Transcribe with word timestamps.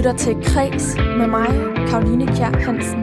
lytter 0.00 0.16
til 0.16 0.34
Kres 0.34 0.96
med 0.96 1.26
mig, 1.26 1.46
Karoline 1.88 2.26
Kjær 2.26 2.58
Hansen. 2.58 3.00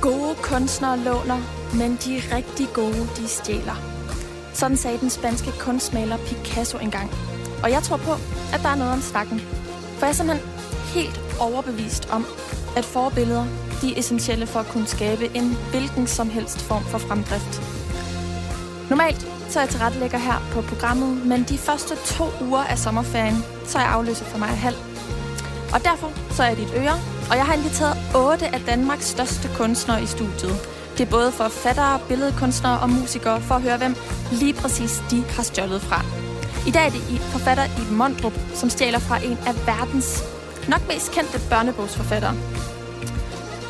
Gode 0.00 0.34
kunstnere 0.42 0.98
låner, 0.98 1.38
men 1.78 1.90
de 1.90 2.36
rigtig 2.36 2.68
gode, 2.74 3.08
de 3.16 3.28
stjæler. 3.28 3.76
Sådan 4.54 4.76
sagde 4.76 4.98
den 4.98 5.10
spanske 5.10 5.50
kunstmaler 5.58 6.16
Picasso 6.16 6.78
engang. 6.78 7.35
Og 7.66 7.72
jeg 7.72 7.82
tror 7.82 7.96
på, 7.96 8.12
at 8.52 8.60
der 8.62 8.68
er 8.68 8.74
noget 8.74 8.92
om 8.92 9.00
snakken. 9.00 9.40
For 9.98 10.06
jeg 10.06 10.08
er 10.08 10.12
simpelthen 10.12 10.48
helt 10.94 11.20
overbevist 11.40 12.08
om, 12.10 12.26
at 12.76 12.84
forbilleder 12.84 13.46
de 13.82 13.94
er 13.94 13.98
essentielle 13.98 14.46
for 14.46 14.60
at 14.60 14.66
kunne 14.66 14.86
skabe 14.86 15.30
en 15.34 15.56
hvilken 15.70 16.06
som 16.06 16.30
helst 16.30 16.60
form 16.62 16.84
for 16.84 16.98
fremdrift. 16.98 17.62
Normalt 18.90 19.20
så 19.48 19.58
er 19.58 19.62
jeg 19.62 19.70
tilrettelægger 19.70 20.18
her 20.18 20.38
på 20.52 20.62
programmet, 20.62 21.26
men 21.26 21.42
de 21.42 21.58
første 21.58 21.94
to 22.04 22.24
uger 22.40 22.64
af 22.64 22.78
sommerferien, 22.78 23.44
så 23.64 23.78
er 23.78 23.82
jeg 23.82 23.90
afløser 23.90 24.24
for 24.24 24.38
mig 24.38 24.48
halv. 24.48 24.76
Og 25.74 25.84
derfor 25.84 26.12
så 26.30 26.42
er 26.42 26.48
jeg 26.48 26.56
dit 26.56 26.74
øre, 26.76 26.96
og 27.30 27.36
jeg 27.36 27.44
har 27.46 27.54
inviteret 27.54 27.96
otte 28.14 28.46
af 28.54 28.60
Danmarks 28.60 29.06
største 29.06 29.48
kunstnere 29.56 30.02
i 30.02 30.06
studiet. 30.06 30.56
Det 30.98 31.06
er 31.06 31.10
både 31.10 31.32
forfattere, 31.32 32.00
billedkunstnere 32.08 32.80
og 32.80 32.90
musikere 32.90 33.40
for 33.40 33.54
at 33.54 33.62
høre, 33.62 33.78
hvem 33.78 33.94
lige 34.32 34.54
præcis 34.54 35.02
de 35.10 35.24
har 35.24 35.42
stjålet 35.42 35.82
fra. 35.82 36.25
I 36.66 36.70
dag 36.70 36.86
er 36.86 36.90
det 36.90 37.10
i 37.10 37.18
forfatter 37.18 37.64
i 37.64 37.92
Mondrup, 37.92 38.32
som 38.54 38.70
stjæler 38.70 38.98
fra 38.98 39.16
en 39.24 39.38
af 39.46 39.66
verdens 39.66 40.24
nok 40.68 40.88
mest 40.88 41.12
kendte 41.12 41.40
børnebogsforfattere. 41.50 42.34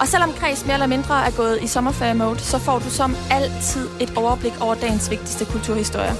Og 0.00 0.08
selvom 0.08 0.32
Kreds 0.32 0.64
mere 0.64 0.74
eller 0.74 0.86
mindre 0.86 1.26
er 1.26 1.30
gået 1.30 1.62
i 1.62 1.66
sommerferie-mode, 1.66 2.38
så 2.38 2.58
får 2.58 2.78
du 2.78 2.90
som 2.90 3.16
altid 3.30 3.88
et 4.00 4.12
overblik 4.16 4.52
over 4.60 4.74
dagens 4.74 5.10
vigtigste 5.10 5.44
kulturhistorier. 5.44 6.14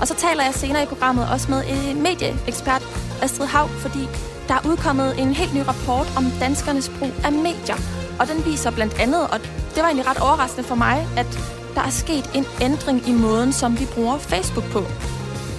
Og 0.00 0.08
så 0.08 0.14
taler 0.14 0.44
jeg 0.44 0.54
senere 0.54 0.82
i 0.82 0.86
programmet 0.86 1.28
også 1.28 1.50
med 1.50 1.62
en 1.68 2.02
medieekspert, 2.02 2.82
Astrid 3.22 3.46
Hav, 3.46 3.68
fordi 3.68 4.08
der 4.48 4.54
er 4.54 4.68
udkommet 4.68 5.18
en 5.18 5.32
helt 5.32 5.54
ny 5.54 5.60
rapport 5.68 6.12
om 6.16 6.24
danskernes 6.40 6.88
brug 6.98 7.12
af 7.24 7.32
medier. 7.32 7.76
Og 8.20 8.28
den 8.28 8.44
viser 8.44 8.70
blandt 8.70 8.94
andet, 9.00 9.22
og 9.22 9.38
det 9.74 9.82
var 9.82 9.84
egentlig 9.84 10.06
ret 10.06 10.20
overraskende 10.20 10.68
for 10.68 10.74
mig, 10.74 11.06
at 11.16 11.38
der 11.74 11.80
er 11.80 11.90
sket 11.90 12.30
en 12.34 12.46
ændring 12.60 13.08
i 13.08 13.12
måden, 13.12 13.52
som 13.52 13.80
vi 13.80 13.86
bruger 13.94 14.18
Facebook 14.18 14.64
på. 14.72 14.82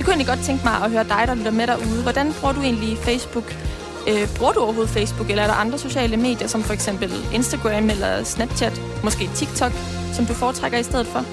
Kunne 0.03 0.13
egentlig 0.13 0.27
godt 0.27 0.45
tænke 0.45 0.63
mig 0.63 0.73
at 0.73 0.91
høre 0.91 1.03
dig, 1.03 1.23
der 1.27 1.33
lytter 1.33 1.51
med 1.51 1.67
derude. 1.67 2.01
Hvordan 2.01 2.33
bruger 2.33 2.53
du 2.53 2.61
egentlig 2.61 2.97
Facebook? 2.97 3.55
Øh, 4.07 4.27
bruger 4.37 4.53
du 4.53 4.59
overhovedet 4.59 4.93
Facebook, 4.93 5.29
eller 5.29 5.43
er 5.43 5.47
der 5.47 5.53
andre 5.53 5.77
sociale 5.77 6.17
medier, 6.17 6.47
som 6.47 6.63
for 6.63 6.73
eksempel 6.73 7.11
Instagram 7.33 7.89
eller 7.89 8.23
Snapchat, 8.23 8.81
måske 9.03 9.29
TikTok, 9.35 9.71
som 10.13 10.25
du 10.25 10.33
foretrækker 10.33 10.77
i 10.77 10.83
stedet 10.83 11.07
for? 11.07 11.25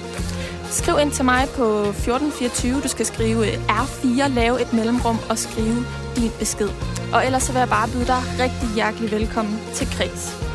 Skriv 0.69 0.95
ind 1.01 1.11
til 1.11 1.25
mig 1.25 1.47
på 1.55 1.79
1424. 1.79 2.81
Du 2.81 2.87
skal 2.87 3.05
skrive 3.05 3.45
R4, 3.53 4.27
lave 4.27 4.61
et 4.61 4.73
mellemrum 4.73 5.17
og 5.29 5.37
skrive 5.37 5.85
din 6.15 6.31
besked. 6.39 6.69
Og 7.13 7.25
ellers 7.25 7.43
så 7.43 7.51
vil 7.51 7.59
jeg 7.59 7.69
bare 7.69 7.89
byde 7.89 8.07
dig 8.07 8.21
rigtig 8.39 8.69
hjertelig 8.75 9.11
velkommen 9.11 9.59
til 9.73 9.87
Kreds. 9.87 10.50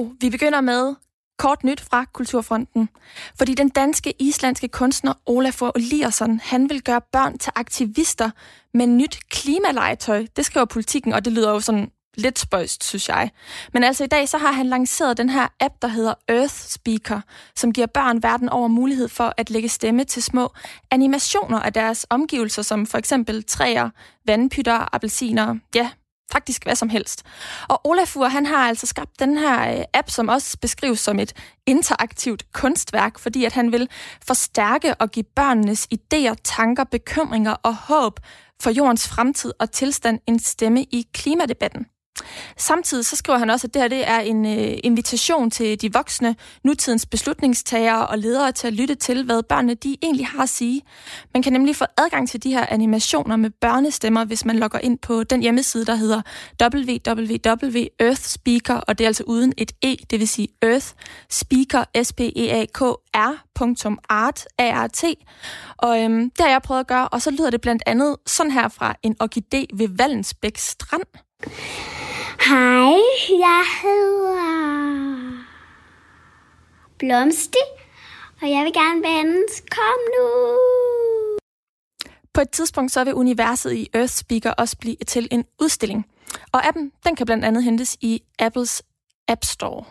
Og 0.00 0.12
vi 0.20 0.30
begynder 0.30 0.60
med 0.60 0.94
kort 1.38 1.64
nyt 1.64 1.80
fra 1.80 2.04
Kulturfronten. 2.04 2.88
Fordi 3.38 3.54
den 3.54 3.68
danske 3.68 4.14
islandske 4.18 4.68
kunstner 4.68 5.12
Olafur 5.26 5.72
Eliasson, 5.76 6.40
han 6.44 6.70
vil 6.70 6.82
gøre 6.82 7.00
børn 7.12 7.38
til 7.38 7.52
aktivister 7.56 8.30
med 8.74 8.86
nyt 8.86 9.18
klimalegetøj. 9.30 10.26
Det 10.36 10.46
skriver 10.46 10.66
politikken, 10.66 11.12
og 11.12 11.24
det 11.24 11.32
lyder 11.32 11.50
jo 11.50 11.60
sådan 11.60 11.90
lidt 12.16 12.38
spøjst, 12.38 12.84
synes 12.84 13.08
jeg. 13.08 13.30
Men 13.72 13.84
altså 13.84 14.04
i 14.04 14.06
dag, 14.06 14.28
så 14.28 14.38
har 14.38 14.52
han 14.52 14.66
lanceret 14.66 15.16
den 15.16 15.30
her 15.30 15.48
app, 15.60 15.74
der 15.82 15.88
hedder 15.88 16.14
Earth 16.28 16.54
Speaker, 16.54 17.20
som 17.56 17.72
giver 17.72 17.86
børn 17.86 18.22
verden 18.22 18.48
over 18.48 18.68
mulighed 18.68 19.08
for 19.08 19.34
at 19.36 19.50
lægge 19.50 19.68
stemme 19.68 20.04
til 20.04 20.22
små 20.22 20.52
animationer 20.90 21.60
af 21.60 21.72
deres 21.72 22.06
omgivelser, 22.10 22.62
som 22.62 22.86
for 22.86 22.98
eksempel 22.98 23.44
træer, 23.44 23.90
vandpytter, 24.26 24.94
appelsiner, 24.94 25.56
ja, 25.74 25.90
faktisk 26.32 26.64
hvad 26.64 26.76
som 26.76 26.88
helst. 26.88 27.22
Og 27.68 27.86
Olafur, 27.86 28.26
han 28.26 28.46
har 28.46 28.68
altså 28.68 28.86
skabt 28.86 29.20
den 29.20 29.38
her 29.38 29.78
øh, 29.78 29.84
app, 29.94 30.10
som 30.10 30.28
også 30.28 30.58
beskrives 30.58 31.00
som 31.00 31.18
et 31.18 31.32
interaktivt 31.66 32.52
kunstværk, 32.52 33.18
fordi 33.18 33.44
at 33.44 33.52
han 33.52 33.72
vil 33.72 33.88
forstærke 34.26 34.94
og 34.94 35.10
give 35.10 35.24
børnenes 35.36 35.88
idéer, 35.94 36.34
tanker, 36.44 36.84
bekymringer 36.84 37.52
og 37.52 37.76
håb 37.76 38.20
for 38.62 38.70
jordens 38.70 39.08
fremtid 39.08 39.52
og 39.60 39.72
tilstand 39.72 40.20
en 40.26 40.38
stemme 40.38 40.82
i 40.82 41.06
klimadebatten. 41.12 41.86
Samtidig 42.56 43.06
så 43.06 43.16
skriver 43.16 43.38
han 43.38 43.50
også, 43.50 43.66
at 43.66 43.74
det 43.74 43.82
her 43.82 43.88
det 43.88 44.08
er 44.08 44.18
en 44.18 44.46
øh, 44.46 44.78
invitation 44.84 45.50
til 45.50 45.82
de 45.82 45.92
voksne, 45.92 46.36
nutidens 46.64 47.06
beslutningstagere 47.06 48.06
og 48.06 48.18
ledere 48.18 48.52
til 48.52 48.66
at 48.66 48.72
lytte 48.72 48.94
til, 48.94 49.24
hvad 49.24 49.42
børnene 49.42 49.74
de 49.74 49.96
egentlig 50.02 50.26
har 50.26 50.42
at 50.42 50.48
sige. 50.48 50.82
Man 51.34 51.42
kan 51.42 51.52
nemlig 51.52 51.76
få 51.76 51.84
adgang 51.96 52.28
til 52.28 52.42
de 52.42 52.50
her 52.50 52.66
animationer 52.68 53.36
med 53.36 53.50
børnestemmer, 53.50 54.24
hvis 54.24 54.44
man 54.44 54.58
logger 54.58 54.78
ind 54.78 54.98
på 54.98 55.24
den 55.24 55.42
hjemmeside, 55.42 55.86
der 55.86 55.94
hedder 55.94 56.22
www.earthspeaker, 56.62 58.74
og 58.74 58.98
det 58.98 59.04
er 59.04 59.08
altså 59.08 59.24
uden 59.26 59.52
et 59.56 59.72
e, 59.82 59.96
det 60.10 60.20
vil 60.20 60.28
sige 60.28 60.48
Earth 60.62 60.86
Speaker, 61.30 61.84
s 62.02 62.12
p 62.12 62.20
e 62.20 62.50
a 62.50 62.64
k 62.74 62.80
r.art, 63.14 64.46
A-R-T. 64.58 65.04
Og 65.76 66.02
øhm, 66.02 66.30
det 66.30 66.40
har 66.40 66.48
jeg 66.48 66.62
prøvet 66.62 66.80
at 66.80 66.86
gøre, 66.86 67.08
og 67.08 67.22
så 67.22 67.30
lyder 67.30 67.50
det 67.50 67.60
blandt 67.60 67.82
andet 67.86 68.16
sådan 68.26 68.52
her 68.52 68.68
fra 68.68 68.94
en 69.02 69.16
orkidé 69.22 69.66
ved 69.74 69.88
Vallensbæk 69.88 70.58
Strand. 70.58 71.02
Hej, 72.48 73.00
jeg 73.28 73.64
hedder 73.82 75.44
Blomsti, 76.98 77.58
og 78.42 78.50
jeg 78.50 78.64
vil 78.64 78.72
gerne 78.72 79.02
vandes. 79.02 79.62
Kom 79.70 79.98
nu! 80.16 80.26
På 82.34 82.40
et 82.40 82.50
tidspunkt 82.50 82.92
så 82.92 83.04
vil 83.04 83.14
universet 83.14 83.72
i 83.72 83.88
Earth 83.94 84.12
Speaker 84.12 84.50
også 84.50 84.76
blive 84.78 84.96
til 85.06 85.28
en 85.30 85.44
udstilling. 85.62 86.06
Og 86.52 86.68
appen, 86.68 86.92
den 87.06 87.16
kan 87.16 87.26
blandt 87.26 87.44
andet 87.44 87.64
hentes 87.64 87.96
i 88.00 88.22
Apples 88.38 88.82
App 89.28 89.44
Store. 89.44 89.84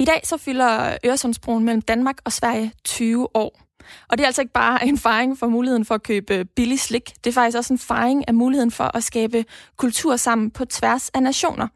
I 0.00 0.04
dag 0.04 0.20
så 0.24 0.36
fylder 0.36 0.96
Øresundsbroen 1.06 1.64
mellem 1.64 1.82
Danmark 1.82 2.18
og 2.24 2.32
Sverige 2.32 2.72
20 2.84 3.36
år. 3.36 3.67
Og 4.08 4.18
det 4.18 4.24
er 4.24 4.26
altså 4.26 4.42
ikke 4.42 4.52
bare 4.52 4.86
en 4.86 4.98
fejring 4.98 5.38
for 5.38 5.46
muligheden 5.46 5.84
for 5.84 5.94
at 5.94 6.02
købe 6.02 6.44
billig 6.44 6.80
slik. 6.80 7.14
Det 7.24 7.30
er 7.30 7.34
faktisk 7.34 7.58
også 7.58 7.72
en 7.74 7.78
fejring 7.78 8.28
af 8.28 8.34
muligheden 8.34 8.70
for 8.70 8.96
at 8.96 9.04
skabe 9.04 9.44
kultur 9.76 10.16
sammen 10.16 10.50
på 10.50 10.64
tværs 10.64 11.08
af 11.08 11.22
nationer. 11.22 11.68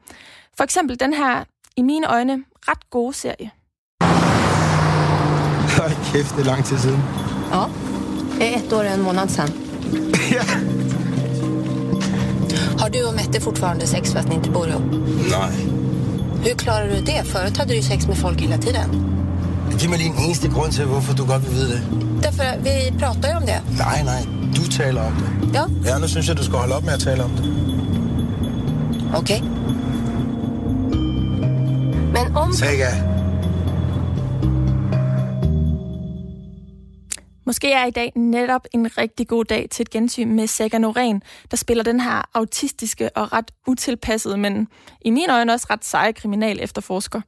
For 0.57 0.65
eksempel 0.65 1.01
den 1.01 1.15
her, 1.15 1.45
i 1.77 1.83
mine 1.83 2.07
øjne, 2.07 2.45
ret 2.69 2.91
gode 2.91 3.15
serie. 3.15 3.51
Hold 5.79 6.13
kæft, 6.13 6.35
det 6.37 6.41
er 6.41 6.45
lang 6.45 6.65
tid 6.65 6.79
siden. 6.79 7.03
Ja, 7.53 7.65
det 8.39 8.55
är 8.55 8.57
ett 8.57 8.73
år 8.73 8.79
och 8.79 8.95
en 8.95 9.03
månad 9.03 9.29
sedan. 9.29 9.49
ja. 10.37 10.43
Har 12.79 12.91
du 12.91 13.05
och 13.05 13.15
Mette 13.15 13.41
fortfarande 13.41 13.87
sex 13.87 14.13
fast 14.13 14.29
ni 14.29 14.35
inte 14.35 14.51
bor 14.51 14.69
ihop? 14.69 14.83
Nej. 15.31 15.53
Hur 16.45 16.55
klarar 16.55 16.89
du 16.89 17.01
det? 17.01 17.25
Förut 17.25 17.57
hade 17.57 17.75
du 17.75 17.83
sex 17.83 18.07
med 18.07 18.17
folk 18.17 18.41
hela 18.41 18.59
tiden. 18.59 19.22
Giv 19.79 19.91
mig 19.91 19.99
lige 19.99 20.11
en 20.11 20.19
eneste 20.25 20.49
grund 20.49 20.73
til, 20.73 20.85
hvorfor 20.85 21.15
du 21.15 21.25
godt 21.27 21.43
vil 21.43 21.53
vide 21.55 21.69
det. 21.69 21.83
Att 22.27 22.65
vi 22.65 22.99
pratar 22.99 23.29
ju 23.31 23.37
om 23.37 23.43
det. 23.43 23.61
Nej, 23.79 24.03
nej. 24.05 24.27
Du 24.57 24.69
taler 24.71 25.03
om 25.03 25.13
det. 25.13 25.55
Ja, 25.59 25.65
Ja, 25.91 25.99
nu 25.99 26.09
synes 26.09 26.29
jeg, 26.29 26.37
du 26.39 26.45
skal 26.45 26.59
holde 26.59 26.75
op 26.77 26.85
med 26.85 26.93
at 26.93 27.01
tale 27.01 27.25
om 27.25 27.31
det. 27.31 27.45
okej. 29.15 29.41
Men 32.13 32.37
om... 32.37 32.53
Saga. 32.53 32.87
Måske 37.53 37.73
er 37.73 37.85
i 37.85 37.91
dag 37.91 38.13
netop 38.17 38.67
en 38.75 38.99
rigtig 38.99 39.29
god 39.29 39.45
dag 39.45 39.69
til 39.71 39.83
et 39.83 39.91
gensyn 39.91 40.33
med 40.33 40.47
Saga 40.47 40.79
Norén, 40.79 41.19
der 41.51 41.57
spiller 41.57 41.85
den 41.85 42.01
her 42.01 42.29
autistiske 42.35 43.17
og 43.17 43.33
ret 43.33 43.51
utilpassede, 43.67 44.37
men 44.37 44.69
i 45.01 45.11
mine 45.11 45.33
øjne 45.33 45.53
også 45.53 45.67
ret 45.71 45.85
seje 45.85 46.13
kriminal 46.13 46.59
efterforsker. 46.61 47.21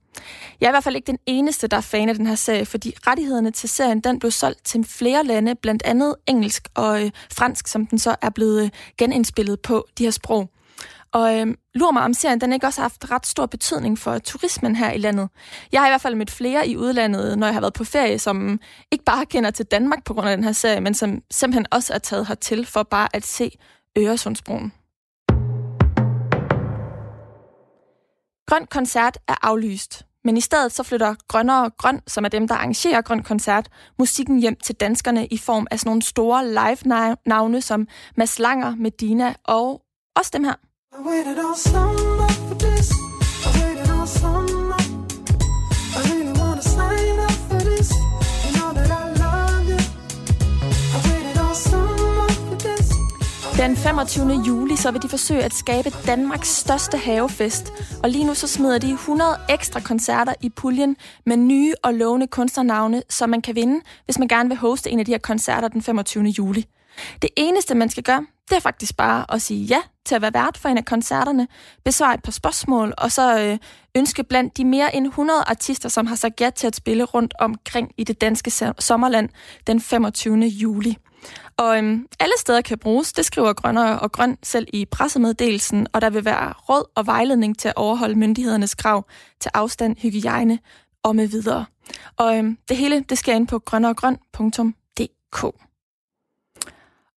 Jeg 0.61 0.67
er 0.67 0.71
i 0.71 0.73
hvert 0.73 0.85
fald 0.85 0.97
ikke 0.97 1.07
den 1.07 1.19
eneste, 1.27 1.67
der 1.67 1.77
er 1.77 1.81
fan 1.81 2.09
af 2.09 2.15
den 2.15 2.27
her 2.27 2.35
serie, 2.35 2.67
fordi 2.67 2.95
rettighederne 3.07 3.51
til 3.51 3.69
serien 3.69 4.01
den 4.01 4.19
blev 4.19 4.31
solgt 4.31 4.65
til 4.65 4.85
flere 4.85 5.25
lande, 5.25 5.55
blandt 5.55 5.83
andet 5.85 6.15
engelsk 6.27 6.69
og 6.75 7.05
øh, 7.05 7.11
fransk, 7.33 7.69
som 7.69 7.87
den 7.87 7.99
så 7.99 8.17
er 8.23 8.31
blevet 8.31 8.65
øh, 8.65 8.71
genindspillet 8.99 9.61
på 9.61 9.87
de 9.99 10.05
her 10.05 10.11
sprog. 10.11 10.54
Og 11.15 11.41
øh, 11.41 11.47
lurer 11.75 11.93
mig, 11.93 12.03
om 12.03 12.15
serien 12.15 12.41
den 12.41 12.53
ikke 12.53 12.67
også 12.67 12.81
har 12.81 12.89
haft 12.89 13.11
ret 13.11 13.27
stor 13.27 13.47
betydning 13.47 13.99
for 13.99 14.19
turismen 14.19 14.77
her 14.77 14.93
i 14.93 14.99
landet. 14.99 15.29
Jeg 15.73 15.81
har 15.81 15.89
i 15.89 15.91
hvert 15.91 16.01
fald 16.01 16.15
mødt 16.15 16.31
flere 16.31 16.69
i 16.69 16.77
udlandet, 16.77 17.39
når 17.39 17.47
jeg 17.47 17.55
har 17.55 17.61
været 17.61 17.75
på 17.75 17.85
ferie, 17.85 18.19
som 18.19 18.61
ikke 18.91 19.05
bare 19.05 19.27
kender 19.27 19.51
til 19.51 19.67
Danmark 19.67 20.05
på 20.05 20.15
grund 20.15 20.29
af 20.29 20.37
den 20.37 20.45
her 20.45 20.53
serie, 20.53 20.81
men 20.81 20.95
som 20.95 21.23
simpelthen 21.31 21.67
også 21.71 21.95
er 21.95 21.99
taget 21.99 22.27
hertil 22.27 22.67
for 22.67 22.83
bare 22.83 23.09
at 23.13 23.27
se 23.27 23.51
Øresundsbroen. 23.99 24.73
Grøn 28.47 28.67
koncert 28.67 29.19
er 29.29 29.35
aflyst, 29.43 30.07
men 30.25 30.37
i 30.37 30.41
stedet 30.41 30.73
så 30.73 30.83
flytter 30.83 31.15
Grønnere 31.29 31.71
Grøn, 31.79 32.01
som 32.07 32.25
er 32.25 32.29
dem, 32.29 32.49
der 32.49 32.55
arrangerer 32.55 33.01
Grøn 33.01 33.23
Koncert, 33.23 33.69
musikken 33.99 34.39
hjem 34.39 34.57
til 34.57 34.75
danskerne 34.75 35.27
i 35.27 35.39
form 35.39 35.67
af 35.71 35.81
sådan 35.81 35.89
nogle 35.89 36.03
store 36.03 36.47
live-navne 36.49 37.61
som 37.61 37.89
Mads 38.17 38.39
Langer, 38.39 38.77
Medina 38.77 39.35
og 39.45 39.83
også 40.17 40.31
dem 40.35 40.45
her. 40.45 40.55
I 40.97 41.03
waited 41.09 41.39
all 41.39 41.57
summer 41.57 42.29
for 42.49 42.55
this. 42.55 42.89
I 43.47 43.49
waited 43.59 43.91
all 43.91 44.07
summer. 44.07 44.81
I 45.97 45.99
really 46.09 46.33
wanna 46.41 46.63
sign 46.63 47.19
up 47.27 47.39
for 47.49 47.61
this. 47.69 47.91
You 48.45 48.53
know 48.59 48.71
that 48.79 48.91
I 49.01 49.05
love 49.25 49.65
you. 49.73 49.81
I 50.95 50.99
waited 51.09 51.37
all 51.45 51.55
summer 51.55 52.29
for 52.49 52.59
this. 52.59 52.89
Den 53.59 53.77
25. 53.77 54.43
juli 54.47 54.77
så 54.77 54.91
vil 54.91 55.03
de 55.03 55.09
forsøge 55.09 55.43
at 55.43 55.55
skabe 55.55 55.91
Danmarks 56.07 56.49
største 56.49 56.97
havefest. 56.97 57.73
Og 58.03 58.11
lige 58.11 58.25
nu 58.25 58.35
så 58.35 58.49
smider 58.49 58.79
de 58.79 58.91
100 58.91 59.37
ekstra 59.49 59.81
koncerter 59.81 60.35
i 60.41 60.49
puljen 60.49 60.97
med 61.27 61.37
nye 61.37 61.75
og 61.83 61.95
lovende 61.95 62.27
kunstnernavne, 62.27 63.03
som 63.11 63.31
man 63.31 63.43
kan 63.43 63.55
vinde, 63.55 63.81
hvis 64.05 64.19
man 64.19 64.29
gerne 64.29 64.49
vil 64.49 64.59
hoste 64.59 64.91
en 64.91 64.99
af 64.99 65.05
de 65.05 65.13
her 65.13 65.19
koncerter 65.19 65.69
den 65.69 65.83
25. 65.83 66.25
juli. 66.25 66.67
Det 67.23 67.31
eneste, 67.37 67.75
man 67.75 67.91
skal 67.91 68.03
gøre, 68.03 68.27
det 68.49 68.57
er 68.57 68.61
faktisk 68.61 68.97
bare 68.97 69.35
at 69.35 69.43
sige 69.43 69.65
ja 69.65 69.81
til 70.07 70.15
at 70.15 70.23
være 70.23 70.35
vært 70.35 70.59
for 70.59 70.69
en 70.69 70.79
af 70.79 70.85
koncerterne, 70.85 71.49
besvare 71.85 72.15
et 72.15 72.23
par 72.23 72.33
spørgsmål, 72.33 72.95
og 72.99 73.13
så 73.13 73.41
øh, 73.41 73.59
ønske 73.97 74.25
blandt 74.25 74.57
de 74.57 74.65
mere 74.65 74.97
end 74.97 75.07
100 75.07 75.41
artister, 75.47 75.89
som 75.89 76.07
har 76.07 76.17
sagt 76.17 76.41
ja 76.41 76.51
til 76.51 76.67
at 76.67 76.77
spille 76.77 77.05
rundt 77.05 77.35
omkring 77.39 77.93
i 77.97 78.05
det 78.05 78.21
danske 78.21 78.73
sommerland 78.79 79.29
den 79.67 79.81
25. 79.81 80.39
juli. 80.39 80.97
Og 81.57 81.79
øhm, 81.79 82.07
alle 82.21 82.33
steder 82.39 82.61
kan 82.61 82.79
bruges, 82.79 83.13
det 83.13 83.25
skriver 83.25 83.53
Grønner 83.53 83.95
og 83.95 84.13
Grøn 84.13 84.39
selv 84.43 84.67
i 84.73 84.85
pressemeddelelsen, 84.85 85.87
og 85.93 86.01
der 86.01 86.11
vil 86.11 86.25
være 86.25 86.53
råd 86.53 86.91
og 86.95 87.07
vejledning 87.07 87.59
til 87.59 87.69
at 87.69 87.77
overholde 87.77 88.15
myndighedernes 88.15 88.75
krav 88.75 89.07
til 89.41 89.51
afstand, 89.55 89.97
hygiejne 89.99 90.59
og 91.03 91.17
med 91.17 91.27
videre. 91.27 91.65
Og 92.17 92.39
øhm, 92.39 92.59
det 92.69 92.77
hele, 92.77 93.05
det 93.09 93.19
sker 93.19 93.35
ind 93.35 93.49
på 93.49 93.59
grønnerogrøn.dk. 93.59 95.45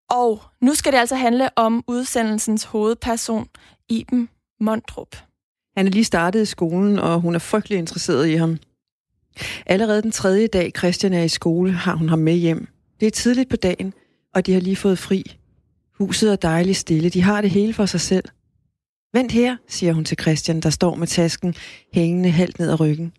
Og 0.09 0.41
nu 0.61 0.73
skal 0.73 0.91
det 0.91 0.97
altså 0.97 1.15
handle 1.15 1.49
om 1.55 1.83
udsendelsens 1.87 2.63
hovedperson, 2.63 3.47
Iben 3.89 4.29
Mondrup. 4.59 5.15
Han 5.77 5.87
er 5.87 5.91
lige 5.91 6.03
startet 6.03 6.41
i 6.41 6.45
skolen, 6.45 6.99
og 6.99 7.21
hun 7.21 7.35
er 7.35 7.39
frygtelig 7.39 7.77
interesseret 7.77 8.27
i 8.27 8.33
ham. 8.33 8.57
Allerede 9.65 10.01
den 10.01 10.11
tredje 10.11 10.47
dag, 10.47 10.71
Christian 10.77 11.13
er 11.13 11.23
i 11.23 11.27
skole, 11.27 11.71
har 11.71 11.95
hun 11.95 12.09
ham 12.09 12.19
med 12.19 12.33
hjem. 12.33 12.67
Det 12.99 13.05
er 13.05 13.11
tidligt 13.11 13.49
på 13.49 13.55
dagen, 13.55 13.93
og 14.33 14.45
de 14.45 14.53
har 14.53 14.59
lige 14.59 14.75
fået 14.75 14.99
fri. 14.99 15.37
Huset 15.93 16.31
er 16.31 16.35
dejligt 16.35 16.77
stille. 16.77 17.09
De 17.09 17.21
har 17.21 17.41
det 17.41 17.49
hele 17.49 17.73
for 17.73 17.85
sig 17.85 18.01
selv. 18.01 18.25
Vent 19.13 19.31
her, 19.31 19.57
siger 19.67 19.93
hun 19.93 20.05
til 20.05 20.17
Christian, 20.21 20.59
der 20.59 20.69
står 20.69 20.95
med 20.95 21.07
tasken 21.07 21.55
hængende 21.93 22.31
halvt 22.31 22.59
ned 22.59 22.69
ad 22.69 22.79
ryggen. 22.79 23.13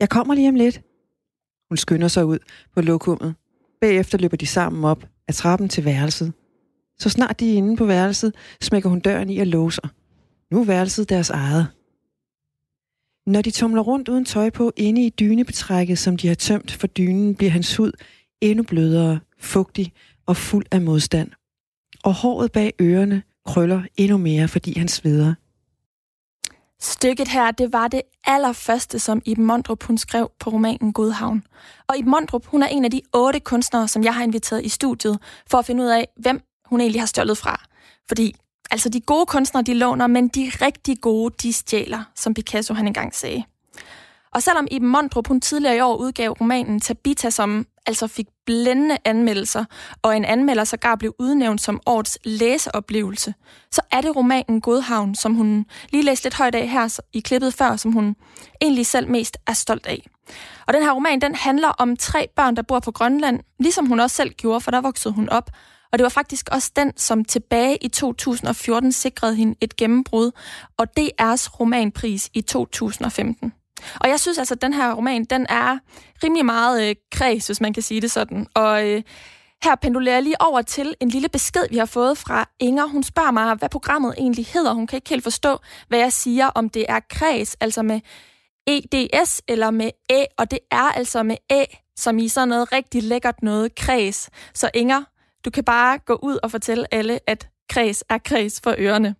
Jeg 0.00 0.08
kommer 0.08 0.34
lige 0.34 0.48
om 0.48 0.54
lidt. 0.54 0.80
Hun 1.68 1.76
skynder 1.76 2.08
sig 2.08 2.24
ud 2.26 2.38
på 2.74 2.80
lokummet. 2.80 3.34
Bagefter 3.80 4.18
løber 4.18 4.36
de 4.36 4.46
sammen 4.46 4.84
op 4.84 5.04
af 5.28 5.34
trappen 5.34 5.68
til 5.68 5.84
værelset. 5.84 6.32
Så 6.98 7.08
snart 7.08 7.40
de 7.40 7.52
er 7.52 7.56
inde 7.56 7.76
på 7.76 7.84
værelset, 7.84 8.34
smækker 8.60 8.88
hun 8.88 9.00
døren 9.00 9.30
i 9.30 9.38
og 9.38 9.46
låser. 9.46 9.88
Nu 10.50 10.60
er 10.60 10.64
værelset 10.64 11.08
deres 11.08 11.30
eget. 11.30 11.66
Når 13.26 13.42
de 13.42 13.50
tumler 13.50 13.82
rundt 13.82 14.08
uden 14.08 14.24
tøj 14.24 14.50
på 14.50 14.72
inde 14.76 15.06
i 15.06 15.10
dynebetrækket, 15.10 15.98
som 15.98 16.16
de 16.16 16.28
har 16.28 16.34
tømt 16.34 16.72
for 16.72 16.86
dynen, 16.86 17.34
bliver 17.34 17.50
hans 17.50 17.76
hud 17.76 17.92
endnu 18.40 18.64
blødere, 18.64 19.20
fugtig 19.38 19.92
og 20.26 20.36
fuld 20.36 20.66
af 20.70 20.80
modstand. 20.80 21.30
Og 22.04 22.14
håret 22.14 22.52
bag 22.52 22.72
ørerne 22.80 23.22
krøller 23.46 23.82
endnu 23.96 24.16
mere, 24.16 24.48
fordi 24.48 24.78
han 24.78 24.88
sveder. 24.88 25.34
Stykket 26.84 27.28
her, 27.28 27.50
det 27.50 27.72
var 27.72 27.88
det 27.88 28.02
allerførste, 28.26 28.98
som 28.98 29.22
Iben 29.24 29.44
Mondrup 29.44 29.82
hun 29.82 29.98
skrev 29.98 30.30
på 30.38 30.50
romanen 30.50 30.92
Godhavn. 30.92 31.42
Og 31.86 31.98
Iben 31.98 32.10
Mondrup, 32.10 32.46
hun 32.46 32.62
er 32.62 32.66
en 32.66 32.84
af 32.84 32.90
de 32.90 33.00
otte 33.12 33.40
kunstnere, 33.40 33.88
som 33.88 34.04
jeg 34.04 34.14
har 34.14 34.22
inviteret 34.22 34.64
i 34.64 34.68
studiet, 34.68 35.18
for 35.50 35.58
at 35.58 35.66
finde 35.66 35.84
ud 35.84 35.88
af, 35.88 36.08
hvem 36.16 36.40
hun 36.66 36.80
egentlig 36.80 37.00
har 37.00 37.06
stjålet 37.06 37.38
fra. 37.38 37.64
Fordi 38.08 38.34
altså 38.70 38.88
de 38.88 39.00
gode 39.00 39.26
kunstnere, 39.26 39.64
de 39.64 39.74
låner, 39.74 40.06
men 40.06 40.28
de 40.28 40.50
rigtig 40.60 41.00
gode, 41.00 41.34
de 41.42 41.52
stjæler, 41.52 42.02
som 42.14 42.34
Picasso 42.34 42.74
han 42.74 42.86
engang 42.86 43.14
sagde. 43.14 43.44
Og 44.34 44.42
selvom 44.42 44.68
Iben 44.70 44.88
Mondrup 44.88 45.28
hun 45.28 45.40
tidligere 45.40 45.76
i 45.76 45.80
år 45.80 45.96
udgav 45.96 46.30
romanen 46.30 46.80
Tabita, 46.80 47.30
som 47.30 47.66
altså 47.86 48.06
fik 48.06 48.26
blændende 48.46 48.96
anmeldelser, 49.04 49.64
og 50.02 50.16
en 50.16 50.24
anmelder 50.24 50.64
sågar 50.64 50.96
blev 50.96 51.14
udnævnt 51.18 51.60
som 51.60 51.80
årets 51.86 52.18
læseoplevelse, 52.24 53.34
så 53.70 53.80
er 53.92 54.00
det 54.00 54.16
romanen 54.16 54.60
Godhavn, 54.60 55.14
som 55.14 55.34
hun 55.34 55.66
lige 55.90 56.04
læste 56.04 56.24
lidt 56.24 56.34
højt 56.34 56.54
af 56.54 56.68
her 56.68 57.00
i 57.12 57.20
klippet 57.20 57.54
før, 57.54 57.76
som 57.76 57.92
hun 57.92 58.16
egentlig 58.60 58.86
selv 58.86 59.08
mest 59.10 59.36
er 59.46 59.52
stolt 59.52 59.86
af. 59.86 60.06
Og 60.66 60.74
den 60.74 60.82
her 60.82 60.92
roman, 60.92 61.20
den 61.20 61.34
handler 61.34 61.68
om 61.68 61.96
tre 61.96 62.28
børn, 62.36 62.56
der 62.56 62.62
bor 62.62 62.80
på 62.80 62.92
Grønland, 62.92 63.40
ligesom 63.60 63.86
hun 63.86 64.00
også 64.00 64.16
selv 64.16 64.30
gjorde, 64.30 64.60
for 64.60 64.70
der 64.70 64.80
voksede 64.80 65.14
hun 65.14 65.28
op. 65.28 65.50
Og 65.92 65.98
det 65.98 66.02
var 66.02 66.08
faktisk 66.08 66.48
også 66.52 66.72
den, 66.76 66.92
som 66.96 67.24
tilbage 67.24 67.78
i 67.84 67.88
2014 67.88 68.92
sikrede 68.92 69.34
hende 69.34 69.54
et 69.60 69.76
gennembrud, 69.76 70.30
og 70.78 70.86
DR's 71.00 71.60
romanpris 71.60 72.30
i 72.34 72.40
2015. 72.40 73.52
Og 74.00 74.08
jeg 74.08 74.20
synes 74.20 74.38
altså, 74.38 74.54
at 74.54 74.62
den 74.62 74.72
her 74.72 74.94
roman, 74.94 75.24
den 75.24 75.46
er 75.48 75.78
rimelig 76.24 76.44
meget 76.44 76.88
øh, 76.88 76.96
kreds, 77.12 77.46
hvis 77.46 77.60
man 77.60 77.72
kan 77.72 77.82
sige 77.82 78.00
det 78.00 78.10
sådan. 78.10 78.46
Og 78.54 78.88
øh, 78.88 79.02
her 79.64 79.74
pendulerer 79.74 80.16
jeg 80.16 80.22
lige 80.22 80.42
over 80.42 80.62
til 80.62 80.94
en 81.00 81.08
lille 81.08 81.28
besked, 81.28 81.64
vi 81.70 81.76
har 81.76 81.86
fået 81.86 82.18
fra 82.18 82.48
Inger. 82.60 82.86
Hun 82.86 83.02
spørger 83.02 83.30
mig, 83.30 83.54
hvad 83.54 83.68
programmet 83.68 84.14
egentlig 84.18 84.46
hedder. 84.46 84.72
Hun 84.72 84.86
kan 84.86 84.96
ikke 84.96 85.08
helt 85.08 85.22
forstå, 85.22 85.58
hvad 85.88 85.98
jeg 85.98 86.12
siger, 86.12 86.46
om 86.46 86.68
det 86.68 86.86
er 86.88 87.00
kreds, 87.10 87.54
altså 87.60 87.82
med 87.82 88.00
EDS 88.66 89.42
eller 89.48 89.70
med 89.70 89.90
A, 90.10 90.24
og 90.38 90.50
det 90.50 90.58
er 90.70 90.92
altså 90.92 91.22
med 91.22 91.36
A, 91.50 91.64
som 91.96 92.18
i 92.18 92.28
sådan 92.28 92.48
noget 92.48 92.72
rigtig 92.72 93.02
lækkert 93.02 93.42
noget 93.42 93.74
kreds. 93.74 94.30
Så 94.54 94.70
Inger, 94.74 95.04
du 95.44 95.50
kan 95.50 95.64
bare 95.64 95.98
gå 95.98 96.18
ud 96.22 96.38
og 96.42 96.50
fortælle 96.50 96.94
alle, 96.94 97.18
at 97.26 97.48
kreds 97.68 98.04
er 98.08 98.18
kreds 98.18 98.60
for 98.60 98.74
ørerne. 98.78 99.14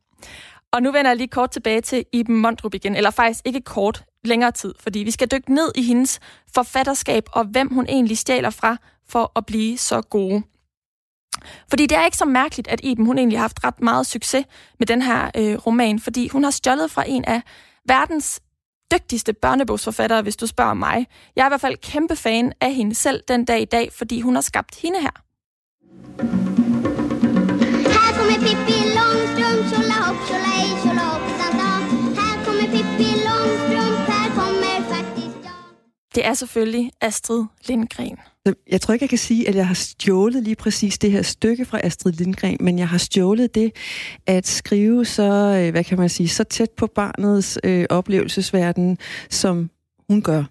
Og 0.72 0.82
nu 0.82 0.92
vender 0.92 1.10
jeg 1.10 1.16
lige 1.16 1.28
kort 1.28 1.50
tilbage 1.50 1.80
til 1.80 2.04
Iben 2.12 2.36
Mondrup 2.36 2.74
igen, 2.74 2.96
eller 2.96 3.10
faktisk 3.10 3.40
ikke 3.44 3.60
kort, 3.60 4.04
længere 4.26 4.52
tid, 4.52 4.74
fordi 4.80 4.98
vi 4.98 5.10
skal 5.10 5.28
dykke 5.32 5.54
ned 5.54 5.72
i 5.74 5.82
hendes 5.82 6.20
forfatterskab 6.54 7.24
og 7.32 7.44
hvem 7.44 7.74
hun 7.74 7.86
egentlig 7.88 8.18
stjæler 8.18 8.50
fra 8.50 8.76
for 9.08 9.32
at 9.36 9.46
blive 9.46 9.78
så 9.78 10.02
gode. 10.02 10.42
Fordi 11.68 11.86
det 11.86 11.98
er 11.98 12.04
ikke 12.04 12.16
så 12.16 12.24
mærkeligt, 12.24 12.68
at 12.68 12.80
Iben 12.82 13.06
hun 13.06 13.18
egentlig 13.18 13.38
har 13.38 13.42
haft 13.42 13.64
ret 13.64 13.80
meget 13.80 14.06
succes 14.06 14.44
med 14.78 14.86
den 14.86 15.02
her 15.02 15.30
øh, 15.36 15.54
roman, 15.66 15.98
fordi 15.98 16.28
hun 16.28 16.44
har 16.44 16.50
stjålet 16.50 16.90
fra 16.90 17.04
en 17.08 17.24
af 17.24 17.42
verdens 17.84 18.40
dygtigste 18.92 19.32
børnebogsforfattere, 19.32 20.22
hvis 20.22 20.36
du 20.36 20.46
spørger 20.46 20.74
mig. 20.74 21.06
Jeg 21.36 21.42
er 21.42 21.46
i 21.46 21.50
hvert 21.50 21.60
fald 21.60 21.76
kæmpe 21.76 22.16
fan 22.16 22.52
af 22.60 22.74
hende 22.74 22.94
selv 22.94 23.22
den 23.28 23.44
dag 23.44 23.60
i 23.60 23.64
dag, 23.64 23.92
fordi 23.92 24.20
hun 24.20 24.34
har 24.34 24.42
skabt 24.42 24.80
hende 24.82 25.00
her. 25.00 25.10
Her 26.18 26.63
det 36.14 36.26
er 36.26 36.34
selvfølgelig 36.34 36.90
Astrid 37.00 37.44
Lindgren. 37.68 38.16
Jeg 38.70 38.80
tror 38.80 38.94
ikke, 38.94 39.02
jeg 39.02 39.08
kan 39.08 39.18
sige, 39.18 39.48
at 39.48 39.54
jeg 39.54 39.66
har 39.66 39.74
stjålet 39.74 40.42
lige 40.42 40.56
præcis 40.56 40.98
det 40.98 41.12
her 41.12 41.22
stykke 41.22 41.64
fra 41.64 41.80
Astrid 41.82 42.12
Lindgren, 42.12 42.56
men 42.60 42.78
jeg 42.78 42.88
har 42.88 42.98
stjålet 42.98 43.54
det 43.54 43.72
at 44.26 44.46
skrive 44.46 45.04
så, 45.04 45.62
øh, 45.62 45.70
hvad 45.70 45.84
kan 45.84 45.98
man 45.98 46.08
sige, 46.08 46.28
så 46.28 46.44
tæt 46.44 46.70
på 46.70 46.86
barnets 46.86 47.58
øh, 47.64 47.86
oplevelsesverden, 47.90 48.98
som 49.30 49.70
hun 50.08 50.22
gør. 50.22 50.44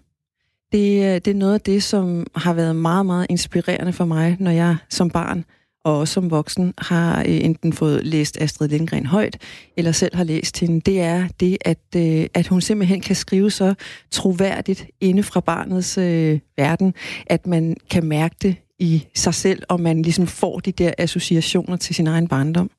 Det, 0.72 1.04
øh, 1.04 1.14
det 1.14 1.28
er 1.28 1.34
noget 1.34 1.54
af 1.54 1.60
det, 1.60 1.82
som 1.82 2.26
har 2.36 2.54
været 2.54 2.76
meget, 2.76 3.06
meget 3.06 3.26
inspirerende 3.30 3.92
for 3.92 4.04
mig, 4.04 4.36
når 4.40 4.50
jeg 4.50 4.76
som 4.88 5.10
barn 5.10 5.44
og 5.84 6.08
som 6.08 6.30
voksen 6.30 6.74
har 6.78 7.20
øh, 7.20 7.44
enten 7.44 7.72
fået 7.72 8.06
læst 8.06 8.38
Astrid 8.40 8.68
Lindgren 8.68 9.06
højt, 9.06 9.38
eller 9.76 9.92
selv 9.92 10.16
har 10.16 10.24
læst 10.24 10.60
hende, 10.60 10.80
det 10.80 11.00
er 11.00 11.28
det, 11.40 11.58
at, 11.60 11.78
øh, 11.96 12.26
at 12.34 12.46
hun 12.46 12.60
simpelthen 12.60 13.00
kan 13.00 13.16
skrive 13.16 13.50
så 13.50 13.74
troværdigt 14.10 14.86
inde 15.00 15.22
fra 15.22 15.40
barnets 15.40 15.98
øh, 15.98 16.40
verden, 16.56 16.94
at 17.26 17.46
man 17.46 17.76
kan 17.90 18.04
mærke 18.04 18.36
det 18.42 18.56
i 18.78 19.06
sig 19.14 19.34
selv, 19.34 19.62
og 19.68 19.80
man 19.80 20.02
ligesom 20.02 20.26
får 20.26 20.58
de 20.58 20.72
der 20.72 20.92
associationer 20.98 21.76
til 21.76 21.94
sin 21.94 22.06
egen 22.06 22.28
barndom. 22.28 22.70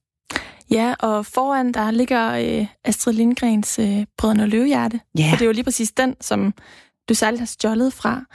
Ja, 0.71 0.93
og 0.99 1.25
foran 1.25 1.71
der 1.71 1.91
ligger 1.91 2.31
øh, 2.31 2.65
Astrid 2.85 3.13
Lindgrens 3.13 3.79
øh, 3.79 4.05
Brødrene 4.17 4.47
Løvehjerte. 4.47 4.99
Ja. 5.17 5.29
For 5.29 5.35
det 5.35 5.41
er 5.41 5.45
jo 5.45 5.51
lige 5.51 5.63
præcis 5.63 5.91
den, 5.91 6.15
som 6.21 6.53
du 7.09 7.13
særligt 7.13 7.39
har 7.39 7.45
stjålet 7.45 7.93
fra. 7.93 8.25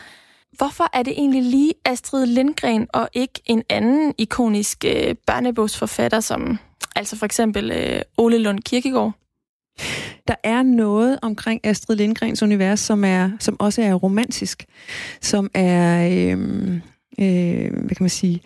Hvorfor 0.61 0.90
er 0.93 1.02
det 1.02 1.12
egentlig 1.12 1.43
lige 1.43 1.73
Astrid 1.85 2.26
Lindgren 2.26 2.87
og 2.93 3.09
ikke 3.12 3.40
en 3.47 3.62
anden 3.69 4.14
ikonisk 4.19 4.85
øh, 4.85 5.14
børnebogsforfatter, 5.26 6.21
som 6.21 6.59
altså 6.97 7.17
for 7.17 7.26
eksempel 7.26 7.71
øh, 7.71 8.00
Ole 8.17 8.38
Lund 8.38 8.61
Kirkegaard? 8.61 9.12
Der 10.29 10.35
er 10.45 10.62
noget 10.62 11.19
omkring 11.23 11.61
Astrid 11.64 11.97
Lindgrens 11.97 12.43
univers, 12.43 12.81
som 12.81 13.05
er 13.05 13.31
som 13.38 13.61
også 13.61 13.83
er 13.83 13.95
romantisk, 13.95 14.64
som 15.21 15.50
er, 15.55 16.09
øh, 16.09 16.75
øh, 17.21 17.73
hvad 17.73 17.97
kan 17.97 17.97
man 18.00 18.11
sige, 18.11 18.43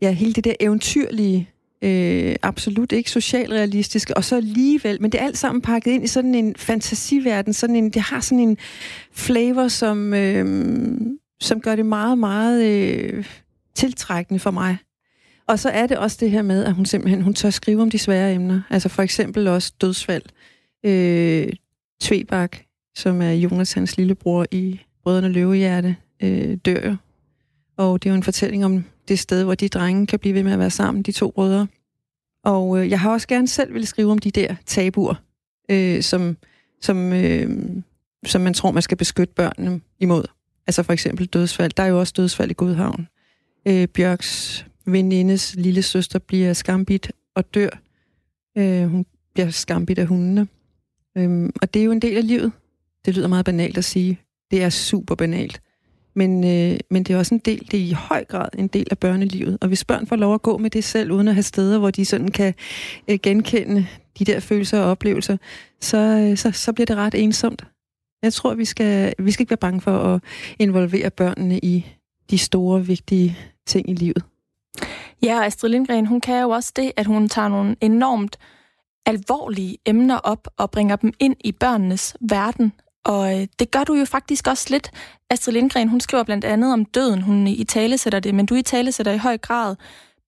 ja, 0.00 0.12
hele 0.12 0.32
det 0.32 0.44
der 0.44 0.54
eventyrlige, 0.60 1.48
øh, 1.82 2.36
absolut 2.42 2.92
ikke 2.92 3.10
socialrealistiske, 3.10 4.16
og 4.16 4.24
så 4.24 4.36
alligevel, 4.36 5.02
men 5.02 5.12
det 5.12 5.20
er 5.20 5.24
alt 5.24 5.38
sammen 5.38 5.62
pakket 5.62 5.90
ind 5.90 6.04
i 6.04 6.06
sådan 6.06 6.34
en 6.34 6.56
fantasiverden, 6.56 7.52
sådan 7.52 7.76
en, 7.76 7.90
det 7.90 8.02
har 8.02 8.20
sådan 8.20 8.48
en 8.48 8.58
flavor, 9.12 9.68
som, 9.68 10.14
øh, 10.14 11.00
som 11.42 11.60
gør 11.60 11.76
det 11.76 11.86
meget, 11.86 12.18
meget 12.18 12.64
øh, 12.64 13.24
tiltrækkende 13.74 14.40
for 14.40 14.50
mig. 14.50 14.78
Og 15.46 15.58
så 15.58 15.68
er 15.68 15.86
det 15.86 15.98
også 15.98 16.16
det 16.20 16.30
her 16.30 16.42
med, 16.42 16.64
at 16.64 16.74
hun 16.74 16.86
simpelthen 16.86 17.22
hun 17.22 17.34
tør 17.34 17.50
skrive 17.50 17.82
om 17.82 17.90
de 17.90 17.98
svære 17.98 18.34
emner. 18.34 18.60
Altså 18.70 18.88
for 18.88 19.02
eksempel 19.02 19.48
også 19.48 19.72
dødsfald. 19.80 20.22
Øh, 20.84 21.52
Tvebak, 22.00 22.56
som 22.96 23.22
er 23.22 23.32
Jonathans 23.32 23.96
lillebror 23.96 24.46
i 24.50 24.80
Brødrene 25.02 25.28
Løvehjerte, 25.28 25.96
øh, 26.22 26.56
dør 26.64 26.88
jo. 26.88 26.96
Og 27.76 28.02
det 28.02 28.08
er 28.08 28.12
jo 28.12 28.16
en 28.16 28.22
fortælling 28.22 28.64
om 28.64 28.84
det 29.08 29.18
sted, 29.18 29.44
hvor 29.44 29.54
de 29.54 29.68
drenge 29.68 30.06
kan 30.06 30.18
blive 30.18 30.34
ved 30.34 30.42
med 30.42 30.52
at 30.52 30.58
være 30.58 30.70
sammen, 30.70 31.02
de 31.02 31.12
to 31.12 31.30
brødre. 31.30 31.66
Og 32.44 32.78
øh, 32.78 32.90
jeg 32.90 33.00
har 33.00 33.10
også 33.10 33.28
gerne 33.28 33.48
selv 33.48 33.72
ville 33.72 33.86
skrive 33.86 34.10
om 34.10 34.18
de 34.18 34.30
der 34.30 34.54
tabuer, 34.66 35.14
øh, 35.70 36.02
som, 36.02 36.36
som, 36.80 37.12
øh, 37.12 37.50
som 38.26 38.40
man 38.40 38.54
tror, 38.54 38.70
man 38.70 38.82
skal 38.82 38.96
beskytte 38.96 39.34
børnene 39.34 39.80
imod. 40.00 40.24
Altså 40.66 40.82
for 40.82 40.92
eksempel 40.92 41.26
dødsfald. 41.26 41.72
Der 41.76 41.82
er 41.82 41.86
jo 41.86 42.00
også 42.00 42.12
dødsfald 42.16 42.50
i 42.50 42.54
Godhavn. 42.54 43.08
Øh, 43.68 43.88
Bjørks 43.88 44.66
venindes 44.86 45.54
lille 45.58 45.82
søster 45.82 46.18
bliver 46.18 46.52
skambit 46.52 47.12
og 47.34 47.54
dør. 47.54 47.68
Øh, 48.58 48.86
hun 48.86 49.06
bliver 49.34 49.50
skambit 49.50 49.98
af 49.98 50.06
hundene. 50.06 50.48
Øh, 51.18 51.50
og 51.62 51.74
det 51.74 51.80
er 51.80 51.84
jo 51.84 51.92
en 51.92 52.02
del 52.02 52.16
af 52.16 52.26
livet. 52.26 52.52
Det 53.04 53.16
lyder 53.16 53.28
meget 53.28 53.44
banalt 53.44 53.78
at 53.78 53.84
sige. 53.84 54.20
Det 54.50 54.62
er 54.62 54.70
super 54.70 55.14
banalt. 55.14 55.62
Men, 56.14 56.44
øh, 56.44 56.78
men 56.90 57.02
det 57.02 57.14
er 57.14 57.18
også 57.18 57.34
en 57.34 57.40
del, 57.44 57.68
det 57.70 57.80
er 57.80 57.84
i 57.84 57.92
høj 57.92 58.24
grad 58.24 58.48
en 58.58 58.68
del 58.68 58.86
af 58.90 58.98
børnelivet. 58.98 59.58
Og 59.60 59.68
hvis 59.68 59.84
børn 59.84 60.06
får 60.06 60.16
lov 60.16 60.34
at 60.34 60.42
gå 60.42 60.58
med 60.58 60.70
det 60.70 60.84
selv, 60.84 61.12
uden 61.12 61.28
at 61.28 61.34
have 61.34 61.42
steder, 61.42 61.78
hvor 61.78 61.90
de 61.90 62.04
sådan 62.04 62.28
kan 62.28 62.54
øh, 63.08 63.18
genkende 63.22 63.86
de 64.18 64.24
der 64.24 64.40
følelser 64.40 64.80
og 64.80 64.90
oplevelser, 64.90 65.36
så, 65.80 65.96
øh, 65.98 66.36
så, 66.36 66.50
så 66.50 66.72
bliver 66.72 66.86
det 66.86 66.96
ret 66.96 67.14
ensomt. 67.14 67.64
Jeg 68.22 68.32
tror, 68.32 68.54
vi 68.54 68.64
skal, 68.64 69.14
vi 69.18 69.30
skal 69.30 69.42
ikke 69.42 69.50
være 69.50 69.56
bange 69.56 69.80
for 69.80 69.98
at 69.98 70.22
involvere 70.58 71.10
børnene 71.10 71.58
i 71.58 71.86
de 72.30 72.38
store, 72.38 72.86
vigtige 72.86 73.38
ting 73.66 73.90
i 73.90 73.94
livet. 73.94 74.24
Ja, 75.22 75.38
og 75.38 75.46
Astrid 75.46 75.70
Lindgren, 75.70 76.06
hun 76.06 76.20
kan 76.20 76.42
jo 76.42 76.50
også 76.50 76.72
det, 76.76 76.92
at 76.96 77.06
hun 77.06 77.28
tager 77.28 77.48
nogle 77.48 77.76
enormt 77.80 78.36
alvorlige 79.06 79.78
emner 79.86 80.18
op 80.18 80.48
og 80.56 80.70
bringer 80.70 80.96
dem 80.96 81.12
ind 81.18 81.36
i 81.44 81.52
børnenes 81.52 82.16
verden. 82.20 82.72
Og 83.04 83.40
øh, 83.40 83.46
det 83.58 83.70
gør 83.70 83.84
du 83.84 83.94
jo 83.94 84.04
faktisk 84.04 84.46
også 84.46 84.66
lidt. 84.70 84.90
Astrid 85.30 85.54
Lindgren, 85.54 85.88
hun 85.88 86.00
skriver 86.00 86.24
blandt 86.24 86.44
andet 86.44 86.72
om 86.72 86.84
døden. 86.84 87.22
Hun 87.22 87.46
i 87.46 87.64
tale 87.64 87.98
sætter 87.98 88.20
det, 88.20 88.34
men 88.34 88.46
du 88.46 88.54
i 88.54 88.62
tale 88.62 88.92
sætter 88.92 89.12
i 89.12 89.18
høj 89.18 89.38
grad 89.38 89.76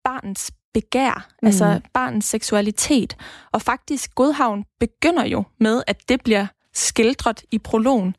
barnets 0.04 0.52
begær, 0.74 1.28
mm. 1.42 1.46
altså 1.46 1.80
barnets 1.92 2.26
seksualitet. 2.26 3.16
Og 3.52 3.62
faktisk, 3.62 4.14
Godhavn 4.14 4.64
begynder 4.80 5.24
jo 5.24 5.44
med, 5.60 5.82
at 5.86 6.08
det 6.08 6.22
bliver 6.24 6.46
skildret 6.75 7.45
i 7.50 7.59
prologen. 7.59 8.16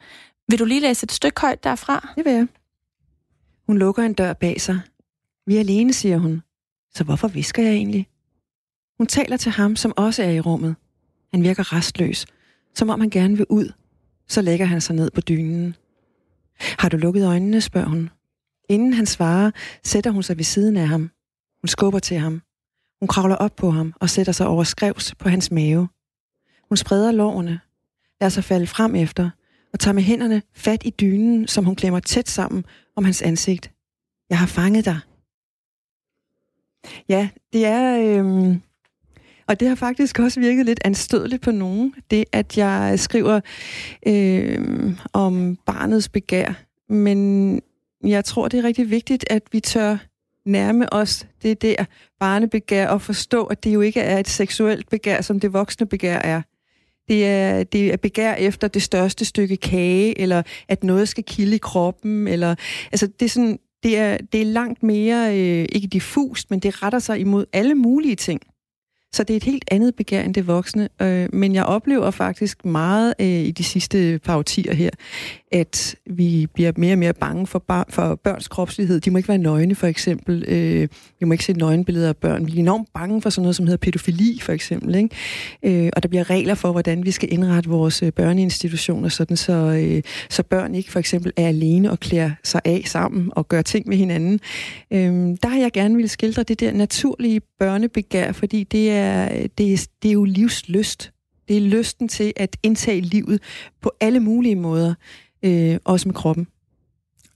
Vil 0.50 0.60
du 0.60 0.66
lige 0.66 0.82
læse 0.82 1.04
et 1.04 1.12
stykke 1.12 1.42
højt 1.42 1.64
derfra? 1.64 2.14
Det 2.16 2.26
vil 2.26 2.34
jeg. 2.34 2.48
Hun 3.68 3.78
lukker 3.78 4.04
en 4.04 4.14
dør 4.14 4.34
bag 4.34 4.62
sig. 4.62 4.80
Vi 5.46 5.56
er 5.56 5.60
alene, 5.60 5.94
siger 5.94 6.18
hun. 6.18 6.42
Så 6.96 7.04
hvorfor 7.04 7.28
visker 7.28 7.64
jeg 7.64 7.74
egentlig? 7.74 8.08
Hun 8.98 9.08
taler 9.08 9.38
til 9.38 9.52
ham, 9.52 9.76
som 9.76 9.94
også 9.98 10.24
er 10.24 10.30
i 10.30 10.40
rummet. 10.40 10.76
Han 11.34 11.44
virker 11.44 11.74
restløs, 11.74 12.26
som 12.74 12.90
om 12.90 13.00
han 13.00 13.10
gerne 13.10 13.38
vil 13.38 13.46
ud. 13.50 13.72
Så 14.28 14.42
lægger 14.42 14.66
han 14.66 14.82
sig 14.82 14.96
ned 14.96 15.12
på 15.12 15.22
dynen. 15.22 15.76
Har 16.60 16.90
du 16.90 16.98
lukket 16.98 17.28
øjnene, 17.28 17.62
spørger 17.62 17.88
hun. 17.88 18.10
Inden 18.70 18.94
han 18.94 19.06
svarer, 19.06 19.52
sætter 19.84 20.12
hun 20.12 20.24
sig 20.24 20.38
ved 20.38 20.44
siden 20.44 20.78
af 20.78 20.88
ham. 20.88 21.12
Hun 21.62 21.68
skubber 21.68 22.00
til 22.00 22.18
ham. 22.18 22.42
Hun 23.00 23.08
kravler 23.08 23.36
op 23.36 23.56
på 23.56 23.72
ham 23.72 23.94
og 24.00 24.10
sætter 24.10 24.34
sig 24.34 24.48
over 24.48 24.64
skrevs 24.64 25.16
på 25.16 25.30
hans 25.30 25.52
mave. 25.52 25.88
Hun 26.70 26.78
spreder 26.78 27.12
lårene, 27.12 27.60
lader 28.22 28.30
sig 28.30 28.44
falde 28.44 28.68
frem 28.68 28.96
efter 28.96 29.30
og 29.74 29.80
tager 29.80 29.94
med 29.94 30.04
hænderne 30.04 30.42
fat 30.54 30.82
i 30.86 30.90
dynen, 30.90 31.48
som 31.48 31.66
hun 31.66 31.76
klemmer 31.76 32.00
tæt 32.00 32.30
sammen 32.30 32.66
om 32.96 33.06
hans 33.06 33.22
ansigt. 33.22 33.72
Jeg 34.30 34.40
har 34.40 34.48
fanget 34.48 34.86
dig. 34.86 35.00
Ja, 37.10 37.30
det 37.54 37.66
er... 37.66 38.00
Øhm, 38.00 38.62
og 39.48 39.60
det 39.60 39.68
har 39.68 39.76
faktisk 39.76 40.20
også 40.20 40.40
virket 40.40 40.66
lidt 40.66 40.80
anstødeligt 40.86 41.42
på 41.42 41.52
nogen, 41.52 41.94
det 42.12 42.26
at 42.32 42.58
jeg 42.58 43.00
skriver 43.00 43.40
øhm, 44.08 44.98
om 45.14 45.58
barnets 45.66 46.10
begær. 46.10 46.54
Men 46.90 47.62
jeg 48.04 48.26
tror, 48.26 48.48
det 48.48 48.60
er 48.60 48.64
rigtig 48.64 48.90
vigtigt, 48.90 49.26
at 49.30 49.44
vi 49.52 49.60
tør 49.60 49.98
nærme 50.46 50.94
os 50.94 51.28
det 51.42 51.62
der 51.62 51.86
barnebegær 52.20 52.88
og 52.88 53.02
forstå, 53.02 53.46
at 53.46 53.64
det 53.64 53.74
jo 53.74 53.82
ikke 53.82 54.00
er 54.00 54.20
et 54.20 54.28
seksuelt 54.28 54.90
begær, 54.90 55.22
som 55.22 55.40
det 55.40 55.54
voksne 55.54 55.86
begær 55.86 56.18
er. 56.18 56.42
Det 57.08 57.26
er, 57.26 57.64
det 57.64 57.94
er 57.94 57.98
begær 57.98 58.34
efter 58.34 58.68
det 58.68 58.82
største 58.82 59.26
stykke 59.26 59.58
kage, 59.58 60.20
eller 60.20 60.44
at 60.68 60.84
noget 60.84 61.10
skal 61.10 61.24
kilde 61.24 61.56
i 61.56 61.60
kroppen, 61.60 62.28
eller 62.28 62.56
altså 62.92 63.08
det 63.08 63.26
er 63.26 63.30
sådan, 63.30 63.60
det 63.84 63.98
er, 63.98 64.18
det 64.32 64.42
er 64.42 64.46
langt 64.46 64.84
mere, 64.84 65.40
øh, 65.40 65.66
ikke 65.72 65.88
diffust, 65.88 66.52
men 66.52 66.60
det 66.60 66.84
retter 66.84 67.00
sig 67.00 67.20
imod 67.20 67.46
alle 67.54 67.76
mulige 67.76 68.16
ting. 68.16 68.42
Så 69.16 69.24
det 69.24 69.34
er 69.34 69.38
et 69.38 69.44
helt 69.44 69.66
andet 69.72 69.96
begær 69.96 70.24
end 70.24 70.34
det 70.34 70.48
voksne. 70.48 70.90
Øh, 71.02 71.30
men 71.34 71.56
jeg 71.56 71.66
oplever 71.66 72.12
faktisk 72.12 72.66
meget 72.66 73.14
øh, 73.20 73.28
i 73.28 73.52
de 73.52 73.64
sidste 73.64 74.20
par 74.24 74.38
årtier 74.38 74.74
her, 74.74 74.90
at 75.52 75.96
vi 76.06 76.48
bliver 76.54 76.72
mere 76.78 76.94
og 76.94 76.98
mere 76.98 77.14
bange 77.14 77.48
for, 77.48 77.60
bar- 77.60 77.86
for 77.90 78.16
børns 78.16 78.48
kropslighed. 78.48 79.00
De 79.00 79.12
må 79.12 79.18
ikke 79.18 79.30
være 79.30 79.38
nøgne, 79.38 79.76
for 79.76 79.88
eksempel. 79.88 80.46
Øh, 80.48 80.88
vi 81.20 81.26
må 81.26 81.32
ikke 81.32 81.44
se 81.44 81.54
nøgenbilleder 81.54 82.10
af 82.10 82.18
børn. 82.18 82.48
Vi 82.48 82.52
er 82.52 82.60
enormt 82.60 82.88
bange 82.94 83.22
for 83.22 83.30
sådan 83.30 83.42
noget, 83.42 83.56
som 83.56 83.66
hedder 83.66 83.78
pædofili, 83.78 84.40
for 84.42 84.52
eksempel. 84.52 84.96
Ikke? 84.96 85.86
Øh, 85.86 85.90
og 85.96 86.04
der 86.04 86.10
bliver 86.10 86.30
regler 86.30 86.56
for, 86.56 86.72
hvordan 86.72 87.06
vi 87.06 87.12
skal 87.12 87.34
indrette 87.34 87.70
vores 87.70 88.04
øh, 88.04 88.12
børneinstitutioner, 88.12 89.10
sådan 89.10 89.38
så, 89.38 89.54
øh, 89.54 90.04
så 90.30 90.44
børn 90.44 90.76
ikke 90.76 90.92
for 90.92 91.00
eksempel 91.00 91.32
er 91.38 91.48
alene 91.48 91.92
og 91.92 92.00
klæder 92.00 92.32
sig 92.44 92.62
af 92.66 92.82
sammen 92.86 93.30
og 93.32 93.48
gør 93.48 93.62
ting 93.62 93.88
med 93.88 93.98
hinanden. 93.98 94.40
Øh, 94.94 95.38
der 95.44 95.48
har 95.48 95.58
jeg 95.58 95.72
gerne 95.72 95.96
ville 95.96 96.10
skildre 96.10 96.44
det 96.44 96.60
der 96.60 96.72
naturlige 96.74 97.42
børnebegær, 97.60 98.32
fordi 98.32 98.64
det 98.64 98.92
er, 98.92 99.05
det 99.58 99.74
er, 99.74 99.88
det 100.02 100.10
er 100.10 100.14
jo 100.14 100.24
livslyst. 100.24 101.12
Det 101.48 101.58
er 101.58 101.62
lysten 101.62 102.08
til 102.08 102.34
at 102.36 102.58
indtage 102.64 103.02
livet 103.02 103.42
på 103.82 103.92
alle 104.00 104.20
mulige 104.20 104.56
måder 104.56 104.94
øh, 105.44 105.78
også 105.86 106.08
med 106.08 106.16
kroppen. 106.16 106.48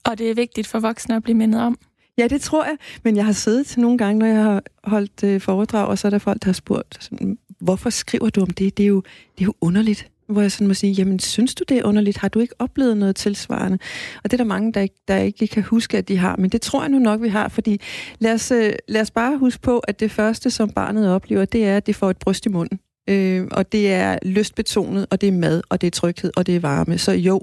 Og 0.05 0.17
det 0.17 0.29
er 0.29 0.33
vigtigt 0.33 0.67
for 0.67 0.79
voksne 0.79 1.15
at 1.15 1.23
blive 1.23 1.37
mindet 1.37 1.61
om. 1.61 1.77
Ja, 2.17 2.27
det 2.27 2.41
tror 2.41 2.65
jeg. 2.65 2.77
Men 3.03 3.15
jeg 3.15 3.25
har 3.25 3.31
siddet 3.31 3.77
nogle 3.77 3.97
gange, 3.97 4.19
når 4.19 4.25
jeg 4.25 4.43
har 4.43 4.63
holdt 4.83 5.23
øh, 5.23 5.41
foredrag, 5.41 5.87
og 5.87 5.97
så 5.97 6.07
er 6.07 6.09
der 6.09 6.17
folk, 6.17 6.41
der 6.41 6.47
har 6.47 6.53
spurgt, 6.53 7.03
sådan, 7.03 7.37
hvorfor 7.59 7.89
skriver 7.89 8.29
du 8.29 8.41
om 8.41 8.49
det? 8.49 8.77
Det 8.77 8.83
er 8.83 8.87
jo, 8.87 9.01
det 9.37 9.41
er 9.41 9.45
jo 9.45 9.53
underligt. 9.61 10.09
Hvor 10.29 10.41
jeg 10.41 10.51
sådan 10.51 10.67
må 10.67 10.73
sige, 10.73 10.93
jamen 10.93 11.19
synes 11.19 11.55
du 11.55 11.63
det 11.69 11.77
er 11.77 11.83
underligt? 11.83 12.17
Har 12.17 12.27
du 12.27 12.39
ikke 12.39 12.53
oplevet 12.59 12.97
noget 12.97 13.15
tilsvarende? 13.15 13.79
Og 14.23 14.31
det 14.31 14.33
er 14.33 14.37
der 14.37 14.43
mange, 14.43 14.73
der 14.73 14.81
ikke, 14.81 14.95
der 15.07 15.17
ikke 15.17 15.47
kan 15.47 15.63
huske, 15.63 15.97
at 15.97 16.07
de 16.07 16.17
har. 16.17 16.35
Men 16.35 16.49
det 16.49 16.61
tror 16.61 16.81
jeg 16.81 16.89
nu 16.89 16.99
nok, 16.99 17.21
vi 17.21 17.29
har. 17.29 17.47
Fordi 17.47 17.81
lad 18.19 18.33
os, 18.33 18.51
øh, 18.51 18.73
lad 18.87 19.01
os 19.01 19.11
bare 19.11 19.37
huske 19.37 19.61
på, 19.61 19.79
at 19.79 19.99
det 19.99 20.11
første, 20.11 20.51
som 20.51 20.69
barnet 20.69 21.13
oplever, 21.13 21.45
det 21.45 21.65
er, 21.65 21.77
at 21.77 21.87
det 21.87 21.95
får 21.95 22.09
et 22.09 22.17
bryst 22.17 22.45
i 22.45 22.49
munden. 22.49 22.79
Øh, 23.09 23.47
og 23.51 23.71
det 23.71 23.93
er 23.93 24.17
lystbetonet, 24.25 25.07
og 25.11 25.21
det 25.21 25.27
er 25.27 25.33
mad, 25.33 25.61
og 25.69 25.81
det 25.81 25.87
er 25.87 25.91
tryghed, 25.91 26.31
og 26.35 26.45
det 26.45 26.55
er 26.55 26.59
varme. 26.59 26.97
Så 26.97 27.11
jo, 27.11 27.41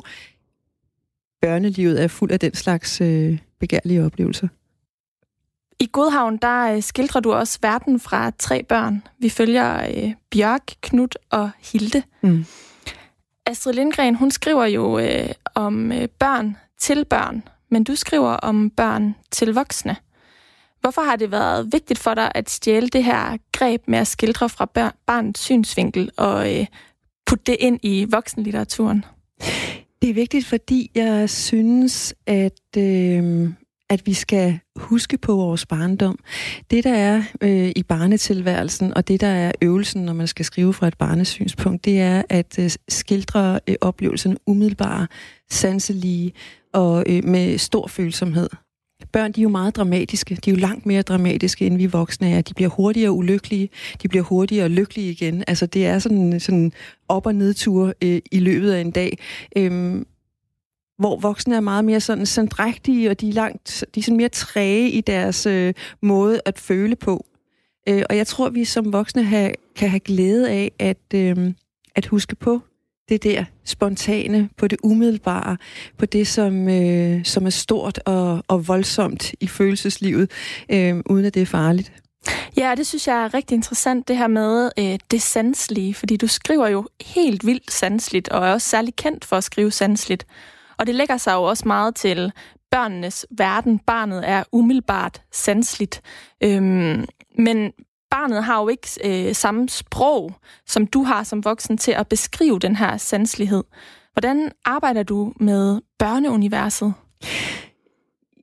børnelivet 1.42 2.02
er 2.02 2.08
fuld 2.08 2.30
af 2.30 2.40
den 2.40 2.54
slags 2.54 3.00
øh, 3.00 3.38
begærlige 3.60 4.04
oplevelser. 4.04 4.48
I 5.80 5.88
Godhavn, 5.92 6.36
der 6.36 6.74
øh, 6.74 6.82
skildrer 6.82 7.20
du 7.20 7.32
også 7.32 7.58
verden 7.62 8.00
fra 8.00 8.32
tre 8.38 8.62
børn. 8.62 9.02
Vi 9.18 9.28
følger 9.28 9.88
øh, 9.88 10.12
Bjørk, 10.30 10.74
Knut 10.82 11.18
og 11.30 11.50
Hilde. 11.72 12.02
Mm. 12.22 12.44
Astrid 13.46 13.72
Lindgren, 13.72 14.14
hun 14.14 14.30
skriver 14.30 14.64
jo 14.64 14.98
øh, 14.98 15.28
om 15.54 15.92
øh, 15.92 16.08
børn 16.08 16.56
til 16.78 17.04
børn, 17.04 17.42
men 17.70 17.84
du 17.84 17.94
skriver 17.94 18.30
om 18.30 18.70
børn 18.70 19.14
til 19.30 19.54
voksne. 19.54 19.96
Hvorfor 20.80 21.02
har 21.02 21.16
det 21.16 21.30
været 21.30 21.72
vigtigt 21.72 21.98
for 21.98 22.14
dig 22.14 22.32
at 22.34 22.50
stjæle 22.50 22.88
det 22.88 23.04
her 23.04 23.36
greb 23.52 23.82
med 23.88 23.98
at 23.98 24.06
skildre 24.06 24.48
fra 24.48 24.64
børn, 24.64 24.92
barnets 25.06 25.40
synsvinkel 25.40 26.10
og 26.16 26.54
øh, 26.54 26.66
putte 27.26 27.44
det 27.52 27.56
ind 27.60 27.80
i 27.82 28.06
voksenlitteraturen? 28.10 29.04
Det 30.02 30.10
er 30.10 30.14
vigtigt, 30.14 30.46
fordi 30.46 30.90
jeg 30.94 31.30
synes, 31.30 32.14
at, 32.26 32.76
øh, 32.76 33.50
at 33.90 34.06
vi 34.06 34.14
skal 34.14 34.58
huske 34.76 35.18
på 35.18 35.34
vores 35.34 35.66
barndom. 35.66 36.18
Det, 36.70 36.84
der 36.84 36.94
er 36.94 37.22
øh, 37.40 37.72
i 37.76 37.82
barnetilværelsen, 37.82 38.94
og 38.94 39.08
det, 39.08 39.20
der 39.20 39.26
er 39.26 39.52
øvelsen, 39.62 40.02
når 40.02 40.12
man 40.12 40.26
skal 40.26 40.44
skrive 40.44 40.72
fra 40.72 40.88
et 40.88 40.98
barnesynspunkt, 40.98 41.84
det 41.84 42.00
er 42.00 42.22
at 42.28 42.58
øh, 42.58 42.70
skildre 42.88 43.60
øh, 43.66 43.76
oplevelserne 43.80 44.36
umiddelbare, 44.46 45.06
sanselige 45.50 46.32
og 46.72 47.04
øh, 47.06 47.24
med 47.24 47.58
stor 47.58 47.86
følsomhed. 47.86 48.48
børn, 49.12 49.32
de 49.32 49.40
er 49.40 49.42
jo 49.42 49.48
meget 49.48 49.76
dramatiske. 49.76 50.34
De 50.34 50.50
er 50.50 50.54
jo 50.54 50.60
langt 50.60 50.86
mere 50.86 51.02
dramatiske, 51.02 51.66
end 51.66 51.76
vi 51.76 51.86
voksne 51.86 52.30
er. 52.30 52.40
De 52.40 52.54
bliver 52.54 52.68
hurtigere 52.68 53.12
ulykkelige, 53.12 53.68
de 54.02 54.08
bliver 54.08 54.24
hurtigere 54.24 54.68
lykkelige 54.68 55.10
igen. 55.10 55.44
Altså, 55.46 55.66
det 55.66 55.86
er 55.86 55.98
sådan, 55.98 56.40
sådan 56.40 56.72
op- 57.08 57.26
og 57.26 57.34
nedtur 57.34 57.92
øh, 58.02 58.20
i 58.32 58.38
løbet 58.38 58.72
af 58.72 58.80
en 58.80 58.90
dag. 58.90 59.18
Øhm, 59.56 60.06
hvor 60.98 61.16
voksne 61.16 61.56
er 61.56 61.60
meget 61.60 61.84
mere 61.84 62.00
sådan 62.00 62.26
sandrægtige, 62.26 63.10
og 63.10 63.20
de 63.20 63.28
er, 63.28 63.32
langt, 63.32 63.84
de 63.94 64.00
er 64.00 64.04
sådan 64.04 64.16
mere 64.16 64.28
træge 64.28 64.90
i 64.90 65.00
deres 65.00 65.46
øh, 65.46 65.74
måde 66.02 66.40
at 66.44 66.58
føle 66.58 66.96
på. 66.96 67.26
Øh, 67.88 68.02
og 68.10 68.16
jeg 68.16 68.26
tror, 68.26 68.48
vi 68.48 68.64
som 68.64 68.92
voksne 68.92 69.24
ha, 69.24 69.50
kan 69.76 69.90
have 69.90 70.00
glæde 70.00 70.50
af 70.50 70.72
at, 70.78 71.14
øh, 71.14 71.52
at 71.94 72.06
huske 72.06 72.36
på 72.36 72.60
det 73.08 73.22
der 73.22 73.44
spontane, 73.64 74.48
på 74.56 74.68
det 74.68 74.78
umiddelbare, 74.82 75.56
på 75.98 76.06
det, 76.06 76.26
som, 76.26 76.68
øh, 76.68 77.24
som 77.24 77.46
er 77.46 77.50
stort 77.50 77.98
og, 78.04 78.44
og 78.48 78.68
voldsomt 78.68 79.34
i 79.40 79.46
følelseslivet, 79.46 80.30
øh, 80.72 81.02
uden 81.10 81.24
at 81.24 81.34
det 81.34 81.42
er 81.42 81.46
farligt. 81.46 81.92
Ja, 82.56 82.74
det 82.76 82.86
synes 82.86 83.06
jeg 83.08 83.24
er 83.24 83.34
rigtig 83.34 83.54
interessant, 83.54 84.08
det 84.08 84.16
her 84.16 84.26
med 84.26 84.70
øh, 84.78 84.98
det 85.10 85.22
sanselige, 85.22 85.94
fordi 85.94 86.16
du 86.16 86.26
skriver 86.26 86.68
jo 86.68 86.88
helt 87.06 87.46
vildt 87.46 87.72
sansligt, 87.72 88.28
og 88.28 88.46
er 88.46 88.52
også 88.52 88.68
særlig 88.68 88.96
kendt 88.96 89.24
for 89.24 89.36
at 89.36 89.44
skrive 89.44 89.70
sansligt. 89.70 90.26
Og 90.78 90.86
det 90.86 90.94
lægger 90.94 91.16
sig 91.16 91.34
jo 91.34 91.42
også 91.42 91.62
meget 91.66 91.94
til 91.94 92.32
børnenes 92.70 93.26
verden. 93.30 93.78
Barnet 93.78 94.28
er 94.28 94.44
umiddelbart 94.52 95.22
sansligt. 95.32 96.02
Øhm, 96.44 97.04
men 97.38 97.72
barnet 98.10 98.44
har 98.44 98.60
jo 98.60 98.68
ikke 98.68 98.88
øh, 99.04 99.34
samme 99.34 99.68
sprog, 99.68 100.32
som 100.66 100.86
du 100.86 101.02
har 101.02 101.22
som 101.22 101.44
voksen 101.44 101.78
til 101.78 101.92
at 101.92 102.08
beskrive 102.08 102.58
den 102.58 102.76
her 102.76 102.96
sanslighed. 102.96 103.64
Hvordan 104.12 104.52
arbejder 104.64 105.02
du 105.02 105.32
med 105.40 105.80
børneuniverset? 105.98 106.94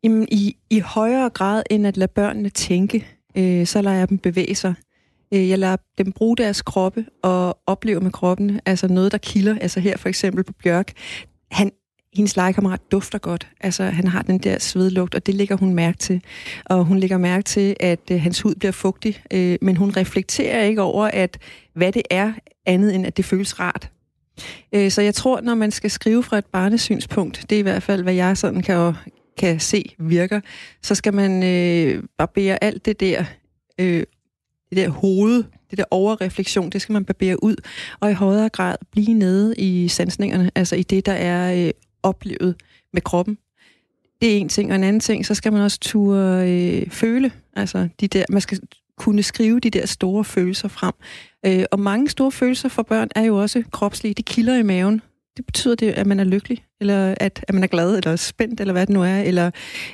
Jamen, 0.04 0.28
i, 0.32 0.58
i 0.70 0.80
højere 0.80 1.30
grad 1.30 1.64
end 1.70 1.88
at 1.88 1.98
lade 1.98 2.12
børnene 2.16 2.50
tænke, 2.50 3.08
øh, 3.38 3.66
så 3.66 3.82
lader 3.82 3.98
jeg 3.98 4.10
dem 4.10 4.18
bevæge 4.18 4.56
sig. 4.56 4.74
Øh, 5.34 5.50
jeg 5.50 5.60
lader 5.60 5.76
dem 5.98 6.12
bruge 6.12 6.38
deres 6.38 6.62
kroppe 6.62 7.06
og 7.24 7.58
opleve 7.68 8.00
med 8.00 8.12
kroppen, 8.12 8.60
altså 8.66 8.88
noget, 8.88 9.12
der 9.12 9.18
kilder. 9.18 9.58
Altså 9.62 9.80
her 9.80 9.98
for 9.98 10.10
eksempel 10.10 10.44
på 10.44 10.54
Bjørk. 10.64 10.92
Han, 11.52 11.72
hendes 12.16 12.36
legekammerat 12.36 12.82
dufter 12.92 13.18
godt. 13.18 13.48
Altså, 13.62 13.84
han 13.84 14.08
har 14.08 14.22
den 14.22 14.38
der 14.38 14.60
svedlugt, 14.60 15.16
og 15.16 15.26
det 15.26 15.36
lægger 15.36 15.56
hun 15.56 15.74
mærke 15.74 15.98
til. 15.98 16.22
Og 16.66 16.86
hun 16.86 17.00
lægger 17.00 17.18
mærke 17.18 17.44
til, 17.44 17.76
at 17.80 18.00
øh, 18.12 18.22
hans 18.22 18.42
hud 18.42 18.56
bliver 18.56 18.72
fugtig, 18.72 19.22
øh, 19.34 19.58
men 19.62 19.78
hun 19.78 19.98
reflekterer 19.98 20.64
ikke 20.64 20.82
over, 20.82 21.06
at 21.14 21.38
hvad 21.74 21.92
det 21.92 22.02
er, 22.10 22.34
andet 22.66 22.96
end 22.96 23.06
at 23.06 23.18
det 23.18 23.26
føles 23.26 23.60
rart. 23.60 23.90
Øh, 24.74 24.92
så 24.92 25.02
jeg 25.02 25.16
tror, 25.16 25.42
når 25.42 25.56
man 25.56 25.72
skal 25.72 25.92
skrive 25.92 26.24
fra 26.24 26.38
et 26.38 26.46
barnesynspunkt, 26.46 27.46
det 27.50 27.56
er 27.56 27.60
i 27.60 27.64
hvert 27.64 27.84
fald, 27.84 28.04
hvad 28.04 28.14
jeg 28.14 28.38
sådan 28.38 28.62
kan, 28.62 28.94
kan 29.38 29.60
se 29.60 29.96
virker, 30.00 30.42
så 30.82 30.96
skal 30.96 31.14
man 31.14 31.44
øh, 31.44 32.04
barbere 32.18 32.64
alt 32.64 32.86
det 32.86 33.00
der, 33.00 33.26
øh, 33.80 34.04
det 34.70 34.78
der 34.78 34.90
hoved, 34.90 35.44
det 35.70 35.78
der 35.78 35.84
overreflektion, 35.92 36.70
det 36.70 36.82
skal 36.82 36.94
man 36.94 37.06
barbere 37.06 37.44
ud, 37.44 37.56
og 38.00 38.12
i 38.12 38.14
højere 38.14 38.50
grad 38.50 38.76
blive 38.92 39.14
nede 39.14 39.56
i 39.58 39.88
sansningerne, 39.88 40.52
altså 40.56 40.76
i 40.76 40.84
det, 40.84 41.06
der 41.06 41.14
er 41.14 41.66
øh, 41.66 41.72
oplevet 42.04 42.56
med 42.94 43.02
kroppen. 43.02 43.38
Det 44.22 44.34
er 44.34 44.38
en 44.38 44.50
ting, 44.50 44.70
og 44.70 44.76
en 44.76 44.84
anden 44.84 45.00
ting, 45.00 45.26
så 45.26 45.36
skal 45.36 45.54
man 45.54 45.62
også 45.62 45.80
turde 45.80 46.50
øh, 46.52 46.90
føle, 46.90 47.32
altså 47.56 47.88
de 48.00 48.08
der, 48.08 48.26
man 48.30 48.42
skal 48.42 48.60
kunne 48.98 49.24
skrive 49.24 49.60
de 49.60 49.70
der 49.70 49.86
store 49.86 50.24
følelser 50.24 50.68
frem. 50.68 50.94
Øh, 51.46 51.66
og 51.72 51.80
mange 51.80 52.10
store 52.10 52.32
følelser 52.32 52.70
for 52.70 52.84
børn 52.84 53.10
er 53.16 53.22
jo 53.22 53.38
også 53.38 53.64
kropslige. 53.72 54.14
Det 54.14 54.26
kilder 54.26 54.58
i 54.58 54.64
maven. 54.64 55.02
Det 55.38 55.46
betyder 55.46 55.76
det, 55.76 55.92
at 55.92 56.08
man 56.08 56.20
er 56.20 56.24
lykkelig, 56.24 56.66
eller 56.82 57.16
at, 57.18 57.46
at 57.48 57.54
man 57.54 57.64
er 57.64 57.68
glad, 57.68 57.98
eller 57.98 58.16
spændt, 58.16 58.60
eller 58.60 58.72
hvad 58.72 58.88
det 58.88 58.94
nu 58.94 59.04
er, 59.04 59.22
eller 59.22 59.52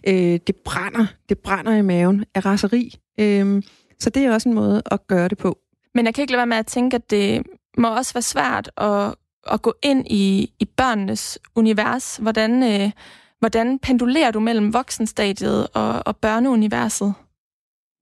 øh, 0.08 0.40
det 0.48 0.56
brænder, 0.66 1.06
det 1.30 1.38
brænder 1.38 1.76
i 1.76 1.82
maven 1.82 2.26
af 2.36 2.46
raseri. 2.46 2.96
Øh, 3.20 3.64
så 4.00 4.10
det 4.10 4.24
er 4.24 4.34
også 4.34 4.50
en 4.50 4.56
måde 4.56 4.82
at 4.92 5.08
gøre 5.08 5.28
det 5.28 5.38
på. 5.38 5.58
Men 5.96 6.06
jeg 6.06 6.14
kan 6.14 6.22
ikke 6.22 6.32
lade 6.32 6.40
være 6.40 6.48
med 6.48 6.58
at 6.58 6.68
tænke, 6.68 6.96
at 6.96 7.12
det 7.12 7.44
må 7.78 7.96
også 7.96 8.14
være 8.14 8.22
svært 8.22 8.72
at, 8.78 9.16
at 9.52 9.62
gå 9.62 9.74
ind 9.84 10.08
i, 10.12 10.54
i 10.60 10.66
børnenes 10.66 11.40
univers. 11.56 12.18
Hvordan, 12.18 12.64
øh, 12.64 12.92
hvordan 13.40 13.80
pendulerer 13.80 14.32
du 14.32 14.40
mellem 14.40 14.74
voksenstadiet 14.74 15.68
og, 15.74 16.08
og 16.08 16.18
børneuniverset? 16.18 17.14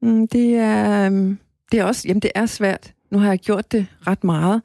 Mm, 0.01 0.27
det 0.27 0.56
er, 0.56 1.05
øhm, 1.05 1.38
det 1.72 1.79
er 1.79 1.83
også, 1.83 2.07
jamen 2.07 2.22
det 2.22 2.31
er 2.36 2.46
svært. 2.46 2.94
Nu 3.12 3.20
har 3.20 3.29
jeg 3.29 3.40
gjort 3.40 3.72
det 3.72 3.88
ret 4.07 4.24
meget. 4.24 4.62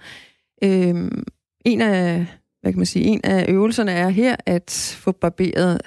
Øhm, 0.64 1.24
en 1.64 1.80
af, 1.80 2.26
hvad 2.60 2.72
kan 2.72 2.78
man 2.78 2.86
sige, 2.86 3.04
en 3.04 3.20
af 3.24 3.46
øvelserne 3.48 3.92
er 3.92 4.08
her 4.08 4.36
at 4.46 4.96
få 4.98 5.12
barberet 5.12 5.80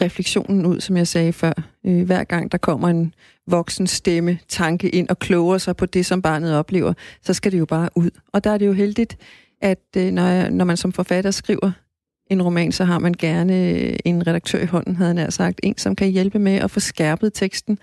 refleksionen 0.00 0.66
ud, 0.66 0.80
som 0.80 0.96
jeg 0.96 1.08
sagde 1.08 1.32
før. 1.32 1.52
Øh, 1.86 2.02
hver 2.06 2.24
gang 2.24 2.52
der 2.52 2.58
kommer 2.58 2.88
en 2.88 3.14
voksen 3.46 3.86
stemme, 3.86 4.38
tanke 4.48 4.88
ind 4.88 5.08
og 5.08 5.18
kloger 5.18 5.58
sig 5.58 5.76
på 5.76 5.86
det, 5.86 6.06
som 6.06 6.22
barnet 6.22 6.56
oplever, 6.56 6.92
så 7.22 7.34
skal 7.34 7.52
det 7.52 7.58
jo 7.58 7.64
bare 7.64 7.88
ud. 7.94 8.10
Og 8.32 8.44
der 8.44 8.50
er 8.50 8.58
det 8.58 8.66
jo 8.66 8.72
heldigt, 8.72 9.18
at 9.60 9.84
øh, 9.96 10.12
når, 10.12 10.26
jeg, 10.26 10.50
når 10.50 10.64
man 10.64 10.76
som 10.76 10.92
forfatter 10.92 11.30
skriver 11.30 11.72
en 12.30 12.42
roman, 12.42 12.72
så 12.72 12.84
har 12.84 12.98
man 12.98 13.14
gerne 13.18 13.70
øh, 13.70 13.96
en 14.04 14.26
redaktør 14.26 14.62
i 14.62 14.66
hånden, 14.66 14.96
havde 14.96 15.20
jeg 15.20 15.32
sagt. 15.32 15.60
En, 15.62 15.78
som 15.78 15.96
kan 15.96 16.08
hjælpe 16.08 16.38
med 16.38 16.56
at 16.56 16.70
få 16.70 16.80
skærpet 16.80 17.32
teksten 17.34 17.78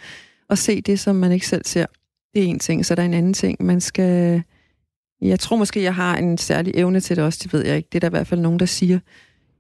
og 0.50 0.58
se 0.58 0.82
det, 0.82 1.00
som 1.00 1.16
man 1.16 1.32
ikke 1.32 1.48
selv 1.48 1.66
ser. 1.66 1.86
Det 2.34 2.44
er 2.44 2.48
en 2.48 2.60
ting. 2.60 2.86
Så 2.86 2.96
der 2.96 3.02
er 3.02 3.06
en 3.06 3.14
anden 3.14 3.34
ting. 3.34 3.66
Man 3.66 3.82
skal... 3.82 4.44
Jeg 5.22 5.40
tror 5.40 5.58
måske, 5.58 5.84
jeg 5.84 5.96
har 5.96 6.18
en 6.18 6.38
særlig 6.38 6.74
evne 6.76 7.00
til 7.00 7.16
det 7.16 7.24
også, 7.24 7.40
det 7.44 7.54
ved 7.54 7.66
jeg 7.66 7.78
ikke. 7.78 7.90
Det 7.92 7.96
er 7.96 8.00
der 8.00 8.08
i 8.08 8.18
hvert 8.18 8.28
fald 8.28 8.42
nogen, 8.42 8.60
der 8.60 8.66
siger. 8.66 9.00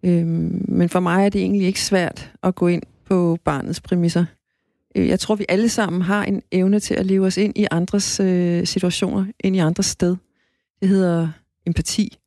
Øhm, 0.03 0.65
men 0.67 0.89
for 0.89 0.99
mig 0.99 1.25
er 1.25 1.29
det 1.29 1.41
egentlig 1.41 1.67
ikke 1.67 1.81
svært 1.81 2.31
at 2.43 2.55
gå 2.55 2.67
ind 2.67 2.83
på 3.05 3.37
barnets 3.43 3.81
præmisser. 3.81 4.25
Øh, 4.95 5.07
jeg 5.07 5.19
tror, 5.19 5.35
vi 5.35 5.45
alle 5.49 5.69
sammen 5.69 6.01
har 6.01 6.23
en 6.23 6.41
evne 6.51 6.79
til 6.79 6.93
at 6.93 7.05
leve 7.05 7.25
os 7.25 7.37
ind 7.37 7.57
i 7.57 7.67
andres 7.71 8.19
øh, 8.19 8.67
situationer, 8.67 9.25
ind 9.39 9.55
i 9.55 9.59
andres 9.59 9.85
sted. 9.85 10.15
Det 10.81 10.89
hedder 10.89 11.29
empati. 11.65 12.17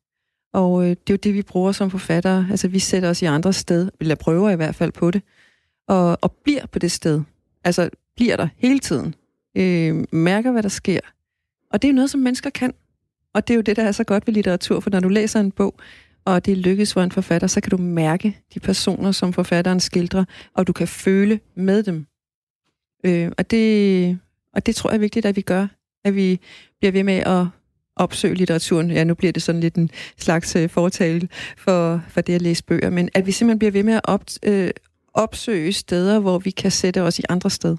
Og 0.53 0.83
øh, 0.83 0.89
det 0.89 1.09
er 1.09 1.13
jo 1.13 1.15
det, 1.15 1.33
vi 1.33 1.41
bruger 1.41 1.71
som 1.71 1.91
forfattere. 1.91 2.47
Altså, 2.51 2.67
vi 2.67 2.79
sætter 2.79 3.09
os 3.09 3.21
i 3.21 3.25
andres 3.25 3.55
sted, 3.55 3.89
eller 3.99 4.15
prøver 4.15 4.49
i 4.49 4.55
hvert 4.55 4.75
fald 4.75 4.91
på 4.91 5.11
det, 5.11 5.21
og, 5.87 6.17
og 6.21 6.31
bliver 6.31 6.65
på 6.65 6.79
det 6.79 6.91
sted. 6.91 7.21
Altså, 7.63 7.89
bliver 8.15 8.35
der 8.35 8.47
hele 8.57 8.79
tiden. 8.79 9.15
Øh, 9.57 10.05
mærker, 10.11 10.51
hvad 10.51 10.63
der 10.63 10.69
sker. 10.69 10.99
Og 11.71 11.81
det 11.81 11.87
er 11.87 11.91
jo 11.91 11.95
noget, 11.95 12.09
som 12.09 12.19
mennesker 12.19 12.49
kan. 12.49 12.73
Og 13.33 13.47
det 13.47 13.53
er 13.53 13.55
jo 13.55 13.61
det, 13.61 13.75
der 13.75 13.83
er 13.83 13.91
så 13.91 14.03
godt 14.03 14.27
ved 14.27 14.33
litteratur, 14.33 14.79
for 14.79 14.89
når 14.89 14.99
du 14.99 15.09
læser 15.09 15.39
en 15.39 15.51
bog, 15.51 15.79
og 16.25 16.45
det 16.45 16.57
lykkes 16.57 16.93
for 16.93 17.01
en 17.01 17.11
forfatter, 17.11 17.47
så 17.47 17.61
kan 17.61 17.69
du 17.69 17.77
mærke 17.77 18.37
de 18.53 18.59
personer, 18.59 19.11
som 19.11 19.33
forfatteren 19.33 19.79
skildrer, 19.79 20.25
og 20.53 20.67
du 20.67 20.73
kan 20.73 20.87
føle 20.87 21.39
med 21.55 21.83
dem. 21.83 22.05
Øh, 23.03 23.31
og, 23.37 23.51
det, 23.51 24.19
og 24.53 24.65
det 24.65 24.75
tror 24.75 24.89
jeg 24.89 24.95
er 24.95 24.99
vigtigt, 24.99 25.25
at 25.25 25.35
vi 25.35 25.41
gør. 25.41 25.67
At 26.03 26.15
vi 26.15 26.39
bliver 26.79 26.91
ved 26.91 27.03
med 27.03 27.17
at 27.17 27.45
opsøge 27.97 28.35
litteraturen. 28.35 28.91
Ja, 28.91 29.03
nu 29.03 29.13
bliver 29.13 29.31
det 29.31 29.43
sådan 29.43 29.61
lidt 29.61 29.75
en 29.75 29.89
slags 30.17 30.55
øh, 30.55 30.69
fortale 30.69 31.29
for, 31.57 32.01
for 32.09 32.21
det 32.21 32.35
at 32.35 32.41
læse 32.41 32.63
bøger, 32.63 32.89
men 32.89 33.09
at 33.13 33.25
vi 33.25 33.31
simpelthen 33.31 33.59
bliver 33.59 33.71
ved 33.71 33.83
med 33.83 33.93
at 33.93 34.01
op, 34.03 34.23
øh, 34.43 34.69
opsøge 35.13 35.73
steder, 35.73 36.19
hvor 36.19 36.39
vi 36.39 36.49
kan 36.49 36.71
sætte 36.71 37.01
os 37.01 37.19
i 37.19 37.23
andre 37.29 37.49
sted. 37.49 37.77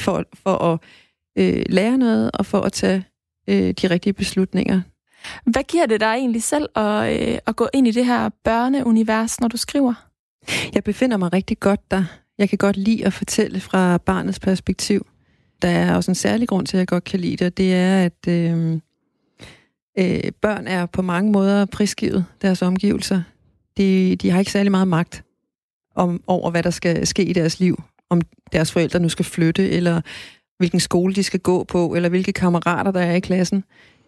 For, 0.00 0.24
for 0.34 0.56
at 0.56 0.78
øh, 1.38 1.62
lære 1.68 1.98
noget, 1.98 2.30
og 2.34 2.46
for 2.46 2.60
at 2.60 2.72
tage 2.72 3.04
øh, 3.48 3.70
de 3.82 3.90
rigtige 3.90 4.12
beslutninger. 4.12 4.80
Hvad 5.44 5.62
giver 5.62 5.86
det 5.86 6.00
dig 6.00 6.14
egentlig 6.14 6.42
selv 6.42 6.68
at, 6.76 7.30
øh, 7.30 7.38
at 7.46 7.56
gå 7.56 7.68
ind 7.74 7.88
i 7.88 7.90
det 7.90 8.06
her 8.06 8.28
børneunivers, 8.44 9.40
når 9.40 9.48
du 9.48 9.56
skriver? 9.56 9.94
Jeg 10.74 10.84
befinder 10.84 11.16
mig 11.16 11.32
rigtig 11.32 11.60
godt 11.60 11.90
der. 11.90 12.04
Jeg 12.38 12.48
kan 12.48 12.58
godt 12.58 12.76
lide 12.76 13.06
at 13.06 13.12
fortælle 13.12 13.60
fra 13.60 13.98
barnets 13.98 14.38
perspektiv. 14.38 15.06
Der 15.62 15.68
er 15.68 15.96
også 15.96 16.10
en 16.10 16.14
særlig 16.14 16.48
grund 16.48 16.66
til, 16.66 16.76
at 16.76 16.78
jeg 16.78 16.88
godt 16.88 17.04
kan 17.04 17.20
lide 17.20 17.44
det, 17.44 17.56
det 17.56 17.74
er, 17.74 18.04
at 18.04 18.28
øh, 18.28 18.80
øh, 19.98 20.32
børn 20.42 20.66
er 20.66 20.86
på 20.86 21.02
mange 21.02 21.32
måder 21.32 21.64
prisgivet 21.64 22.24
deres 22.42 22.62
omgivelser. 22.62 23.22
De, 23.76 24.16
de 24.16 24.30
har 24.30 24.38
ikke 24.38 24.52
særlig 24.52 24.70
meget 24.70 24.88
magt 24.88 25.24
om, 25.94 26.22
over, 26.26 26.50
hvad 26.50 26.62
der 26.62 26.70
skal 26.70 27.06
ske 27.06 27.24
i 27.24 27.32
deres 27.32 27.60
liv. 27.60 27.82
Om 28.10 28.20
deres 28.52 28.72
forældre 28.72 29.00
nu 29.00 29.08
skal 29.08 29.24
flytte, 29.24 29.70
eller 29.70 30.00
hvilken 30.58 30.80
skole 30.80 31.14
de 31.14 31.22
skal 31.22 31.40
gå 31.40 31.64
på, 31.64 31.94
eller 31.94 32.08
hvilke 32.08 32.32
kammerater 32.32 32.90
der 32.90 33.00
er 33.00 33.14
i 33.14 33.20
klassen. 33.20 33.64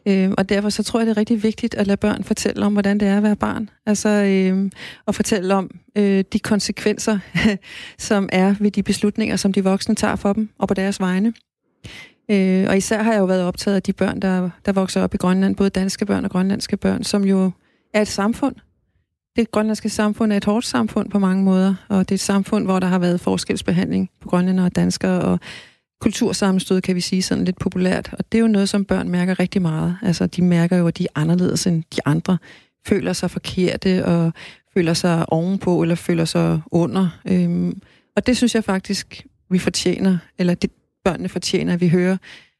Øh, 0.09 0.31
og 0.38 0.49
derfor 0.49 0.68
så 0.68 0.83
tror 0.83 1.01
jeg, 1.01 1.07
det 1.07 1.12
er 1.12 1.16
rigtig 1.16 1.42
vigtigt 1.42 1.75
at 1.75 1.87
lade 1.87 1.97
børn 1.97 2.25
fortælle 2.25 2.66
om, 2.66 2.73
hvordan 2.73 3.01
det 3.01 3.09
er 3.09 3.16
at 3.16 3.23
være 3.23 3.37
barn. 3.37 3.71
Altså 3.87 4.09
øh, 4.09 4.71
at 5.09 5.14
fortælle 5.14 5.55
om 5.55 5.71
øh, 5.97 6.25
de 6.33 6.38
konsekvenser, 6.38 7.18
som 8.09 8.29
er 8.33 8.55
ved 8.61 8.71
de 8.71 8.83
beslutninger, 8.83 9.37
som 9.37 9.53
de 9.53 9.64
voksne 9.64 9.95
tager 9.95 10.16
for 10.16 10.33
dem 10.33 10.49
og 10.59 10.68
på 10.68 10.75
deres 10.75 11.01
vegne. 11.01 11.33
Øh, 12.33 12.66
og 12.68 12.77
især 12.77 13.03
har 13.03 13.12
jeg 13.12 13.21
jo 13.21 13.25
været 13.25 13.42
optaget 13.42 13.77
af 13.77 13.83
de 13.83 13.92
børn, 13.92 14.21
der, 14.21 14.51
der 14.66 14.73
vokser 14.73 15.03
op 15.03 15.14
i 15.14 15.16
Grønland, 15.16 15.57
både 15.57 15.71
danske 15.71 16.07
børn 16.07 16.25
og 16.25 16.31
grønlandske 16.31 16.77
børn, 16.77 17.05
som 17.05 17.25
jo 17.25 17.51
er 17.95 18.01
et 18.01 18.09
samfund. 18.09 18.55
Det 19.37 19.51
grønlandske 19.51 19.88
samfund 19.88 20.33
er 20.33 20.37
et 20.37 20.45
hårdt 20.45 20.66
samfund 20.66 21.11
på 21.11 21.18
mange 21.18 21.45
måder, 21.45 21.75
og 21.88 21.99
det 21.99 22.11
er 22.11 22.16
et 22.16 22.21
samfund, 22.21 22.64
hvor 22.64 22.79
der 22.81 22.87
har 22.87 22.99
været 22.99 23.21
forskelsbehandling 23.21 24.11
på 24.21 24.29
grønlændere 24.29 24.66
og 24.66 24.77
danskere, 24.77 25.21
og 25.21 25.40
kultursammenstød, 26.01 26.81
kan 26.81 26.97
vi 26.97 27.01
sige 27.01 27.23
sådan 27.23 27.45
lidt 27.45 27.59
populært. 27.59 28.11
Og 28.12 28.25
det 28.33 28.38
er 28.38 28.42
jo 28.42 28.49
noget, 28.49 28.68
som 28.68 28.85
børn 28.85 29.09
mærker 29.09 29.40
rigtig 29.40 29.62
meget. 29.62 29.97
Altså, 30.03 30.27
de 30.27 30.42
mærker 30.42 30.77
jo, 30.77 30.87
at 30.87 30.99
de 30.99 31.05
er 31.05 31.21
anderledes 31.21 31.66
end 31.66 31.83
de 31.97 32.01
andre, 32.05 32.38
føler 32.87 33.12
sig 33.12 33.31
forkerte 33.31 34.05
og 34.05 34.33
føler 34.75 34.95
sig 34.95 35.33
ovenpå 35.33 35.83
eller 35.83 35.95
føler 35.95 36.25
sig 36.25 36.61
under. 36.71 37.09
Øhm, 37.29 37.81
Og 38.16 38.27
det 38.27 38.37
synes 38.37 38.55
jeg 38.55 38.64
faktisk, 38.64 39.27
vi 39.51 39.59
fortjener, 39.59 40.18
eller 40.38 40.55
det 40.55 40.71
børnene 41.05 41.29
fortjener, 41.29 41.73
at 41.75 41.81
vi 41.81 41.88
hører, 41.88 42.17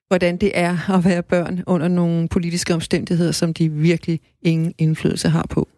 hvordan 0.09 0.37
det 0.37 0.51
er 0.55 0.91
at 0.91 1.05
være 1.05 1.23
børn 1.23 1.63
under 1.67 1.89
nogle 1.89 2.29
politiske 2.29 2.75
omstændigheder, 2.75 3.33
som 3.33 3.55
de 3.55 3.69
virkelig 3.69 4.21
ingen 4.43 4.75
indflydelse 4.79 5.29
har 5.29 5.47
på. 5.51 5.69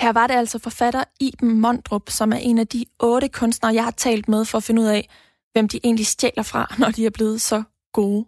Her 0.00 0.12
var 0.12 0.26
det 0.26 0.34
altså 0.34 0.58
forfatter 0.58 1.04
Iben 1.20 1.60
Mondrup, 1.60 2.10
som 2.10 2.32
er 2.32 2.36
en 2.36 2.58
af 2.58 2.66
de 2.66 2.84
otte 3.00 3.28
kunstnere, 3.28 3.74
jeg 3.74 3.84
har 3.84 3.90
talt 3.90 4.28
med 4.28 4.44
for 4.44 4.58
at 4.58 4.64
finde 4.64 4.82
ud 4.82 4.86
af, 4.86 5.08
hvem 5.52 5.68
de 5.68 5.80
egentlig 5.84 6.06
stjæler 6.06 6.42
fra, 6.42 6.74
når 6.78 6.90
de 6.90 7.06
er 7.06 7.10
blevet 7.10 7.40
så 7.40 7.62
gode. 7.92 8.26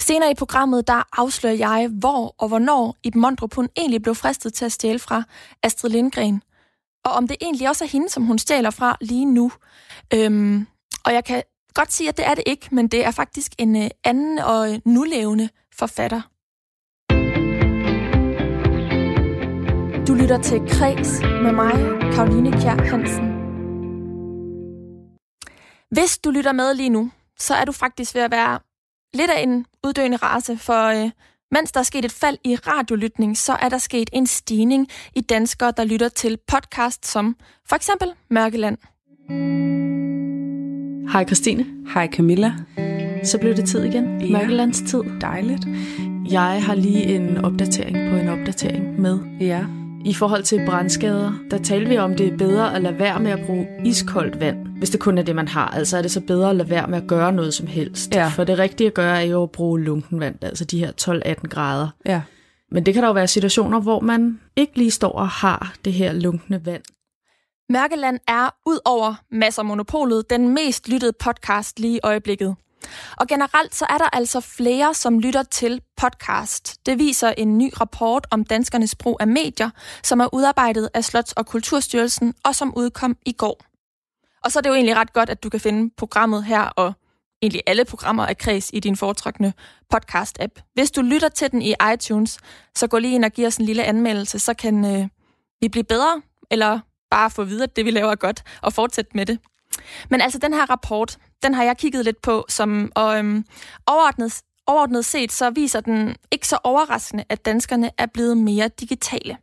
Senere 0.00 0.30
i 0.30 0.34
programmet, 0.34 0.88
der 0.88 1.20
afslører 1.20 1.54
jeg, 1.54 1.88
hvor 1.92 2.34
og 2.38 2.48
hvornår 2.48 2.96
Iben 3.02 3.20
Mondrup 3.20 3.54
hun 3.54 3.68
egentlig 3.76 4.02
blev 4.02 4.14
fristet 4.14 4.54
til 4.54 4.64
at 4.64 4.72
stjæle 4.72 4.98
fra 4.98 5.22
Astrid 5.62 5.90
Lindgren. 5.90 6.42
Og 7.04 7.12
om 7.12 7.28
det 7.28 7.36
egentlig 7.40 7.68
også 7.68 7.84
er 7.84 7.88
hende, 7.88 8.08
som 8.08 8.22
hun 8.22 8.38
stjæler 8.38 8.70
fra 8.70 8.96
lige 9.00 9.24
nu. 9.24 9.52
Øhm, 10.14 10.66
og 11.04 11.12
jeg 11.12 11.24
kan 11.24 11.42
godt 11.74 11.92
sige, 11.92 12.08
at 12.08 12.16
det 12.16 12.26
er 12.26 12.34
det 12.34 12.44
ikke, 12.46 12.68
men 12.72 12.88
det 12.88 13.04
er 13.04 13.10
faktisk 13.10 13.52
en 13.58 13.76
øh, 13.76 13.90
anden 14.04 14.38
og 14.38 14.72
øh, 14.72 14.80
nulevende 14.84 15.48
forfatter. 15.72 16.20
Du 20.08 20.14
lytter 20.14 20.38
til 20.42 20.60
Kreds 20.68 21.20
med 21.22 21.52
mig, 21.52 21.72
Karoline 22.14 22.52
Kjær 22.52 22.84
Hansen. 22.90 23.34
Hvis 25.90 26.18
du 26.18 26.30
lytter 26.30 26.52
med 26.52 26.74
lige 26.74 26.88
nu, 26.88 27.10
så 27.38 27.54
er 27.54 27.64
du 27.64 27.72
faktisk 27.72 28.14
ved 28.14 28.22
at 28.22 28.30
være 28.30 28.58
lidt 29.14 29.30
af 29.30 29.42
en 29.42 29.66
uddøende 29.86 30.16
race, 30.16 30.56
for 30.56 31.04
øh, 31.04 31.10
mens 31.50 31.72
der 31.72 31.80
er 31.80 31.84
sket 31.84 32.04
et 32.04 32.12
fald 32.12 32.38
i 32.44 32.56
radiolytning, 32.56 33.38
så 33.38 33.52
er 33.52 33.68
der 33.68 33.78
sket 33.78 34.10
en 34.12 34.26
stigning 34.26 34.88
i 35.14 35.20
danskere, 35.20 35.72
der 35.76 35.84
lytter 35.84 36.08
til 36.08 36.38
podcast 36.46 37.06
som 37.06 37.36
for 37.68 37.76
eksempel 37.76 38.12
Mørkeland. 38.30 38.78
Hej 41.12 41.24
Christine. 41.24 41.66
Hej 41.94 42.08
Camilla. 42.12 42.52
Så 43.22 43.38
blev 43.38 43.56
det 43.56 43.64
tid 43.64 43.84
igen. 43.84 44.20
Ja. 44.20 44.38
Mørkelands 44.38 44.80
tid. 44.80 45.02
Dejligt. 45.20 45.66
Jeg 46.30 46.62
har 46.64 46.74
lige 46.74 47.04
en 47.04 47.38
opdatering 47.38 48.10
på 48.10 48.16
en 48.16 48.28
opdatering 48.28 49.00
med. 49.00 49.18
Ja. 49.40 49.64
I 50.04 50.14
forhold 50.14 50.42
til 50.42 50.62
brandskader, 50.66 51.32
der 51.50 51.58
talte 51.58 51.88
vi 51.88 51.98
om, 51.98 52.14
det 52.14 52.32
er 52.32 52.36
bedre 52.36 52.74
at 52.74 52.82
lade 52.82 52.98
være 52.98 53.20
med 53.20 53.30
at 53.30 53.46
bruge 53.46 53.66
iskoldt 53.84 54.40
vand, 54.40 54.66
hvis 54.78 54.90
det 54.90 55.00
kun 55.00 55.18
er 55.18 55.22
det, 55.22 55.36
man 55.36 55.48
har. 55.48 55.68
Altså 55.68 55.98
er 55.98 56.02
det 56.02 56.10
så 56.10 56.20
bedre 56.20 56.50
at 56.50 56.56
lade 56.56 56.70
være 56.70 56.86
med 56.86 56.98
at 56.98 57.06
gøre 57.06 57.32
noget 57.32 57.54
som 57.54 57.66
helst. 57.66 58.14
Ja. 58.14 58.28
For 58.28 58.44
det 58.44 58.58
rigtige 58.58 58.86
at 58.86 58.94
gøre 58.94 59.22
er 59.22 59.26
jo 59.26 59.42
at 59.42 59.50
bruge 59.50 59.80
lunken 59.80 60.20
vand, 60.20 60.34
altså 60.42 60.64
de 60.64 60.78
her 60.78 60.90
12-18 61.00 61.48
grader. 61.48 61.88
Ja. 62.06 62.20
Men 62.70 62.86
det 62.86 62.94
kan 62.94 63.02
der 63.02 63.08
jo 63.08 63.14
være 63.14 63.28
situationer, 63.28 63.80
hvor 63.80 64.00
man 64.00 64.40
ikke 64.56 64.78
lige 64.78 64.90
står 64.90 65.12
og 65.12 65.28
har 65.28 65.74
det 65.84 65.92
her 65.92 66.12
lunkne 66.12 66.66
vand. 66.66 66.82
Mørkeland 67.68 68.20
er 68.28 68.50
ud 68.66 68.78
over 68.84 69.14
Masser 69.30 69.62
Monopolet 69.62 70.30
den 70.30 70.48
mest 70.48 70.88
lyttede 70.88 71.12
podcast 71.12 71.78
lige 71.78 71.96
i 71.96 72.00
øjeblikket. 72.02 72.56
Og 73.16 73.26
generelt 73.26 73.74
så 73.74 73.86
er 73.88 73.98
der 73.98 74.08
altså 74.12 74.40
flere, 74.40 74.94
som 74.94 75.18
lytter 75.18 75.42
til 75.42 75.80
podcast. 75.96 76.86
Det 76.86 76.98
viser 76.98 77.28
en 77.38 77.58
ny 77.58 77.72
rapport 77.80 78.26
om 78.30 78.44
danskernes 78.44 78.94
brug 78.94 79.16
af 79.20 79.26
medier, 79.26 79.70
som 80.02 80.20
er 80.20 80.34
udarbejdet 80.34 80.88
af 80.94 81.04
Slots- 81.04 81.32
og 81.36 81.46
Kulturstyrelsen 81.46 82.34
og 82.44 82.54
som 82.54 82.76
udkom 82.76 83.16
i 83.26 83.32
går. 83.32 83.60
Og 84.44 84.52
så 84.52 84.58
er 84.58 84.60
det 84.60 84.68
jo 84.68 84.74
egentlig 84.74 84.96
ret 84.96 85.12
godt, 85.12 85.30
at 85.30 85.42
du 85.42 85.48
kan 85.48 85.60
finde 85.60 85.94
programmet 85.96 86.44
her 86.44 86.62
og 86.62 86.92
egentlig 87.42 87.62
alle 87.66 87.84
programmer 87.84 88.26
af 88.26 88.38
Kreds 88.38 88.70
i 88.72 88.80
din 88.80 88.96
foretrukne 88.96 89.52
podcast-app. 89.94 90.72
Hvis 90.74 90.90
du 90.90 91.02
lytter 91.02 91.28
til 91.28 91.50
den 91.50 91.62
i 91.62 91.74
iTunes, 91.94 92.38
så 92.74 92.86
gå 92.86 92.98
lige 92.98 93.14
ind 93.14 93.24
og 93.24 93.30
giv 93.30 93.46
os 93.46 93.56
en 93.56 93.64
lille 93.64 93.84
anmeldelse, 93.84 94.38
så 94.38 94.54
kan 94.54 94.84
øh, 94.84 95.08
vi 95.60 95.68
blive 95.68 95.84
bedre, 95.84 96.22
eller 96.50 96.80
bare 97.14 97.30
få 97.30 97.44
videre, 97.44 97.64
at 97.64 97.76
det 97.76 97.84
vi 97.84 97.90
laver 97.90 98.10
er 98.10 98.14
godt, 98.26 98.42
og 98.62 98.72
fortsætte 98.72 99.10
med 99.14 99.26
det. 99.26 99.38
Men 100.10 100.20
altså, 100.20 100.38
den 100.38 100.54
her 100.54 100.70
rapport, 100.70 101.18
den 101.42 101.54
har 101.54 101.64
jeg 101.64 101.76
kigget 101.76 102.04
lidt 102.04 102.22
på, 102.22 102.44
som, 102.48 102.92
og 102.94 103.18
øhm, 103.18 103.44
overordnet, 103.86 104.42
overordnet 104.66 105.04
set, 105.04 105.32
så 105.32 105.50
viser 105.50 105.80
den 105.80 106.16
ikke 106.30 106.48
så 106.48 106.58
overraskende, 106.64 107.24
at 107.28 107.44
danskerne 107.44 107.90
er 107.98 108.06
blevet 108.06 108.36
mere 108.36 108.68
digitale. 108.68 109.36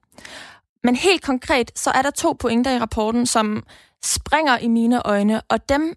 Men 0.84 0.96
helt 0.96 1.24
konkret, 1.24 1.72
så 1.76 1.92
er 1.92 2.02
der 2.02 2.12
to 2.12 2.36
pointer 2.40 2.72
i 2.72 2.80
rapporten, 2.80 3.26
som 3.26 3.64
springer 4.04 4.58
i 4.58 4.68
mine 4.68 5.08
øjne, 5.08 5.42
og 5.42 5.70
dem 5.70 5.96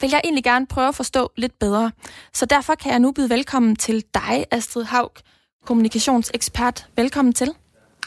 vil 0.00 0.10
jeg 0.10 0.20
egentlig 0.24 0.44
gerne 0.44 0.66
prøve 0.66 0.88
at 0.88 0.94
forstå 0.94 1.32
lidt 1.36 1.58
bedre. 1.58 1.92
Så 2.32 2.46
derfor 2.46 2.74
kan 2.74 2.92
jeg 2.92 3.00
nu 3.00 3.12
byde 3.12 3.30
velkommen 3.30 3.76
til 3.76 4.04
dig, 4.14 4.46
Astrid 4.50 4.84
Haug, 4.84 5.12
kommunikationsekspert. 5.66 6.86
Velkommen 6.96 7.34
til. 7.34 7.54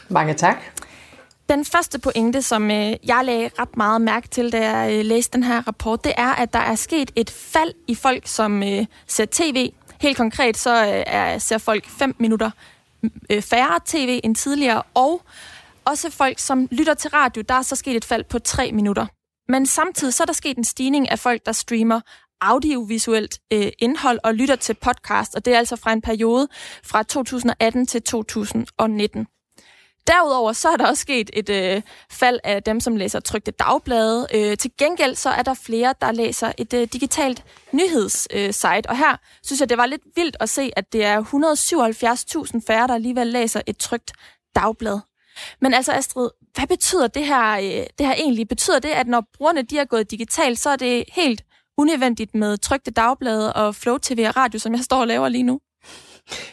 Mange 0.10 0.34
tak. 0.34 0.58
Den 1.50 1.66
første 1.66 2.00
pointe, 2.00 2.42
som 2.42 2.72
øh, 2.72 2.94
jeg 3.04 3.22
lagde 3.24 3.50
ret 3.60 3.78
meget 3.78 4.02
mærke 4.02 4.28
til, 4.28 4.52
da 4.52 4.72
jeg 4.72 5.00
øh, 5.00 5.06
læste 5.06 5.34
den 5.34 5.44
her 5.44 5.68
rapport, 5.68 6.04
det 6.04 6.14
er, 6.18 6.36
at 6.36 6.54
der 6.54 6.60
er 6.60 6.76
sket 6.76 7.12
et 7.16 7.30
fald 7.30 7.74
i 7.88 7.96
folk, 7.96 8.28
som 8.28 8.64
øh, 8.64 8.86
ser 9.08 9.26
tv. 9.32 9.72
Helt 10.02 10.18
konkret 10.18 10.58
så 10.58 10.86
øh, 10.86 11.04
er, 11.08 11.38
ser 11.38 11.58
folk 11.58 11.86
5 11.86 12.16
minutter 12.18 12.52
øh, 13.30 13.42
færre 13.42 13.80
tv 13.86 14.20
end 14.24 14.36
tidligere, 14.36 14.84
og 14.94 15.22
også 15.86 16.10
folk, 16.10 16.40
som 16.40 16.68
lytter 16.72 16.94
til 16.94 17.10
radio, 17.10 17.44
der 17.50 17.56
er 17.56 17.62
så 17.62 17.76
sket 17.76 17.96
et 17.96 18.06
fald 18.06 18.24
på 18.24 18.40
3 18.40 18.72
minutter. 18.72 19.06
Men 19.52 19.66
samtidig 19.66 20.14
så 20.14 20.24
er 20.24 20.26
der 20.26 20.34
sket 20.34 20.58
en 20.58 20.64
stigning 20.64 21.12
af 21.12 21.20
folk, 21.20 21.46
der 21.46 21.52
streamer 21.52 22.02
audiovisuelt 22.42 23.40
øh, 23.54 23.68
indhold 23.80 24.20
og 24.24 24.34
lytter 24.34 24.56
til 24.56 24.74
podcast, 24.74 25.36
og 25.36 25.46
det 25.46 25.54
er 25.54 25.58
altså 25.58 25.76
fra 25.76 25.94
en 25.94 26.02
periode 26.02 26.48
fra 26.84 27.04
2018 27.04 27.86
til 27.86 28.02
2019. 28.02 29.28
Derudover 30.10 30.54
så 30.54 30.70
er 30.70 30.78
der 30.78 30.88
også 30.88 31.02
sket 31.02 31.30
et 31.34 31.50
øh, 31.50 31.82
fald 32.12 32.40
af 32.44 32.64
dem, 32.64 32.80
som 32.80 32.96
læser 32.96 33.20
trygte 33.20 33.52
dagblade. 33.52 34.28
Øh, 34.34 34.58
til 34.58 34.72
gengæld 34.78 35.16
så 35.16 35.30
er 35.30 35.42
der 35.42 35.54
flere, 35.54 35.94
der 36.02 36.12
læser 36.12 36.52
et 36.58 36.74
øh, 36.74 36.88
digitalt 36.94 37.44
nyhedssite. 37.72 38.78
Øh, 38.78 38.84
og 38.90 38.98
her 38.98 39.18
synes 39.44 39.60
jeg, 39.60 39.70
det 39.70 39.78
var 39.78 39.86
lidt 39.86 40.02
vildt 40.16 40.38
at 40.40 40.50
se, 40.50 40.72
at 40.76 40.94
det 40.94 41.06
er 41.06 41.22
177.000 41.22 42.62
færre, 42.68 42.88
der 42.88 42.94
alligevel 42.94 43.28
læser 43.28 43.62
et 43.68 43.78
trygt 43.78 44.14
dagblad. 44.56 45.00
Men 45.62 45.74
altså 45.74 45.92
Astrid, 45.92 46.30
hvad 46.56 46.68
betyder 46.68 47.08
det 47.08 47.26
her, 47.26 47.52
øh, 47.52 47.86
det 47.98 48.08
her 48.08 48.14
egentlig? 48.14 48.48
Betyder 48.48 48.80
det, 48.80 48.90
at 48.90 49.08
når 49.08 49.24
brugerne 49.38 49.62
de 49.62 49.78
er 49.78 49.86
gået 49.86 50.12
digitalt, 50.12 50.60
så 50.60 50.70
er 50.70 50.76
det 50.76 51.04
helt 51.12 51.44
unødvendigt 51.78 52.36
med 52.36 52.58
trygte 52.58 52.92
dagblade 52.92 53.54
og 53.54 53.76
Flow 53.76 53.98
TV 53.98 54.26
og 54.28 54.38
radio, 54.38 54.60
som 54.60 54.74
jeg 54.74 54.82
står 54.82 55.00
og 55.00 55.08
laver 55.08 55.30
lige 55.30 55.44
nu? 55.44 55.60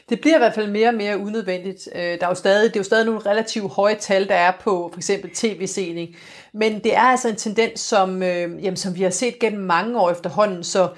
Det 0.08 0.20
bliver 0.20 0.36
i 0.36 0.38
hvert 0.38 0.54
fald 0.54 0.70
mere 0.70 0.88
og 0.88 0.94
mere 0.94 1.18
unødvendigt. 1.18 1.88
Øh, 1.94 2.02
der 2.02 2.24
er 2.24 2.28
jo 2.28 2.34
stadig, 2.34 2.70
det 2.70 2.76
er 2.76 2.80
jo 2.80 2.84
stadig 2.84 3.06
nogle 3.06 3.20
relativt 3.20 3.72
høje 3.72 3.94
tal, 3.94 4.28
der 4.28 4.34
er 4.34 4.52
på 4.60 4.90
for 4.92 4.98
eksempel 4.98 5.30
tv-sening. 5.30 6.16
Men 6.52 6.78
det 6.78 6.96
er 6.96 7.00
altså 7.00 7.28
en 7.28 7.36
tendens, 7.36 7.80
som, 7.80 8.22
øh, 8.22 8.64
jamen, 8.64 8.76
som 8.76 8.96
vi 8.96 9.02
har 9.02 9.10
set 9.10 9.38
gennem 9.38 9.62
mange 9.62 10.00
år 10.00 10.10
efterhånden. 10.10 10.64
Så 10.64 10.88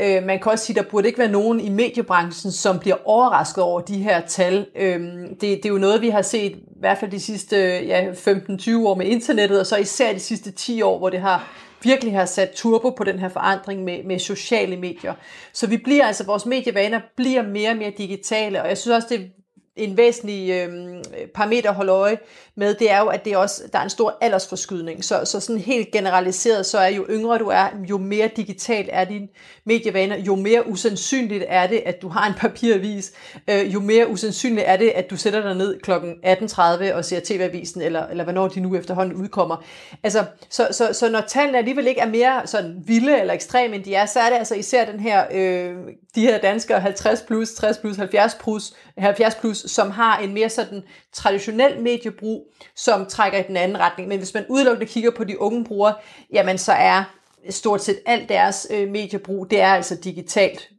øh, 0.00 0.22
man 0.22 0.40
kan 0.40 0.52
også 0.52 0.64
sige, 0.64 0.78
at 0.78 0.84
der 0.84 0.90
burde 0.90 1.06
ikke 1.06 1.18
være 1.18 1.30
nogen 1.30 1.60
i 1.60 1.68
mediebranchen, 1.68 2.52
som 2.52 2.78
bliver 2.78 2.96
overrasket 3.04 3.64
over 3.64 3.80
de 3.80 3.98
her 3.98 4.20
tal. 4.20 4.66
Øh, 4.76 5.00
det, 5.30 5.40
det 5.40 5.64
er 5.64 5.68
jo 5.68 5.78
noget, 5.78 6.00
vi 6.00 6.08
har 6.08 6.22
set 6.22 6.52
i 6.52 6.62
hvert 6.80 6.98
fald 6.98 7.10
de 7.10 7.20
sidste 7.20 7.56
ja, 7.86 8.10
15-20 8.10 8.76
år 8.76 8.94
med 8.94 9.06
internettet, 9.06 9.60
og 9.60 9.66
så 9.66 9.76
især 9.76 10.12
de 10.12 10.20
sidste 10.20 10.50
10 10.50 10.82
år, 10.82 10.98
hvor 10.98 11.10
det 11.10 11.20
har 11.20 11.50
virkelig 11.84 12.14
har 12.14 12.24
sat 12.24 12.50
turbo 12.50 12.90
på 12.90 13.04
den 13.04 13.18
her 13.18 13.28
forandring 13.28 13.84
med, 13.84 14.04
med 14.04 14.18
sociale 14.18 14.76
medier. 14.76 15.14
Så 15.52 15.66
vi 15.66 15.76
bliver 15.76 16.04
altså, 16.04 16.24
vores 16.24 16.46
medievaner 16.46 17.00
bliver 17.16 17.42
mere 17.42 17.70
og 17.70 17.76
mere 17.76 17.92
digitale, 17.98 18.62
og 18.62 18.68
jeg 18.68 18.78
synes 18.78 18.94
også, 18.96 19.08
det 19.10 19.20
er 19.20 19.28
en 19.76 19.96
væsentlig 19.96 20.50
øh, 20.50 21.02
parameter 21.34 21.70
at 21.70 21.76
holde 21.76 21.92
øje 21.92 22.18
med, 22.56 22.74
det 22.74 22.90
er 22.90 22.98
jo, 22.98 23.06
at 23.06 23.24
det 23.24 23.36
også, 23.36 23.62
der 23.72 23.78
er 23.78 23.82
en 23.82 23.90
stor 23.90 24.18
aldersforskydning. 24.20 25.04
Så, 25.04 25.24
så 25.24 25.40
sådan 25.40 25.60
helt 25.60 25.90
generaliseret, 25.90 26.66
så 26.66 26.78
er 26.78 26.88
jo 26.88 27.06
yngre 27.10 27.38
du 27.38 27.48
er, 27.48 27.68
jo 27.90 27.98
mere 27.98 28.30
digital 28.36 28.88
er 28.92 29.04
din 29.04 29.28
medievaner, 29.64 30.18
jo 30.18 30.34
mere 30.34 30.68
usandsynligt 30.68 31.44
er 31.48 31.66
det, 31.66 31.82
at 31.86 32.02
du 32.02 32.08
har 32.08 32.26
en 32.26 32.34
papiravis, 32.34 33.12
øh, 33.50 33.74
jo 33.74 33.80
mere 33.80 34.08
usandsynligt 34.08 34.66
er 34.66 34.76
det, 34.76 34.88
at 34.88 35.10
du 35.10 35.16
sætter 35.16 35.42
dig 35.42 35.54
ned 35.54 35.80
kl. 35.80 35.90
18.30 35.90 36.94
og 36.94 37.04
ser 37.04 37.20
TV-avisen, 37.24 37.82
eller, 37.82 38.06
eller 38.06 38.24
hvornår 38.24 38.48
de 38.48 38.60
nu 38.60 38.76
efterhånden 38.76 39.14
udkommer. 39.14 39.64
Altså, 40.02 40.24
så, 40.50 40.68
så, 40.70 40.92
så 40.92 41.10
når 41.10 41.20
tallene 41.20 41.58
alligevel 41.58 41.86
ikke 41.86 42.00
er 42.00 42.08
mere 42.08 42.46
sådan 42.46 42.82
vilde 42.86 43.20
eller 43.20 43.34
ekstreme, 43.34 43.74
end 43.74 43.84
de 43.84 43.94
er, 43.94 44.06
så 44.06 44.20
er 44.20 44.30
det 44.30 44.36
altså 44.36 44.54
især 44.54 44.84
den 44.84 45.00
her, 45.00 45.24
øh, 45.32 45.74
de 46.14 46.20
her 46.20 46.38
danskere 46.38 46.80
50 46.80 47.22
plus, 47.22 47.48
60 47.48 47.78
plus, 47.78 47.96
70 47.96 48.34
plus, 48.34 48.72
70 48.98 49.34
plus, 49.34 49.56
som 49.56 49.90
har 49.90 50.18
en 50.18 50.34
mere 50.34 50.48
sådan 50.48 50.82
traditionel 51.12 51.82
mediebrug, 51.82 52.52
som 52.76 53.06
trækker 53.06 53.38
i 53.38 53.42
den 53.42 53.56
anden 53.56 53.78
retning. 53.78 54.08
Men 54.08 54.18
hvis 54.18 54.34
man 54.34 54.44
udelukkende 54.48 54.92
kigger 54.92 55.10
på 55.10 55.24
de 55.24 55.40
unge 55.40 55.64
brugere, 55.64 55.94
jamen 56.32 56.58
så 56.58 56.72
er 56.72 57.04
stort 57.50 57.82
set 57.82 58.00
alt 58.06 58.28
deres 58.28 58.66
øh, 58.70 58.88
mediebrug, 58.88 59.50
det 59.50 59.60
er 59.60 59.74
altså 59.74 59.94
digitalt. 60.04 60.70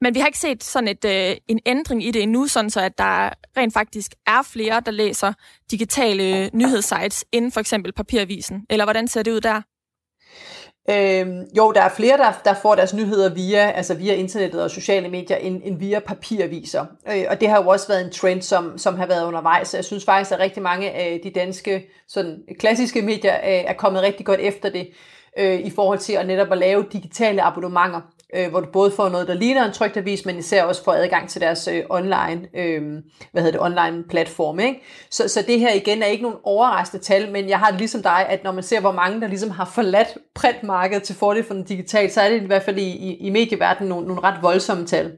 Men 0.00 0.14
vi 0.14 0.20
har 0.20 0.26
ikke 0.26 0.38
set 0.38 0.64
sådan 0.64 0.88
et, 0.88 1.04
øh, 1.04 1.36
en 1.48 1.60
ændring 1.66 2.04
i 2.04 2.10
det 2.10 2.22
endnu, 2.22 2.46
sådan 2.46 2.70
så 2.70 2.80
at 2.80 2.98
der 2.98 3.30
rent 3.56 3.74
faktisk 3.74 4.14
er 4.26 4.42
flere, 4.42 4.82
der 4.86 4.90
læser 4.90 5.32
digitale 5.70 6.44
øh, 6.44 6.50
nyhedssites 6.52 7.24
end 7.32 7.52
for 7.52 7.60
eksempel 7.60 7.92
papiravisen. 7.92 8.66
Eller 8.70 8.84
hvordan 8.84 9.08
ser 9.08 9.22
det 9.22 9.32
ud 9.32 9.40
der? 9.40 9.62
Øhm, 10.90 11.42
jo, 11.56 11.72
der 11.72 11.82
er 11.82 11.88
flere, 11.88 12.16
der, 12.16 12.32
der 12.44 12.54
får 12.54 12.74
deres 12.74 12.94
nyheder 12.94 13.34
via, 13.34 13.70
altså 13.70 13.94
via 13.94 14.14
internettet 14.14 14.62
og 14.62 14.70
sociale 14.70 15.08
medier, 15.08 15.36
end, 15.36 15.60
end 15.64 15.78
via 15.78 15.98
papiraviser. 15.98 16.86
Øh, 17.08 17.24
og 17.30 17.40
det 17.40 17.48
har 17.48 17.62
jo 17.62 17.68
også 17.68 17.88
været 17.88 18.04
en 18.04 18.12
trend, 18.12 18.42
som, 18.42 18.78
som 18.78 18.96
har 18.96 19.06
været 19.06 19.24
undervejs. 19.26 19.68
Så 19.68 19.76
jeg 19.76 19.84
synes 19.84 20.04
faktisk, 20.04 20.32
at 20.32 20.38
rigtig 20.38 20.62
mange 20.62 20.90
af 20.90 21.20
de 21.24 21.30
danske 21.30 21.86
sådan, 22.08 22.38
klassiske 22.58 23.02
medier 23.02 23.32
er, 23.32 23.62
er 23.66 23.72
kommet 23.72 24.02
rigtig 24.02 24.26
godt 24.26 24.40
efter 24.40 24.70
det. 24.70 24.88
øh, 25.38 25.60
i 25.60 25.70
forhold 25.70 25.98
til 25.98 26.12
at 26.12 26.26
netop 26.26 26.52
at 26.52 26.58
lave 26.58 26.86
digitale 26.92 27.42
abonnementer 27.42 28.00
øh, 28.34 28.50
hvor 28.50 28.60
du 28.60 28.66
både 28.72 28.90
får 28.90 29.08
noget, 29.08 29.28
der 29.28 29.34
ligner 29.34 29.64
en 29.64 29.72
trygt 29.72 29.96
avis, 29.96 30.24
men 30.24 30.38
især 30.38 30.64
også 30.64 30.84
får 30.84 30.92
adgang 30.92 31.28
til 31.28 31.40
deres 31.40 31.68
øh, 31.68 31.82
online, 31.90 32.48
øh, 32.54 32.82
hvad 33.32 33.42
hedder 33.42 33.50
det, 33.50 33.60
online 33.60 34.04
platform. 34.10 34.60
Ikke? 34.60 34.82
Så, 35.10 35.28
så 35.28 35.44
det 35.46 35.60
her 35.60 35.72
igen 35.72 36.02
er 36.02 36.06
ikke 36.06 36.22
nogen 36.22 36.38
overraskende 36.44 37.04
tal, 37.04 37.32
men 37.32 37.48
jeg 37.48 37.58
har 37.58 37.70
det 37.70 37.78
ligesom 37.78 38.02
dig, 38.02 38.26
at 38.28 38.44
når 38.44 38.52
man 38.52 38.62
ser, 38.62 38.80
hvor 38.80 38.92
mange 38.92 39.20
der 39.20 39.28
ligesom 39.28 39.50
har 39.50 39.64
forladt 39.64 40.08
printmarkedet 40.34 41.02
til 41.02 41.14
fordel 41.14 41.44
for 41.44 41.54
den 41.54 41.64
digitale, 41.64 42.10
så 42.12 42.20
er 42.20 42.28
det 42.28 42.42
i 42.42 42.46
hvert 42.46 42.62
fald 42.62 42.78
i, 42.78 42.90
i, 42.90 43.16
i 43.16 43.30
medieverdenen 43.30 43.88
nogle, 43.88 44.06
nogle 44.06 44.22
ret 44.22 44.42
voldsomme 44.42 44.86
tal. 44.86 45.12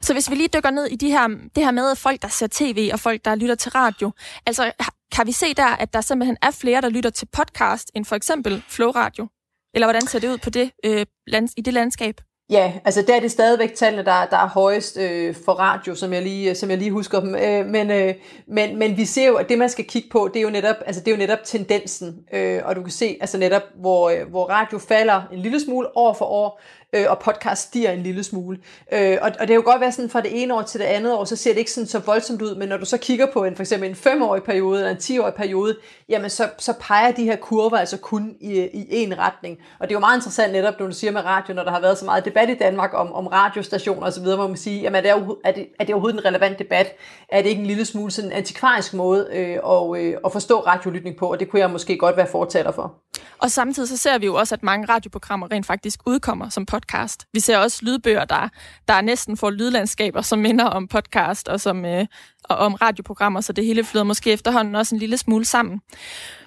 Så 0.00 0.12
hvis 0.12 0.30
vi 0.30 0.34
lige 0.34 0.48
dykker 0.54 0.70
ned 0.70 0.86
i 0.86 0.96
de 0.96 1.10
her, 1.10 1.28
det 1.28 1.64
her 1.64 1.70
med 1.70 1.96
folk, 1.96 2.22
der 2.22 2.28
ser 2.28 2.48
tv 2.50 2.90
og 2.92 3.00
folk, 3.00 3.24
der 3.24 3.34
lytter 3.34 3.54
til 3.54 3.70
radio, 3.70 4.12
altså 4.46 4.72
kan 5.12 5.26
vi 5.26 5.32
se 5.32 5.54
der, 5.54 5.66
at 5.66 5.94
der 5.94 6.00
simpelthen 6.00 6.36
er 6.42 6.50
flere, 6.50 6.80
der 6.80 6.88
lytter 6.88 7.10
til 7.10 7.28
podcast, 7.32 7.90
end 7.94 8.04
for 8.04 8.16
eksempel 8.16 8.62
Flow 8.68 8.90
Radio? 8.90 9.28
Eller 9.74 9.86
hvordan 9.86 10.06
ser 10.06 10.18
det 10.18 10.28
ud 10.28 10.38
på 10.38 10.50
det, 10.50 10.70
øh, 10.84 11.06
lands, 11.26 11.52
i 11.56 11.60
det 11.60 11.74
landskab? 11.74 12.20
Ja, 12.50 12.72
altså 12.84 13.02
der 13.06 13.16
er 13.16 13.20
det 13.20 13.30
stadigvæk 13.30 13.74
tallene, 13.74 14.04
der, 14.04 14.26
der 14.26 14.36
er 14.36 14.48
højest 14.48 14.98
øh, 14.98 15.34
for 15.44 15.52
radio, 15.52 15.94
som 15.94 16.12
jeg 16.12 16.22
lige, 16.22 16.54
som 16.54 16.70
jeg 16.70 16.78
lige 16.78 16.90
husker 16.90 17.20
dem. 17.20 17.34
Øh, 17.34 17.66
men, 17.66 17.90
øh, 17.90 18.14
men, 18.46 18.78
men 18.78 18.96
vi 18.96 19.04
ser 19.04 19.26
jo, 19.26 19.34
at 19.34 19.48
det 19.48 19.58
man 19.58 19.68
skal 19.68 19.84
kigge 19.84 20.08
på, 20.10 20.30
det 20.34 20.40
er 20.40 20.42
jo 20.42 20.50
netop, 20.50 20.76
altså, 20.86 21.00
det 21.00 21.08
er 21.08 21.12
jo 21.12 21.18
netop 21.18 21.38
tendensen. 21.44 22.24
Øh, 22.32 22.60
og 22.64 22.76
du 22.76 22.82
kan 22.82 22.90
se 22.90 23.16
altså 23.20 23.38
netop, 23.38 23.62
hvor, 23.74 24.10
øh, 24.10 24.30
hvor 24.30 24.44
radio 24.44 24.78
falder 24.78 25.22
en 25.32 25.38
lille 25.38 25.60
smule 25.60 25.96
år 25.96 26.12
for 26.12 26.24
år, 26.24 26.60
øh, 26.92 27.06
og 27.08 27.18
podcast 27.18 27.62
stiger 27.62 27.90
en 27.90 28.02
lille 28.02 28.24
smule. 28.24 28.58
Øh, 28.92 29.18
og, 29.20 29.26
og 29.26 29.40
det 29.40 29.48
kan 29.48 29.56
jo 29.56 29.62
godt 29.64 29.80
være 29.80 29.92
sådan 29.92 30.10
fra 30.10 30.20
det 30.20 30.42
ene 30.42 30.54
år 30.54 30.62
til 30.62 30.80
det 30.80 30.86
andet 30.86 31.14
år, 31.14 31.24
så 31.24 31.36
ser 31.36 31.52
det 31.52 31.58
ikke 31.58 31.70
sådan 31.70 31.86
så 31.86 31.98
voldsomt 31.98 32.42
ud, 32.42 32.54
men 32.54 32.68
når 32.68 32.76
du 32.76 32.84
så 32.84 32.98
kigger 32.98 33.26
på 33.32 33.44
en, 33.44 33.56
for 33.56 33.62
eksempel 33.62 33.88
en 33.88 33.96
femårig 33.96 34.42
periode 34.42 34.78
eller 34.78 34.90
en 34.90 34.96
10-årig 34.96 35.34
periode, 35.34 35.76
jamen 36.08 36.30
så, 36.30 36.48
så 36.58 36.72
peger 36.80 37.12
de 37.12 37.24
her 37.24 37.36
kurver 37.36 37.78
altså 37.78 37.96
kun 37.96 38.34
i, 38.40 38.50
i 38.72 38.86
en 38.90 39.18
retning. 39.18 39.58
Og 39.78 39.88
det 39.88 39.94
er 39.94 39.96
jo 39.96 40.00
meget 40.00 40.16
interessant 40.16 40.52
netop, 40.52 40.74
når 40.80 40.86
du 40.86 40.92
siger 40.92 41.10
med 41.10 41.24
radio, 41.24 41.54
når 41.54 41.64
der 41.64 41.70
har 41.70 41.80
været 41.80 41.98
så 41.98 42.04
meget 42.04 42.24
debat 42.24 42.50
i 42.50 42.54
Danmark 42.54 42.90
om, 42.94 43.12
om 43.12 43.26
radiostationer 43.26 44.06
osv., 44.06 44.22
hvor 44.22 44.46
man 44.46 44.56
siger, 44.56 44.82
jamen 44.82 44.96
er 44.96 45.00
det, 45.00 45.36
er, 45.44 45.52
det, 45.52 45.66
er 45.80 45.84
det 45.84 45.94
overhovedet 45.94 46.18
en 46.18 46.24
relevant 46.24 46.58
debat? 46.58 46.96
Er 47.28 47.42
det 47.42 47.48
ikke 47.48 47.60
en 47.60 47.66
lille 47.66 47.84
smule 47.84 48.10
sådan 48.10 48.30
en 48.30 48.36
antikvarisk 48.36 48.94
måde 48.94 49.28
øh, 49.32 49.58
og, 49.62 49.98
øh, 49.98 50.16
at 50.24 50.32
forstå 50.32 50.60
radiolytning 50.60 51.16
på? 51.16 51.26
Og 51.32 51.40
det 51.40 51.50
kunne 51.50 51.60
jeg 51.60 51.70
måske 51.70 51.96
godt 51.96 52.16
være 52.16 52.26
fortaler 52.26 52.72
for. 52.72 52.94
Og 53.38 53.50
samtidig 53.50 53.88
så 53.88 53.96
ser 53.96 54.18
vi 54.18 54.26
jo 54.26 54.34
også, 54.34 54.54
at 54.54 54.62
mange 54.62 54.86
radioprogrammer 54.88 55.52
rent 55.52 55.66
faktisk 55.66 56.00
udkommer 56.06 56.48
som 56.48 56.66
podcast. 56.66 57.26
Vi 57.32 57.40
ser 57.40 57.58
også 57.58 57.78
lydbøger, 57.82 58.24
der, 58.24 58.48
der 58.88 59.00
næsten 59.00 59.36
får 59.36 59.50
lydlandskaber, 59.50 60.22
som 60.22 60.38
minder 60.38 60.64
om 60.64 60.88
podcast 60.88 61.48
og, 61.48 61.60
som, 61.60 61.84
øh, 61.84 62.06
og 62.44 62.56
om 62.56 62.74
radioprogrammer, 62.74 63.40
så 63.40 63.52
det 63.52 63.66
hele 63.66 63.84
flyder 63.84 64.04
måske 64.04 64.32
efterhånden 64.32 64.74
også 64.74 64.94
en 64.94 64.98
lille 64.98 65.18
smule 65.18 65.44
sammen. 65.44 65.80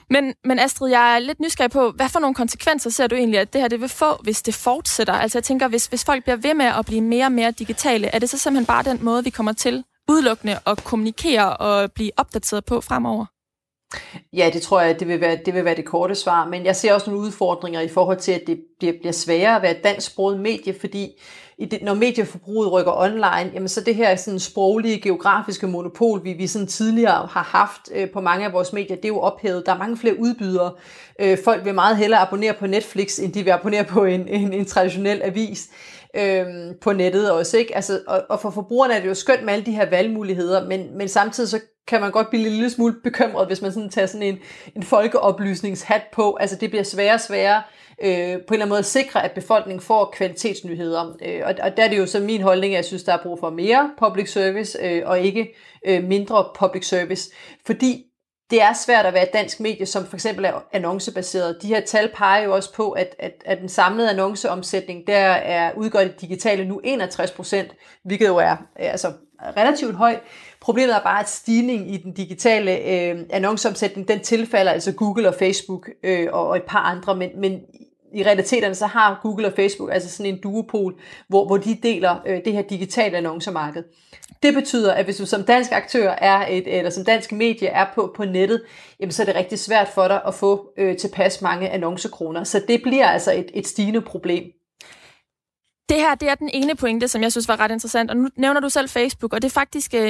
Men, 0.09 0.33
men 0.43 0.59
Astrid, 0.59 0.89
jeg 0.89 1.15
er 1.15 1.19
lidt 1.19 1.39
nysgerrig 1.39 1.71
på, 1.71 1.91
hvad 1.91 2.09
for 2.09 2.19
nogle 2.19 2.35
konsekvenser 2.35 2.89
ser 2.89 3.07
du 3.07 3.15
egentlig, 3.15 3.39
at 3.39 3.53
det 3.53 3.61
her 3.61 3.67
det 3.67 3.81
vil 3.81 3.89
få, 3.89 4.23
hvis 4.23 4.41
det 4.41 4.55
fortsætter? 4.55 5.13
Altså 5.13 5.37
jeg 5.37 5.43
tænker, 5.43 5.67
hvis, 5.67 5.85
hvis 5.85 6.05
folk 6.05 6.23
bliver 6.23 6.35
ved 6.35 6.53
med 6.53 6.65
at 6.65 6.85
blive 6.85 7.01
mere 7.01 7.25
og 7.25 7.31
mere 7.31 7.51
digitale, 7.51 8.07
er 8.07 8.19
det 8.19 8.29
så 8.29 8.37
simpelthen 8.37 8.65
bare 8.65 8.83
den 8.83 8.99
måde, 9.01 9.23
vi 9.23 9.29
kommer 9.29 9.53
til 9.53 9.83
udelukkende 10.09 10.59
at 10.65 10.83
kommunikere 10.83 11.57
og 11.57 11.91
blive 11.91 12.11
opdateret 12.17 12.65
på 12.65 12.81
fremover? 12.81 13.25
Ja, 14.33 14.49
det 14.53 14.61
tror 14.61 14.81
jeg, 14.81 14.99
det 14.99 15.07
vil, 15.07 15.21
være, 15.21 15.37
det 15.45 15.53
vil 15.53 15.65
være 15.65 15.75
det 15.75 15.85
korte 15.85 16.15
svar, 16.15 16.47
men 16.47 16.65
jeg 16.65 16.75
ser 16.75 16.93
også 16.93 17.09
nogle 17.09 17.25
udfordringer 17.25 17.81
i 17.81 17.87
forhold 17.87 18.17
til, 18.17 18.31
at 18.31 18.41
det 18.47 18.59
bliver, 18.79 18.93
bliver 18.99 19.13
sværere 19.13 19.55
at 19.55 19.61
være 19.61 19.75
dansksproget 19.83 20.39
medie, 20.39 20.75
fordi 20.79 21.11
i 21.57 21.65
det, 21.65 21.81
når 21.81 21.93
medieforbruget 21.93 22.71
rykker 22.71 22.91
online, 22.91 23.51
jamen 23.53 23.67
så 23.67 23.81
det 23.81 23.95
her 23.95 24.15
sådan 24.15 24.39
sproglige, 24.39 25.01
geografiske 25.01 25.67
monopol, 25.67 26.23
vi, 26.23 26.33
vi 26.33 26.47
sådan 26.47 26.67
tidligere 26.67 27.27
har 27.31 27.43
haft 27.43 27.81
øh, 27.95 28.09
på 28.09 28.21
mange 28.21 28.45
af 28.45 28.53
vores 28.53 28.73
medier, 28.73 28.95
det 28.95 29.05
er 29.05 29.09
jo 29.09 29.19
ophævet. 29.19 29.65
Der 29.65 29.73
er 29.73 29.77
mange 29.77 29.97
flere 29.97 30.19
udbydere. 30.19 30.71
Øh, 31.21 31.37
folk 31.45 31.65
vil 31.65 31.73
meget 31.73 31.97
hellere 31.97 32.19
abonnere 32.19 32.53
på 32.53 32.67
Netflix, 32.67 33.19
end 33.19 33.33
de 33.33 33.43
vil 33.43 33.51
abonnere 33.51 33.83
på 33.83 34.05
en, 34.05 34.27
en, 34.27 34.53
en 34.53 34.65
traditionel 34.65 35.21
avis 35.23 35.69
øh, 36.15 36.75
på 36.81 36.93
nettet 36.93 37.31
også. 37.31 37.57
Ikke? 37.57 37.75
Altså, 37.75 37.99
og, 38.07 38.23
og 38.29 38.39
for 38.39 38.49
forbrugerne 38.49 38.93
er 38.93 38.99
det 38.99 39.07
jo 39.07 39.13
skønt 39.13 39.43
med 39.43 39.53
alle 39.53 39.65
de 39.65 39.71
her 39.71 39.89
valgmuligheder, 39.89 40.67
men, 40.67 40.97
men 40.97 41.07
samtidig 41.07 41.49
så 41.49 41.59
kan 41.87 42.01
man 42.01 42.11
godt 42.11 42.29
blive 42.29 42.45
en 42.45 42.51
lille 42.51 42.69
smule 42.69 42.95
bekymret, 43.03 43.47
hvis 43.47 43.61
man 43.61 43.71
sådan 43.71 43.89
tager 43.89 44.07
sådan 44.07 44.27
en, 44.27 44.39
en 44.75 44.83
folkeoplysningshat 44.83 46.01
på. 46.13 46.37
Altså 46.39 46.55
det 46.55 46.69
bliver 46.69 46.83
sværere 46.83 47.13
og 47.13 47.19
sværere 47.19 47.61
øh, 48.03 48.07
på 48.07 48.13
en 48.13 48.33
eller 48.33 48.43
anden 48.51 48.69
måde 48.69 48.79
at 48.79 48.85
sikre, 48.85 49.23
at 49.25 49.31
befolkningen 49.31 49.81
får 49.81 50.13
kvalitetsnyheder. 50.17 51.17
Øh, 51.25 51.41
og, 51.45 51.53
og 51.61 51.77
der 51.77 51.83
er 51.83 51.87
det 51.87 51.97
jo 51.97 52.05
så 52.05 52.19
min 52.19 52.41
holdning, 52.41 52.73
at 52.73 52.77
jeg 52.77 52.85
synes, 52.85 53.03
der 53.03 53.13
er 53.13 53.23
brug 53.23 53.39
for 53.39 53.49
mere 53.49 53.91
public 53.99 54.31
service, 54.31 54.77
øh, 54.81 55.01
og 55.05 55.19
ikke 55.19 55.55
øh, 55.87 56.03
mindre 56.03 56.45
public 56.59 56.87
service. 56.87 57.31
Fordi 57.65 58.05
det 58.49 58.61
er 58.61 58.73
svært 58.73 59.05
at 59.05 59.13
være 59.13 59.23
et 59.23 59.33
dansk 59.33 59.59
medie, 59.59 59.85
som 59.85 60.05
for 60.05 60.15
eksempel 60.15 60.45
er 60.45 60.63
annoncebaseret. 60.73 61.57
De 61.61 61.67
her 61.67 61.79
tal 61.79 62.11
peger 62.15 62.43
jo 62.43 62.55
også 62.55 62.73
på, 62.73 62.91
at, 62.91 63.15
at, 63.19 63.43
at 63.45 63.59
den 63.59 63.69
samlede 63.69 64.09
annonceomsætning, 64.09 65.07
der 65.07 65.17
er 65.27 65.71
udgør 65.77 65.99
det 65.99 66.21
digitale 66.21 66.65
nu 66.65 66.81
61 66.83 67.31
procent, 67.31 67.75
hvilket 68.03 68.27
jo 68.27 68.37
er 68.37 68.55
altså, 68.75 69.11
relativt 69.57 69.95
højt. 69.95 70.19
Problemet 70.61 70.95
er 70.95 70.99
bare, 70.99 71.19
at 71.19 71.29
stigning 71.29 71.93
i 71.93 71.97
den 71.97 72.13
digitale 72.13 72.71
øh, 72.77 73.19
annonceomsætning, 73.29 74.07
den 74.07 74.19
tilfalder 74.19 74.71
altså 74.71 74.91
Google 74.91 75.27
og 75.27 75.35
Facebook 75.39 75.89
øh, 76.03 76.27
og, 76.31 76.47
og 76.47 76.55
et 76.55 76.63
par 76.63 76.79
andre, 76.79 77.15
men, 77.15 77.29
men 77.39 77.61
i 78.15 78.23
realiteterne 78.23 78.75
så 78.75 78.85
har 78.85 79.19
Google 79.23 79.47
og 79.47 79.53
Facebook 79.55 79.89
altså 79.93 80.09
sådan 80.09 80.33
en 80.33 80.39
duopol, 80.41 80.99
hvor, 81.27 81.45
hvor 81.47 81.57
de 81.57 81.77
deler 81.83 82.15
øh, 82.25 82.45
det 82.45 82.53
her 82.53 82.61
digitale 82.61 83.17
annoncemarked. 83.17 83.83
Det 84.43 84.53
betyder, 84.53 84.93
at 84.93 85.05
hvis 85.05 85.17
du 85.17 85.25
som 85.25 85.43
dansk 85.43 85.71
aktør 85.71 86.09
er 86.11 86.45
et, 86.49 86.77
eller 86.77 86.91
som 86.91 87.05
dansk 87.05 87.31
medie 87.31 87.67
er 87.67 87.85
på, 87.95 88.13
på 88.15 88.25
nettet, 88.25 88.61
jamen 88.99 89.11
så 89.11 89.23
er 89.23 89.25
det 89.25 89.35
rigtig 89.35 89.59
svært 89.59 89.87
for 89.87 90.07
dig 90.07 90.21
at 90.27 90.33
få 90.33 90.69
øh, 90.77 90.97
tilpas 90.97 91.41
mange 91.41 91.69
annoncekroner. 91.69 92.43
Så 92.43 92.61
det 92.67 92.81
bliver 92.83 93.07
altså 93.07 93.33
et, 93.33 93.51
et 93.53 93.67
stigende 93.67 94.01
problem. 94.01 94.43
Det 95.89 95.97
her, 95.97 96.15
det 96.15 96.29
er 96.29 96.35
den 96.35 96.49
ene 96.53 96.75
pointe, 96.75 97.07
som 97.07 97.21
jeg 97.21 97.31
synes 97.31 97.47
var 97.47 97.59
ret 97.59 97.71
interessant. 97.71 98.11
Og 98.11 98.17
nu 98.17 98.29
nævner 98.37 98.59
du 98.59 98.69
selv 98.69 98.89
Facebook, 98.89 99.33
og 99.33 99.41
det 99.41 99.47
er 99.47 99.53
faktisk 99.53 99.93
øh, 99.93 100.01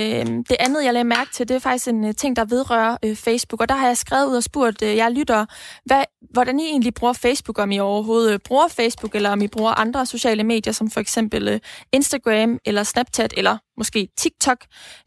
det 0.50 0.56
andet, 0.60 0.84
jeg 0.84 0.94
lagde 0.94 1.04
mærke 1.04 1.32
til, 1.34 1.48
det 1.48 1.56
er 1.56 1.60
faktisk 1.60 1.88
en 1.88 2.06
øh, 2.06 2.16
ting, 2.16 2.36
der 2.36 2.46
vedrører 2.46 2.98
øh, 3.06 3.16
Facebook. 3.16 3.62
Og 3.62 3.70
der 3.70 3.76
har 3.76 3.88
jeg 3.88 3.98
skrevet 3.98 4.28
ud 4.28 4.36
og 4.36 4.44
spurgt 4.44 4.82
øh, 4.82 4.96
jeg 4.96 5.12
lytter, 5.12 5.46
hvad, 5.86 6.04
hvordan 6.34 6.60
I 6.60 6.64
egentlig 6.64 6.94
bruger 6.94 7.14
Facebook, 7.14 7.60
om 7.60 7.72
I 7.72 7.80
overhovedet 7.80 8.34
øh, 8.34 8.40
bruger 8.40 8.68
Facebook, 8.68 9.16
eller 9.16 9.30
om 9.30 9.42
I 9.42 9.48
bruger 9.48 9.72
andre 9.72 10.06
sociale 10.06 10.44
medier, 10.44 10.74
som 10.74 10.92
for 10.92 11.00
eksempel 11.00 11.48
øh, 11.48 11.60
Instagram, 11.92 12.60
eller 12.66 12.84
Snapchat, 12.84 13.34
eller 13.38 13.58
måske 13.78 14.08
TikTok, 14.18 14.58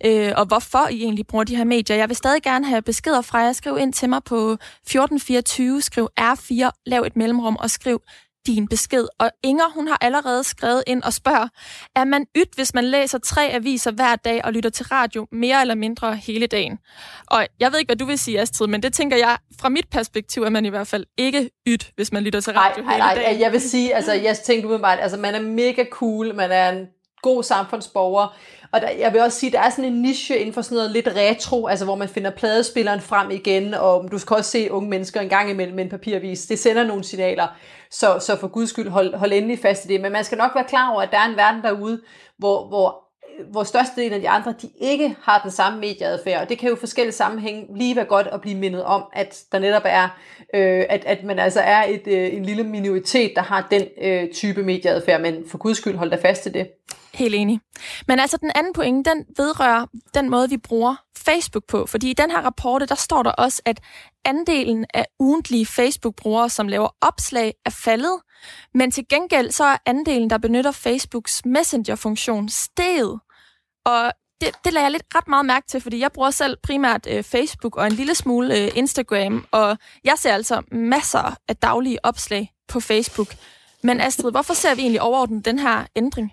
øh, 0.04 0.32
og 0.36 0.46
hvorfor 0.46 0.88
I 0.88 1.02
egentlig 1.02 1.26
bruger 1.26 1.44
de 1.44 1.56
her 1.56 1.64
medier. 1.64 1.96
Jeg 1.96 2.08
vil 2.08 2.16
stadig 2.16 2.42
gerne 2.42 2.66
have 2.66 2.82
beskeder 2.82 3.22
fra 3.22 3.38
jer. 3.38 3.52
Skriv 3.52 3.78
ind 3.78 3.92
til 3.92 4.08
mig 4.08 4.24
på 4.24 4.52
1424, 4.52 5.80
skriv 5.80 6.08
R4, 6.20 6.82
lav 6.86 7.02
et 7.02 7.16
mellemrum 7.16 7.56
og 7.56 7.70
skriv 7.70 8.02
din 8.46 8.68
besked. 8.68 9.06
Og 9.18 9.30
Inger, 9.42 9.64
hun 9.74 9.88
har 9.88 9.98
allerede 10.00 10.44
skrevet 10.44 10.82
ind 10.86 11.02
og 11.02 11.12
spørger, 11.12 11.48
er 11.96 12.04
man 12.04 12.26
ydt, 12.36 12.54
hvis 12.54 12.74
man 12.74 12.84
læser 12.84 13.18
tre 13.18 13.50
aviser 13.52 13.90
hver 13.90 14.16
dag 14.16 14.44
og 14.44 14.52
lytter 14.52 14.70
til 14.70 14.86
radio 14.86 15.26
mere 15.32 15.60
eller 15.60 15.74
mindre 15.74 16.16
hele 16.16 16.46
dagen? 16.46 16.78
Og 17.26 17.46
jeg 17.60 17.72
ved 17.72 17.78
ikke, 17.78 17.88
hvad 17.88 17.96
du 17.96 18.04
vil 18.04 18.18
sige, 18.18 18.40
Astrid, 18.40 18.66
men 18.66 18.82
det 18.82 18.92
tænker 18.92 19.16
jeg, 19.16 19.36
fra 19.60 19.68
mit 19.68 19.88
perspektiv, 19.90 20.42
er 20.42 20.50
man 20.50 20.64
i 20.64 20.68
hvert 20.68 20.86
fald 20.86 21.04
ikke 21.16 21.50
ydt, 21.66 21.90
hvis 21.96 22.12
man 22.12 22.22
lytter 22.22 22.40
til 22.40 22.52
radio 22.52 22.84
ej, 22.84 22.92
hele 22.92 23.04
ej, 23.04 23.14
dagen. 23.14 23.34
Ej, 23.36 23.42
jeg 23.42 23.52
vil 23.52 23.60
sige, 23.60 23.94
altså 23.94 24.12
jeg 24.12 24.38
tænkte 24.38 24.66
umiddelbart, 24.66 24.98
altså 25.00 25.16
man 25.16 25.34
er 25.34 25.40
mega 25.40 25.84
cool, 25.90 26.34
man 26.34 26.50
er 26.50 26.68
en 26.68 26.86
god 27.22 27.42
samfundsborger, 27.42 28.36
og 28.72 28.80
der, 28.80 28.90
jeg 28.90 29.12
vil 29.12 29.20
også 29.20 29.38
sige, 29.38 29.52
der 29.52 29.60
er 29.60 29.70
sådan 29.70 29.84
en 29.84 30.02
niche 30.02 30.36
inden 30.38 30.54
for 30.54 30.62
sådan 30.62 30.76
noget 30.76 30.90
lidt 30.90 31.08
retro, 31.16 31.66
altså 31.66 31.84
hvor 31.84 31.94
man 31.94 32.08
finder 32.08 32.30
pladespilleren 32.30 33.00
frem 33.00 33.30
igen, 33.30 33.74
og 33.74 34.08
du 34.12 34.18
skal 34.18 34.36
også 34.36 34.50
se 34.50 34.72
unge 34.72 34.90
mennesker 34.90 35.20
en 35.20 35.28
gang 35.28 35.50
imellem 35.50 35.76
med 35.76 35.84
en 35.84 35.90
papirvis. 35.90 36.46
Det 36.46 36.58
sender 36.58 36.84
nogle 36.84 37.04
signaler. 37.04 37.46
Så, 37.90 38.18
så 38.18 38.36
for 38.36 38.48
guds 38.48 38.70
skyld, 38.70 38.88
hold, 38.88 39.14
hold 39.14 39.32
endelig 39.32 39.58
fast 39.58 39.84
i 39.84 39.88
det. 39.88 40.00
Men 40.00 40.12
man 40.12 40.24
skal 40.24 40.38
nok 40.38 40.54
være 40.54 40.64
klar 40.68 40.90
over, 40.92 41.02
at 41.02 41.10
der 41.10 41.18
er 41.18 41.28
en 41.28 41.36
verden 41.36 41.62
derude, 41.62 42.00
hvor, 42.38 42.68
hvor 42.68 43.08
hvor 43.50 43.64
størstedelen 43.64 44.12
af 44.12 44.20
de 44.20 44.28
andre, 44.28 44.54
de 44.62 44.70
ikke 44.80 45.16
har 45.22 45.40
den 45.42 45.50
samme 45.50 45.80
medieadfærd. 45.80 46.42
Og 46.42 46.48
det 46.48 46.58
kan 46.58 46.68
jo 46.68 46.74
i 46.74 46.78
forskellige 46.78 47.14
sammenhænge 47.14 47.78
lige 47.78 47.96
være 47.96 48.04
godt 48.04 48.26
at 48.26 48.40
blive 48.40 48.58
mindet 48.58 48.84
om, 48.84 49.04
at 49.12 49.42
der 49.52 49.58
netop 49.58 49.82
er, 49.84 50.04
øh, 50.54 50.84
at, 50.88 51.04
at 51.04 51.24
man 51.24 51.38
altså 51.38 51.60
er 51.60 51.84
et, 51.88 52.02
øh, 52.06 52.34
en 52.34 52.44
lille 52.44 52.64
minoritet, 52.64 53.32
der 53.36 53.42
har 53.42 53.66
den 53.70 53.84
øh, 54.02 54.32
type 54.32 54.62
medieadfærd. 54.62 55.20
Men 55.20 55.44
for 55.48 55.58
guds 55.58 55.78
skyld, 55.78 55.96
hold 55.96 56.10
da 56.10 56.16
fast 56.16 56.42
til 56.42 56.54
det. 56.54 56.68
Helt 57.18 57.34
enig. 57.34 57.60
Men 58.08 58.18
altså 58.18 58.36
den 58.36 58.50
anden 58.54 58.72
pointe, 58.72 59.10
den 59.10 59.24
vedrører 59.36 59.86
den 60.14 60.30
måde, 60.30 60.48
vi 60.48 60.56
bruger 60.56 60.96
Facebook 61.16 61.64
på. 61.68 61.86
Fordi 61.86 62.10
i 62.10 62.12
den 62.12 62.30
her 62.30 62.40
rapport, 62.40 62.88
der 62.88 62.94
står 62.94 63.22
der 63.22 63.30
også, 63.30 63.62
at 63.64 63.80
andelen 64.24 64.86
af 64.94 65.06
ugentlige 65.18 65.66
Facebook-brugere, 65.66 66.50
som 66.50 66.68
laver 66.68 66.88
opslag, 67.00 67.54
er 67.66 67.70
faldet. 67.70 68.20
Men 68.74 68.90
til 68.90 69.08
gengæld 69.08 69.50
så 69.50 69.64
er 69.64 69.76
andelen, 69.86 70.30
der 70.30 70.38
benytter 70.38 70.70
Facebooks 70.70 71.44
Messenger-funktion, 71.44 72.48
steget. 72.48 73.20
Og 73.84 74.12
det, 74.40 74.50
det 74.64 74.72
lader 74.72 74.84
jeg 74.84 74.92
lidt 74.92 75.14
ret 75.14 75.28
meget 75.28 75.46
mærke 75.46 75.66
til, 75.66 75.80
fordi 75.80 76.00
jeg 76.00 76.12
bruger 76.12 76.30
selv 76.30 76.56
primært 76.62 77.06
øh, 77.10 77.24
Facebook 77.24 77.76
og 77.76 77.86
en 77.86 77.92
lille 77.92 78.14
smule 78.14 78.58
øh, 78.58 78.70
Instagram, 78.74 79.46
og 79.50 79.78
jeg 80.04 80.14
ser 80.16 80.34
altså 80.34 80.62
masser 80.72 81.36
af 81.48 81.56
daglige 81.56 82.04
opslag 82.04 82.52
på 82.68 82.80
Facebook. 82.80 83.28
Men 83.82 84.00
Astrid, 84.00 84.30
hvorfor 84.30 84.54
ser 84.54 84.74
vi 84.74 84.82
egentlig 84.82 85.02
overordnet 85.02 85.44
den 85.44 85.58
her 85.58 85.86
ændring? 85.96 86.32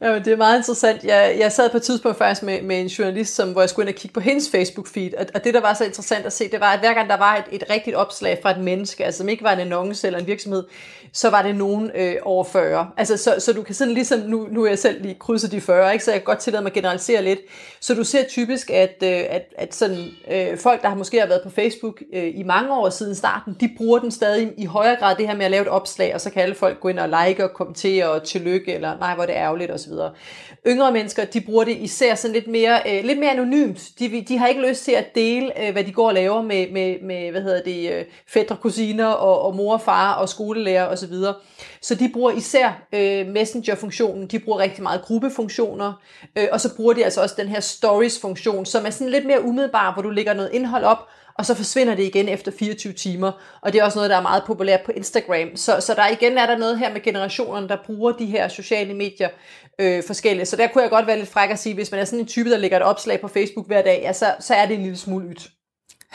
Ja, 0.00 0.14
det 0.18 0.28
er 0.28 0.36
meget 0.36 0.58
interessant. 0.58 1.04
Jeg, 1.04 1.36
jeg 1.38 1.52
sad 1.52 1.70
på 1.70 1.76
et 1.76 1.82
tidspunkt 1.82 2.18
faktisk 2.18 2.42
med, 2.42 2.62
med 2.62 2.80
en 2.80 2.86
journalist, 2.86 3.34
som, 3.34 3.52
hvor 3.52 3.60
jeg 3.62 3.70
skulle 3.70 3.88
ind 3.88 3.96
og 3.96 4.00
kigge 4.00 4.14
på 4.14 4.20
hendes 4.20 4.48
Facebook-feed, 4.48 5.20
og, 5.20 5.26
og 5.34 5.44
det, 5.44 5.54
der 5.54 5.60
var 5.60 5.74
så 5.74 5.84
interessant 5.84 6.26
at 6.26 6.32
se, 6.32 6.50
det 6.50 6.60
var, 6.60 6.72
at 6.72 6.78
hver 6.78 6.94
gang 6.94 7.08
der 7.08 7.16
var 7.16 7.36
et, 7.36 7.44
et 7.52 7.70
rigtigt 7.70 7.96
opslag 7.96 8.38
fra 8.42 8.50
et 8.50 8.58
menneske, 8.58 9.04
altså 9.04 9.18
som 9.18 9.28
ikke 9.28 9.44
var 9.44 9.52
en 9.52 9.60
annonce 9.60 10.06
eller 10.06 10.18
en 10.20 10.26
virksomhed, 10.26 10.64
så 11.12 11.30
var 11.30 11.42
det 11.42 11.56
nogen 11.56 11.90
øh, 11.94 12.16
over 12.22 12.44
40. 12.44 12.90
Altså, 12.96 13.16
så, 13.16 13.34
så 13.38 13.52
du 13.52 13.62
kan 13.62 13.74
sådan 13.74 13.94
ligesom, 13.94 14.20
nu, 14.20 14.48
nu 14.50 14.64
er 14.64 14.68
jeg 14.68 14.78
selv 14.78 15.02
lige 15.02 15.14
krydset 15.14 15.52
de 15.52 15.60
40, 15.60 15.92
ikke? 15.92 16.04
så 16.04 16.10
jeg 16.10 16.20
kan 16.20 16.24
godt 16.24 16.38
tillade 16.38 16.62
mig 16.62 16.70
at 16.70 16.74
generalisere 16.74 17.22
lidt. 17.22 17.40
Så 17.80 17.94
du 17.94 18.04
ser 18.04 18.24
typisk, 18.28 18.70
at, 18.70 18.96
øh, 19.02 19.24
at, 19.30 19.42
at 19.58 19.74
sådan, 19.74 20.04
øh, 20.30 20.58
folk, 20.58 20.82
der 20.82 20.88
har 20.88 20.96
måske 20.96 21.20
har 21.20 21.26
været 21.26 21.42
på 21.44 21.50
Facebook 21.50 22.02
øh, 22.14 22.32
i 22.34 22.42
mange 22.42 22.74
år 22.74 22.90
siden 22.90 23.14
starten, 23.14 23.56
de 23.60 23.70
bruger 23.76 23.98
den 23.98 24.10
stadig 24.10 24.52
i 24.58 24.64
højere 24.64 24.96
grad 24.96 25.16
det 25.16 25.28
her 25.28 25.36
med 25.36 25.44
at 25.44 25.50
lave 25.50 25.62
et 25.62 25.68
opslag, 25.68 26.14
og 26.14 26.20
så 26.20 26.30
kan 26.30 26.42
alle 26.42 26.54
folk 26.54 26.80
gå 26.80 26.88
ind 26.88 26.98
og 26.98 27.08
like 27.08 27.44
og 27.44 27.50
kommentere 27.54 28.10
og 28.10 28.22
tillykke, 28.22 28.74
eller 28.74 28.98
nej, 28.98 29.14
hvor 29.14 29.26
det 29.26 29.36
er 29.36 29.42
ærgerligt 29.42 29.70
osv. 29.70 29.92
Yngre 30.66 30.92
mennesker, 30.92 31.24
de 31.24 31.40
bruger 31.40 31.64
det 31.64 31.76
især 31.76 32.14
sådan 32.14 32.34
lidt 32.34 32.46
mere, 32.46 32.80
øh, 32.88 33.04
lidt 33.04 33.18
mere 33.18 33.30
anonymt. 33.30 33.90
De, 33.98 34.24
de 34.28 34.38
har 34.38 34.46
ikke 34.46 34.68
lyst 34.68 34.84
til 34.84 34.92
at 34.92 35.14
dele, 35.14 35.66
øh, 35.66 35.72
hvad 35.72 35.84
de 35.84 35.92
går 35.92 36.08
og 36.08 36.14
laver 36.14 36.42
med, 36.42 36.70
med, 36.72 36.96
med 37.02 37.30
hvad 37.30 37.42
hedder 37.42 37.62
det, 37.62 37.92
øh, 37.92 38.04
fædre, 38.26 38.56
kusiner 38.56 39.06
og, 39.06 39.42
og 39.42 39.56
mor 39.56 39.72
og 39.72 39.80
far 39.80 40.14
og 40.14 40.28
skolelærer 40.28 40.84
osv. 40.96 41.12
Så, 41.12 41.34
så 41.82 41.94
de 41.94 42.10
bruger 42.12 42.32
især 42.32 42.86
øh, 42.92 43.26
messenger-funktionen, 43.26 44.26
de 44.26 44.38
bruger 44.38 44.58
rigtig 44.58 44.82
meget 44.82 45.02
gruppefunktioner, 45.02 45.92
øh, 46.38 46.48
og 46.52 46.60
så 46.60 46.76
bruger 46.76 46.92
de 46.92 47.04
altså 47.04 47.22
også 47.22 47.34
den 47.38 47.48
her 47.48 47.60
stories-funktion, 47.60 48.66
som 48.66 48.86
er 48.86 48.90
sådan 48.90 49.08
lidt 49.08 49.26
mere 49.26 49.44
umiddelbar, 49.44 49.92
hvor 49.92 50.02
du 50.02 50.10
lægger 50.10 50.34
noget 50.34 50.50
indhold 50.52 50.84
op, 50.84 51.08
og 51.38 51.46
så 51.46 51.54
forsvinder 51.54 51.94
det 51.94 52.02
igen 52.02 52.28
efter 52.28 52.52
24 52.58 52.92
timer. 52.92 53.32
Og 53.62 53.72
det 53.72 53.80
er 53.80 53.84
også 53.84 53.98
noget, 53.98 54.10
der 54.10 54.16
er 54.16 54.22
meget 54.22 54.42
populært 54.46 54.80
på 54.80 54.92
Instagram. 54.92 55.56
Så, 55.56 55.80
så 55.80 55.94
der 55.94 56.08
igen 56.08 56.38
er 56.38 56.46
der 56.46 56.58
noget 56.58 56.78
her 56.78 56.92
med 56.92 57.00
generationerne, 57.00 57.68
der 57.68 57.76
bruger 57.86 58.12
de 58.12 58.26
her 58.26 58.48
sociale 58.48 58.94
medier 58.94 59.28
øh, 59.78 60.02
forskellige. 60.06 60.46
Så 60.46 60.56
der 60.56 60.66
kunne 60.66 60.82
jeg 60.82 60.90
godt 60.90 61.06
være 61.06 61.18
lidt 61.18 61.28
fræk 61.28 61.50
at 61.50 61.58
sige, 61.58 61.74
hvis 61.74 61.90
man 61.90 62.00
er 62.00 62.04
sådan 62.04 62.18
en 62.18 62.26
type, 62.26 62.50
der 62.50 62.56
lægger 62.56 62.76
et 62.76 62.82
opslag 62.82 63.20
på 63.20 63.28
Facebook 63.28 63.66
hver 63.66 63.82
dag, 63.82 64.00
ja, 64.02 64.12
så, 64.12 64.26
så 64.40 64.54
er 64.54 64.66
det 64.66 64.76
en 64.76 64.82
lille 64.82 64.98
smule 64.98 65.30
ydt. 65.30 65.48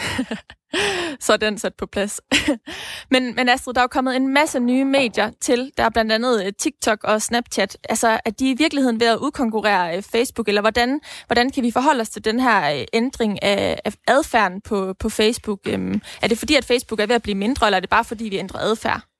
så 1.25 1.33
er 1.33 1.37
den 1.37 1.57
sat 1.57 1.73
på 1.75 1.85
plads. 1.85 2.21
men, 3.11 3.35
men 3.35 3.49
Astrid, 3.49 3.73
der 3.73 3.79
er 3.79 3.83
jo 3.83 3.87
kommet 3.87 4.15
en 4.15 4.33
masse 4.33 4.59
nye 4.59 4.85
medier 4.85 5.31
til. 5.41 5.71
Der 5.77 5.83
er 5.83 5.89
blandt 5.89 6.11
andet 6.11 6.45
øh, 6.45 6.53
TikTok 6.59 7.03
og 7.03 7.21
Snapchat. 7.21 7.77
Altså, 7.89 8.19
er 8.25 8.29
de 8.29 8.49
i 8.49 8.53
virkeligheden 8.53 8.99
ved 8.99 9.07
at 9.07 9.17
udkonkurrere 9.17 9.97
øh, 9.97 10.03
Facebook, 10.03 10.47
eller 10.47 10.61
hvordan, 10.61 10.99
hvordan 11.27 11.49
kan 11.49 11.63
vi 11.63 11.71
forholde 11.71 12.01
os 12.01 12.09
til 12.09 12.25
den 12.25 12.39
her 12.39 12.75
øh, 12.75 12.85
ændring 12.93 13.43
af, 13.43 13.79
af 13.85 13.93
adfærden 14.07 14.61
på, 14.61 14.93
på 14.99 15.09
Facebook? 15.09 15.59
Øhm, 15.67 16.01
er 16.21 16.27
det 16.27 16.37
fordi, 16.37 16.55
at 16.55 16.65
Facebook 16.65 16.99
er 16.99 17.05
ved 17.05 17.15
at 17.15 17.23
blive 17.23 17.35
mindre, 17.35 17.67
eller 17.67 17.77
er 17.77 17.81
det 17.81 17.89
bare 17.89 18.03
fordi, 18.03 18.23
vi 18.23 18.37
ændrer 18.37 18.59
adfærd? 18.59 19.10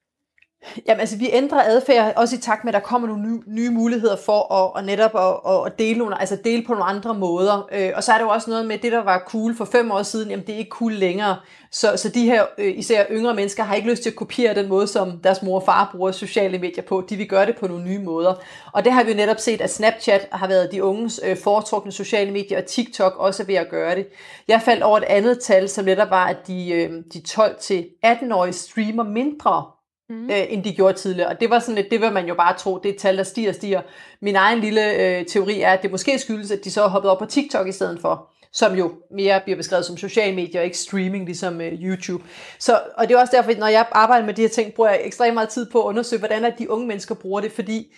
Jamen 0.88 1.00
altså, 1.00 1.18
vi 1.18 1.30
ændrer 1.34 1.64
adfærd 1.64 2.14
også 2.16 2.36
i 2.36 2.40
takt 2.40 2.64
med, 2.64 2.74
at 2.74 2.82
der 2.82 2.88
kommer 2.88 3.08
nogle 3.08 3.24
nye, 3.24 3.42
nye 3.48 3.70
muligheder 3.70 4.16
for 4.26 4.54
at, 4.54 4.82
at 4.82 4.86
netop 4.86 5.12
at, 5.16 5.66
at 5.66 5.80
dele, 5.80 6.00
nogle, 6.00 6.20
altså 6.20 6.38
dele 6.44 6.64
på 6.66 6.74
nogle 6.74 6.86
andre 6.86 7.14
måder. 7.14 7.68
Øh, 7.72 7.92
og 7.96 8.04
så 8.04 8.12
er 8.12 8.18
der 8.18 8.26
jo 8.26 8.30
også 8.30 8.50
noget 8.50 8.66
med, 8.66 8.78
det 8.78 8.92
der 8.92 9.04
var 9.04 9.24
cool 9.28 9.56
for 9.56 9.66
fem 9.66 9.92
år 9.92 10.04
siden, 10.04 10.30
jamen 10.30 10.46
det 10.48 10.56
er 10.56 10.60
ikke 10.60 10.70
cool 10.70 10.94
længere. 10.94 11.36
Så, 11.72 11.98
så 11.98 12.10
de 12.10 12.26
her 12.26 12.46
øh, 12.58 12.78
især 12.78 13.06
yngre 13.12 13.34
mennesker 13.34 13.64
har 13.64 13.76
ikke 13.76 13.90
lyst 13.90 14.04
til 14.04 14.10
at 14.10 14.16
kopiere 14.16 14.56
den 14.56 14.70
måde, 14.70 14.88
som 14.88 15.20
deres 15.24 15.42
mor 15.42 15.60
og 15.60 15.66
far 15.66 15.90
bruger 15.92 16.12
sociale 16.12 16.60
medier 16.60 16.84
på. 16.84 17.06
De 17.10 17.16
vil 17.16 17.28
gøre 17.28 17.46
det 17.46 17.56
på 17.58 17.68
nogle 17.68 17.84
nye 17.84 18.00
måder. 18.00 18.34
Og 18.74 18.86
det 18.86 18.94
har 18.94 19.04
vi 19.04 19.12
jo 19.12 19.18
netop 19.18 19.40
set, 19.40 19.62
at 19.62 19.74
Snapchat 19.74 20.28
har 20.32 20.48
været 20.48 20.72
de 20.72 20.84
unges 20.84 21.20
øh, 21.24 21.38
foretrukne 21.38 21.92
sociale 21.92 22.32
medier, 22.32 22.58
og 22.58 22.66
TikTok 22.66 23.16
også 23.18 23.44
er 23.44 23.48
ved 23.48 23.56
at 23.56 23.70
gøre 23.70 23.96
det. 23.96 24.08
Jeg 24.48 24.62
faldt 24.62 24.84
over 24.84 24.98
et 24.98 25.04
andet 25.04 25.40
tal, 25.40 25.70
som 25.70 25.86
netop 25.86 26.10
var, 26.10 26.26
at 26.26 26.48
de, 26.48 26.72
øh, 26.72 26.92
de 27.14 27.22
12-18-årige 27.28 28.54
streamer 28.54 29.04
mindre 29.04 29.66
mm. 30.12 30.30
øh, 30.30 30.44
end 30.50 30.64
de 30.64 30.76
gjorde 30.76 30.98
tidligere. 30.98 31.30
Og 31.30 31.40
det 31.40 31.50
var 31.50 31.60
sådan 31.60 31.76
lidt, 31.76 31.92
det 31.92 32.02
vil 32.02 32.12
man 32.12 32.28
jo 32.28 32.36
bare 32.36 32.58
tro, 32.58 32.78
det 32.78 32.90
er 32.90 32.94
et 32.94 33.00
tal, 33.00 33.18
der 33.18 33.24
stiger 33.24 33.50
og 33.50 33.56
stiger. 33.56 33.82
Min 34.22 34.36
egen 34.36 34.60
lille 34.60 34.96
øh, 34.96 35.26
teori 35.26 35.62
er, 35.62 35.72
at 35.72 35.82
det 35.82 35.92
måske 35.92 36.20
skyldes, 36.20 36.52
at 36.52 36.64
de 36.64 36.72
så 36.72 36.82
har 36.82 36.90
hoppet 36.90 37.12
op 37.12 37.20
på 37.20 37.26
TikTok 37.26 37.68
i 37.68 37.72
stedet 37.72 38.02
for 38.02 38.28
som 38.54 38.76
jo 38.76 38.92
mere 39.12 39.42
bliver 39.44 39.58
beskrevet 39.58 39.86
som 39.86 39.98
social 39.98 40.36
medier, 40.36 40.62
og 40.62 40.66
ikke 40.66 40.78
streaming, 40.78 41.26
ligesom 41.26 41.62
øh, 41.62 41.74
YouTube. 41.74 42.24
Så, 42.60 42.80
og 42.98 43.08
det 43.08 43.16
er 43.16 43.20
også 43.20 43.36
derfor, 43.36 43.60
når 43.60 43.68
jeg 43.68 43.86
arbejder 43.92 44.26
med 44.26 44.34
de 44.34 44.42
her 44.42 44.50
ting, 44.50 44.74
bruger 44.74 44.90
jeg 44.90 45.02
ekstremt 45.04 45.34
meget 45.34 45.50
tid 45.50 45.70
på 45.72 45.82
at 45.82 45.86
undersøge, 45.86 46.20
hvordan 46.20 46.46
er 46.46 46.50
de 46.50 46.70
unge 46.70 46.88
mennesker 46.88 47.16
bruger 47.16 47.42
det, 47.42 47.52
fordi 47.52 47.94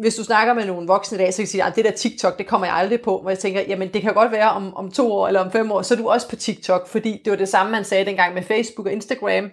hvis 0.00 0.14
du 0.14 0.24
snakker 0.24 0.54
med 0.54 0.66
nogle 0.66 0.86
voksne 0.86 1.16
i 1.16 1.18
dag, 1.18 1.34
så 1.34 1.36
kan 1.36 1.46
de 1.46 1.50
sige, 1.50 1.64
at 1.64 1.76
det 1.76 1.84
der 1.84 1.90
TikTok, 1.90 2.38
det 2.38 2.46
kommer 2.46 2.66
jeg 2.66 2.76
aldrig 2.76 3.00
på. 3.00 3.18
Hvor 3.18 3.30
jeg 3.30 3.38
tænker, 3.38 3.60
jamen 3.68 3.88
det 3.88 4.02
kan 4.02 4.14
godt 4.14 4.32
være 4.32 4.50
om, 4.50 4.76
om 4.76 4.90
to 4.90 5.12
år 5.12 5.26
eller 5.26 5.40
om 5.40 5.50
fem 5.52 5.72
år, 5.72 5.82
så 5.82 5.94
er 5.94 5.98
du 5.98 6.08
også 6.08 6.28
på 6.28 6.36
TikTok, 6.36 6.88
fordi 6.88 7.20
det 7.24 7.30
var 7.30 7.36
det 7.36 7.48
samme, 7.48 7.72
man 7.72 7.84
sagde 7.84 8.04
dengang 8.04 8.34
med 8.34 8.42
Facebook 8.42 8.86
og 8.86 8.92
Instagram. 8.92 9.50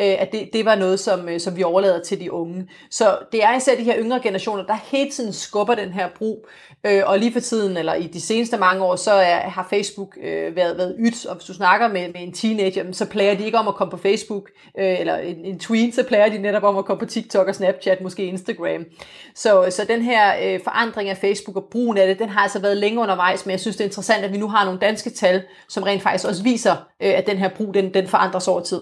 Øh, 0.00 0.16
at 0.18 0.32
det, 0.32 0.50
det 0.52 0.64
var 0.64 0.74
noget, 0.74 1.00
som, 1.00 1.28
øh, 1.28 1.40
som 1.40 1.56
vi 1.56 1.62
overlader 1.62 2.02
til 2.02 2.20
de 2.20 2.32
unge. 2.32 2.68
Så 2.90 3.18
det 3.32 3.44
er 3.44 3.56
især 3.56 3.76
de 3.76 3.82
her 3.82 3.98
yngre 3.98 4.20
generationer, 4.22 4.64
der 4.64 4.76
hele 4.84 5.10
tiden 5.10 5.32
skubber 5.32 5.74
den 5.74 5.92
her 5.92 6.08
brug. 6.18 6.48
Øh, 6.88 7.02
og 7.06 7.18
lige 7.18 7.32
for 7.32 7.40
tiden, 7.40 7.76
eller 7.76 7.94
i 7.94 8.06
de 8.06 8.20
seneste 8.20 8.56
mange 8.56 8.84
år, 8.84 8.96
så 8.96 9.12
er, 9.12 9.38
har 9.38 9.66
Facebook 9.70 10.18
øh, 10.22 10.56
været, 10.56 10.78
været 10.78 10.96
ydt, 10.98 11.26
og 11.26 11.34
hvis 11.34 11.44
du 11.44 11.54
snakker 11.54 11.88
med, 11.88 12.08
med 12.08 12.20
en 12.20 12.32
teenager, 12.32 12.92
så 12.92 13.06
plager 13.06 13.34
de 13.34 13.44
ikke 13.44 13.58
om 13.58 13.68
at 13.68 13.74
komme 13.74 13.90
på 13.90 13.96
Facebook, 13.96 14.50
øh, 14.78 15.00
eller 15.00 15.16
en, 15.16 15.44
en 15.44 15.58
tween, 15.58 15.92
så 15.92 16.02
plager 16.02 16.28
de 16.28 16.38
netop 16.38 16.62
om 16.62 16.78
at 16.78 16.84
komme 16.84 17.00
på 17.00 17.06
TikTok 17.06 17.48
og 17.48 17.54
Snapchat, 17.54 18.00
måske 18.00 18.24
Instagram. 18.24 18.84
Så, 19.34 19.66
så 19.70 19.84
den 19.88 20.02
her 20.02 20.34
øh, 20.42 20.60
forandring 20.64 21.08
af 21.08 21.16
Facebook 21.16 21.56
og 21.56 21.68
brugen 21.70 21.98
af 21.98 22.06
det, 22.06 22.18
den 22.18 22.28
har 22.28 22.40
altså 22.40 22.58
været 22.58 22.76
længe 22.76 23.00
undervejs, 23.00 23.46
men 23.46 23.50
jeg 23.50 23.60
synes, 23.60 23.76
det 23.76 23.84
er 23.84 23.88
interessant, 23.88 24.24
at 24.24 24.32
vi 24.32 24.38
nu 24.38 24.48
har 24.48 24.64
nogle 24.64 24.80
danske 24.80 25.10
tal, 25.10 25.42
som 25.68 25.82
rent 25.82 26.02
faktisk 26.02 26.28
også 26.28 26.42
viser, 26.42 26.76
at 27.00 27.26
den 27.26 27.36
her 27.36 27.48
brug, 27.48 27.74
den, 27.74 27.94
den 27.94 28.08
forandres 28.08 28.48
over 28.48 28.60
tid. 28.60 28.80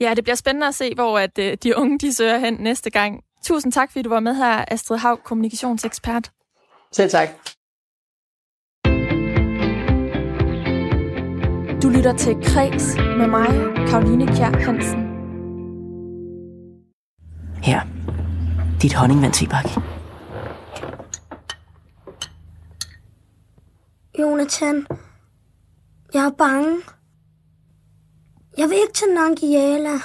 Ja, 0.00 0.14
det 0.16 0.24
bliver 0.24 0.36
spændende 0.36 0.66
at 0.66 0.74
se, 0.74 0.94
hvor 0.94 1.18
at, 1.18 1.38
øh, 1.38 1.56
de 1.62 1.76
unge 1.76 1.98
de 1.98 2.14
søger 2.14 2.38
hen 2.38 2.54
næste 2.54 2.90
gang. 2.90 3.20
Tusind 3.44 3.72
tak, 3.72 3.92
fordi 3.92 4.02
du 4.02 4.08
var 4.08 4.20
med 4.20 4.34
her, 4.34 4.64
Astrid 4.68 4.98
Hav, 4.98 5.18
kommunikationsekspert. 5.24 6.30
Selv 6.96 7.10
tak. 7.10 7.28
Du 11.82 11.88
lytter 11.88 12.14
til 12.18 12.34
Kres 12.34 12.96
med 12.96 13.26
mig, 13.26 13.48
Karoline 13.88 14.26
Kjær 14.26 14.58
Hansen. 14.64 15.00
Her. 17.62 17.80
Dit 18.82 18.94
honningvand, 18.94 19.32
Tibak. 19.32 19.64
Jonathan, 24.18 24.86
jeg 26.14 26.24
er 26.24 26.30
bange. 26.38 26.82
Jeg 28.58 28.68
vil 28.68 28.76
ikke 28.76 28.94
til 28.94 29.08
Nangiala. 29.14 29.98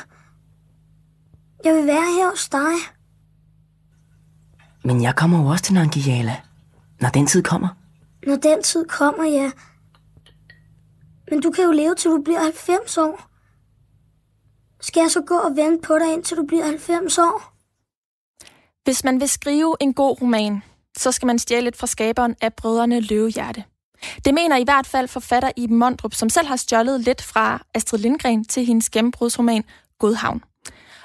Jeg 1.64 1.74
vil 1.76 1.88
være 1.88 2.10
her 2.18 2.30
hos 2.30 2.50
dig. 2.50 2.76
Men 4.84 5.02
jeg 5.02 5.16
kommer 5.16 5.42
jo 5.42 5.46
også 5.48 5.64
til 5.64 5.74
Nangiala, 5.74 6.36
når 7.02 7.10
den 7.10 7.28
tid 7.28 7.44
kommer. 7.44 7.68
Når 8.28 8.36
den 8.36 8.64
tid 8.64 8.86
kommer, 8.86 9.24
ja. 9.24 9.52
Men 11.30 11.42
du 11.42 11.52
kan 11.52 11.64
jo 11.64 11.72
leve 11.72 11.96
til 11.96 12.12
du 12.12 12.22
bliver 12.22 12.40
90 12.40 12.98
år. 12.98 13.30
Skal 14.82 15.02
jeg 15.02 15.12
så 15.12 15.22
gå 15.22 15.36
og 15.36 15.56
vente 15.56 15.88
på 15.88 16.00
dig 16.00 16.14
indtil 16.14 16.38
du 16.38 16.46
bliver 16.46 16.66
90 16.66 17.18
år? 17.18 17.54
Hvis 18.84 19.04
man 19.04 19.20
vil 19.20 19.30
skrive 19.30 19.76
en 19.80 19.94
god 19.94 20.22
roman, 20.22 20.64
så 20.98 21.12
skal 21.12 21.26
man 21.26 21.40
stjæle 21.40 21.64
lidt 21.64 21.78
fra 21.78 21.88
skaberen 21.88 22.36
af 22.42 22.54
Brødrene 22.54 23.00
Løvehjerte. 23.00 23.64
Det 24.26 24.34
mener 24.34 24.58
i 24.58 24.64
hvert 24.64 24.88
fald 24.88 25.08
forfatter 25.08 25.52
Iben 25.56 25.78
Mondrup, 25.78 26.14
som 26.14 26.30
selv 26.30 26.48
har 26.48 26.56
stjålet 26.56 27.02
lidt 27.02 27.22
fra 27.22 27.62
Astrid 27.74 28.00
Lindgren 28.00 28.46
til 28.46 28.66
hendes 28.66 28.90
gennembrudsroman 28.90 29.64
Godhavn. 30.00 30.44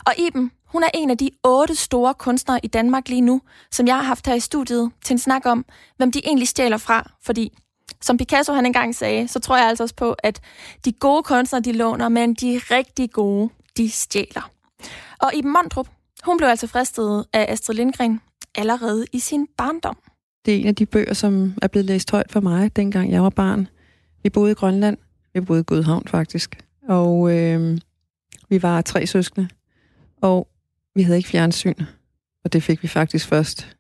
Og 0.07 0.15
Iben, 0.19 0.51
hun 0.75 0.83
er 0.83 0.91
en 0.95 1.11
af 1.11 1.19
de 1.19 1.31
otte 1.45 1.75
store 1.75 2.15
kunstnere 2.15 2.61
i 2.63 2.67
Danmark 2.67 3.09
lige 3.09 3.21
nu, 3.21 3.41
som 3.71 3.87
jeg 3.87 3.95
har 3.95 4.03
haft 4.03 4.27
her 4.27 4.35
i 4.35 4.41
studiet 4.41 4.91
til 5.05 5.15
en 5.15 5.19
snak 5.19 5.47
om, 5.47 5.65
hvem 5.97 6.13
de 6.13 6.21
egentlig 6.25 6.49
stjæler 6.49 6.77
fra. 6.77 7.11
Fordi, 7.23 7.53
som 8.01 8.17
Picasso 8.17 8.53
han 8.53 8.67
engang 8.67 8.95
sagde, 8.95 9.29
så 9.29 9.41
tror 9.41 9.57
jeg 9.57 9.69
altså 9.69 9.83
også 9.85 9.95
på, 9.95 10.13
at 10.19 10.41
de 10.85 10.93
gode 10.93 11.23
kunstnere, 11.23 11.63
de 11.63 11.73
låner, 11.73 12.09
men 12.09 12.35
de 12.35 12.61
rigtig 12.71 13.11
gode, 13.11 13.51
de 13.77 13.91
stjæler. 13.91 14.51
Og 15.19 15.35
Iben 15.35 15.53
Mondrup, 15.53 15.89
hun 16.25 16.37
blev 16.37 16.49
altså 16.49 16.67
fristet 16.67 17.25
af 17.33 17.47
Astrid 17.49 17.77
Lindgren 17.77 18.21
allerede 18.55 19.07
i 19.13 19.19
sin 19.19 19.47
barndom. 19.59 19.97
Det 20.47 20.55
er 20.55 20.59
en 20.59 20.67
af 20.67 20.75
de 20.75 20.87
bøger, 20.87 21.15
som 21.15 21.55
er 21.63 21.69
blevet 21.69 21.87
læst 21.87 22.11
højt 22.11 22.33
for 22.33 22.41
mig, 22.41 22.77
dengang 22.77 23.13
jeg 23.13 23.23
var 23.23 23.31
barn. 23.31 23.69
Vi 24.23 24.31
boede 24.31 24.51
i 24.51 24.55
Grønland. 24.55 24.97
Vi 25.35 25.41
boede 25.41 25.61
i 25.61 25.65
Godhavn, 25.65 26.09
faktisk. 26.09 26.65
Og 26.89 27.39
øh, 27.39 27.79
vi 28.49 28.63
var 28.63 28.81
tre 28.81 29.07
søskende. 29.07 29.49
Og 30.23 30.49
vi 30.95 31.03
havde 31.03 31.19
ikke 31.19 31.29
fjernsyn. 31.29 31.75
Og 32.45 32.53
det 32.53 32.63
fik 32.63 32.83
vi 32.83 32.89
faktisk 32.89 33.29
først. 33.29 33.77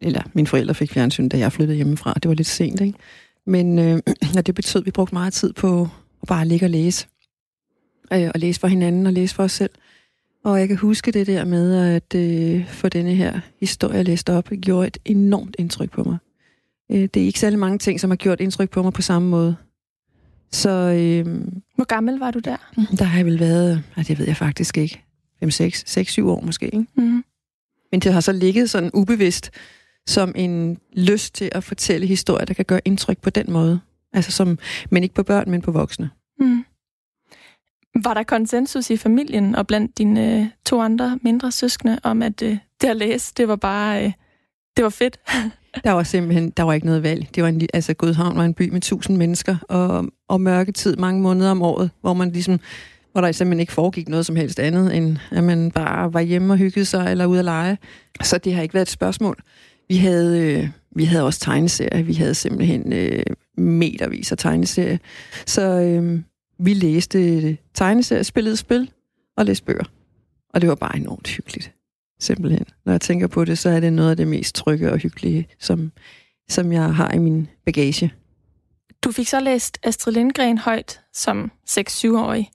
Eller 0.00 0.22
mine 0.32 0.46
forældre 0.46 0.74
fik 0.74 0.92
fjernsyn, 0.92 1.28
da 1.28 1.38
jeg 1.38 1.52
flyttede 1.52 1.76
hjemmefra. 1.76 2.14
Det 2.14 2.28
var 2.28 2.34
lidt 2.34 2.48
sent, 2.48 2.80
ikke? 2.80 2.98
Men 3.46 3.78
øh, 3.78 4.00
det 4.46 4.54
betød, 4.54 4.80
at 4.80 4.86
vi 4.86 4.90
brugte 4.90 5.14
meget 5.14 5.32
tid 5.32 5.52
på 5.52 5.88
at 6.22 6.28
bare 6.28 6.46
ligge 6.46 6.66
og 6.66 6.70
læse. 6.70 7.06
Øh, 8.12 8.30
og 8.34 8.40
læse 8.40 8.60
for 8.60 8.68
hinanden 8.68 9.06
og 9.06 9.12
læse 9.12 9.34
for 9.34 9.42
os 9.42 9.52
selv. 9.52 9.70
Og 10.44 10.60
jeg 10.60 10.68
kan 10.68 10.76
huske 10.76 11.12
det 11.12 11.26
der 11.26 11.44
med, 11.44 11.94
at 11.94 12.14
øh, 12.14 12.68
for 12.68 12.88
denne 12.88 13.14
her 13.14 13.40
historie, 13.60 13.96
jeg 13.96 14.04
læste 14.04 14.32
op, 14.32 14.50
gjorde 14.62 14.86
et 14.86 14.98
enormt 15.04 15.56
indtryk 15.58 15.90
på 15.90 16.04
mig. 16.04 16.18
Øh, 16.92 17.08
det 17.14 17.22
er 17.22 17.26
ikke 17.26 17.40
særlig 17.40 17.58
mange 17.58 17.78
ting, 17.78 18.00
som 18.00 18.10
har 18.10 18.16
gjort 18.16 18.40
indtryk 18.40 18.70
på 18.70 18.82
mig 18.82 18.92
på 18.92 19.02
samme 19.02 19.28
måde. 19.28 19.56
Så, 20.52 20.70
øh, 20.70 21.26
Hvor 21.74 21.84
gammel 21.84 22.18
var 22.18 22.30
du 22.30 22.38
der? 22.38 22.56
Der 22.98 23.04
har 23.04 23.18
jeg 23.18 23.26
vel 23.26 23.40
været, 23.40 23.82
altså, 23.96 24.12
det 24.12 24.18
ved 24.18 24.26
jeg 24.26 24.36
faktisk 24.36 24.78
ikke, 24.78 25.03
5, 25.44 25.50
6, 25.50 25.84
6 25.86 26.12
7 26.12 26.28
år 26.28 26.40
måske. 26.40 26.66
Ikke? 26.66 26.86
Mm. 26.94 27.24
Men 27.92 28.00
det 28.00 28.12
har 28.12 28.20
så 28.20 28.32
ligget 28.32 28.70
sådan 28.70 28.90
ubevidst, 28.94 29.50
som 30.06 30.32
en 30.36 30.78
lyst 30.92 31.34
til 31.34 31.50
at 31.52 31.64
fortælle 31.64 32.06
historier, 32.06 32.44
der 32.44 32.54
kan 32.54 32.64
gøre 32.64 32.80
indtryk 32.84 33.18
på 33.18 33.30
den 33.30 33.52
måde. 33.52 33.80
Altså 34.12 34.32
som, 34.32 34.58
men 34.90 35.02
ikke 35.02 35.14
på 35.14 35.22
børn, 35.22 35.50
men 35.50 35.62
på 35.62 35.72
voksne. 35.72 36.10
Mm. 36.40 36.64
Var 38.04 38.14
der 38.14 38.22
konsensus 38.22 38.90
i 38.90 38.96
familien 38.96 39.54
og 39.54 39.66
blandt 39.66 39.98
dine 39.98 40.40
øh, 40.40 40.46
to 40.66 40.80
andre 40.80 41.18
mindre 41.22 41.52
søskende 41.52 41.98
om, 42.02 42.22
at 42.22 42.42
øh, 42.42 42.58
det 42.80 42.88
at 42.88 42.96
læse, 42.96 43.32
det 43.36 43.48
var 43.48 43.56
bare, 43.56 44.04
øh, 44.04 44.12
det 44.76 44.84
var 44.84 44.90
fedt? 44.90 45.20
der 45.84 45.90
var 45.90 46.02
simpelthen, 46.02 46.50
der 46.50 46.62
var 46.62 46.72
ikke 46.72 46.86
noget 46.86 47.02
valg. 47.02 47.28
Det 47.34 47.42
var 47.42 47.48
en, 47.48 47.68
altså 47.74 47.94
Godhavn 47.94 48.36
var 48.36 48.44
en 48.44 48.54
by 48.54 48.68
med 48.68 48.80
tusind 48.80 49.16
mennesker, 49.16 49.56
og, 49.68 50.08
og 50.28 50.40
mørketid 50.40 50.96
mange 50.96 51.22
måneder 51.22 51.50
om 51.50 51.62
året, 51.62 51.90
hvor 52.00 52.14
man 52.14 52.30
ligesom, 52.30 52.60
hvor 53.14 53.20
der 53.20 53.32
simpelthen 53.32 53.60
ikke 53.60 53.72
foregik 53.72 54.08
noget 54.08 54.26
som 54.26 54.36
helst 54.36 54.58
andet, 54.58 54.96
end 54.96 55.16
at 55.30 55.44
man 55.44 55.70
bare 55.70 56.12
var 56.12 56.20
hjemme 56.20 56.52
og 56.52 56.58
hyggede 56.58 56.84
sig, 56.84 57.10
eller 57.10 57.26
ude 57.26 57.38
at 57.38 57.44
lege. 57.44 57.78
Så 58.22 58.38
det 58.38 58.54
har 58.54 58.62
ikke 58.62 58.74
været 58.74 58.86
et 58.86 58.90
spørgsmål. 58.90 59.42
Vi 59.88 59.96
havde, 59.96 60.40
øh, 60.40 60.68
vi 60.96 61.04
havde 61.04 61.24
også 61.24 61.40
tegneserier. 61.40 62.02
Vi 62.02 62.14
havde 62.14 62.34
simpelthen 62.34 62.92
øh, 62.92 63.22
metervis 63.56 64.32
af 64.32 64.38
tegneserier. 64.38 64.98
Så 65.46 65.62
øh, 65.62 66.20
vi 66.58 66.74
læste 66.74 67.18
øh, 67.18 67.56
tegneserier, 67.74 68.22
spillede 68.22 68.56
spil 68.56 68.90
og 69.36 69.44
læste 69.44 69.64
bøger. 69.64 69.84
Og 70.54 70.60
det 70.60 70.68
var 70.68 70.74
bare 70.74 70.96
enormt 70.96 71.28
hyggeligt. 71.28 71.72
Simpelthen. 72.20 72.64
Når 72.86 72.92
jeg 72.92 73.00
tænker 73.00 73.26
på 73.26 73.44
det, 73.44 73.58
så 73.58 73.68
er 73.68 73.80
det 73.80 73.92
noget 73.92 74.10
af 74.10 74.16
det 74.16 74.28
mest 74.28 74.54
trygge 74.54 74.92
og 74.92 74.98
hyggelige, 74.98 75.46
som, 75.60 75.92
som 76.48 76.72
jeg 76.72 76.94
har 76.94 77.10
i 77.12 77.18
min 77.18 77.48
bagage. 77.64 78.12
Du 79.04 79.12
fik 79.12 79.28
så 79.28 79.40
læst 79.40 79.78
Astrid 79.82 80.12
Lindgren 80.12 80.58
højt 80.58 81.00
som 81.12 81.50
6-7-årig. 81.70 82.50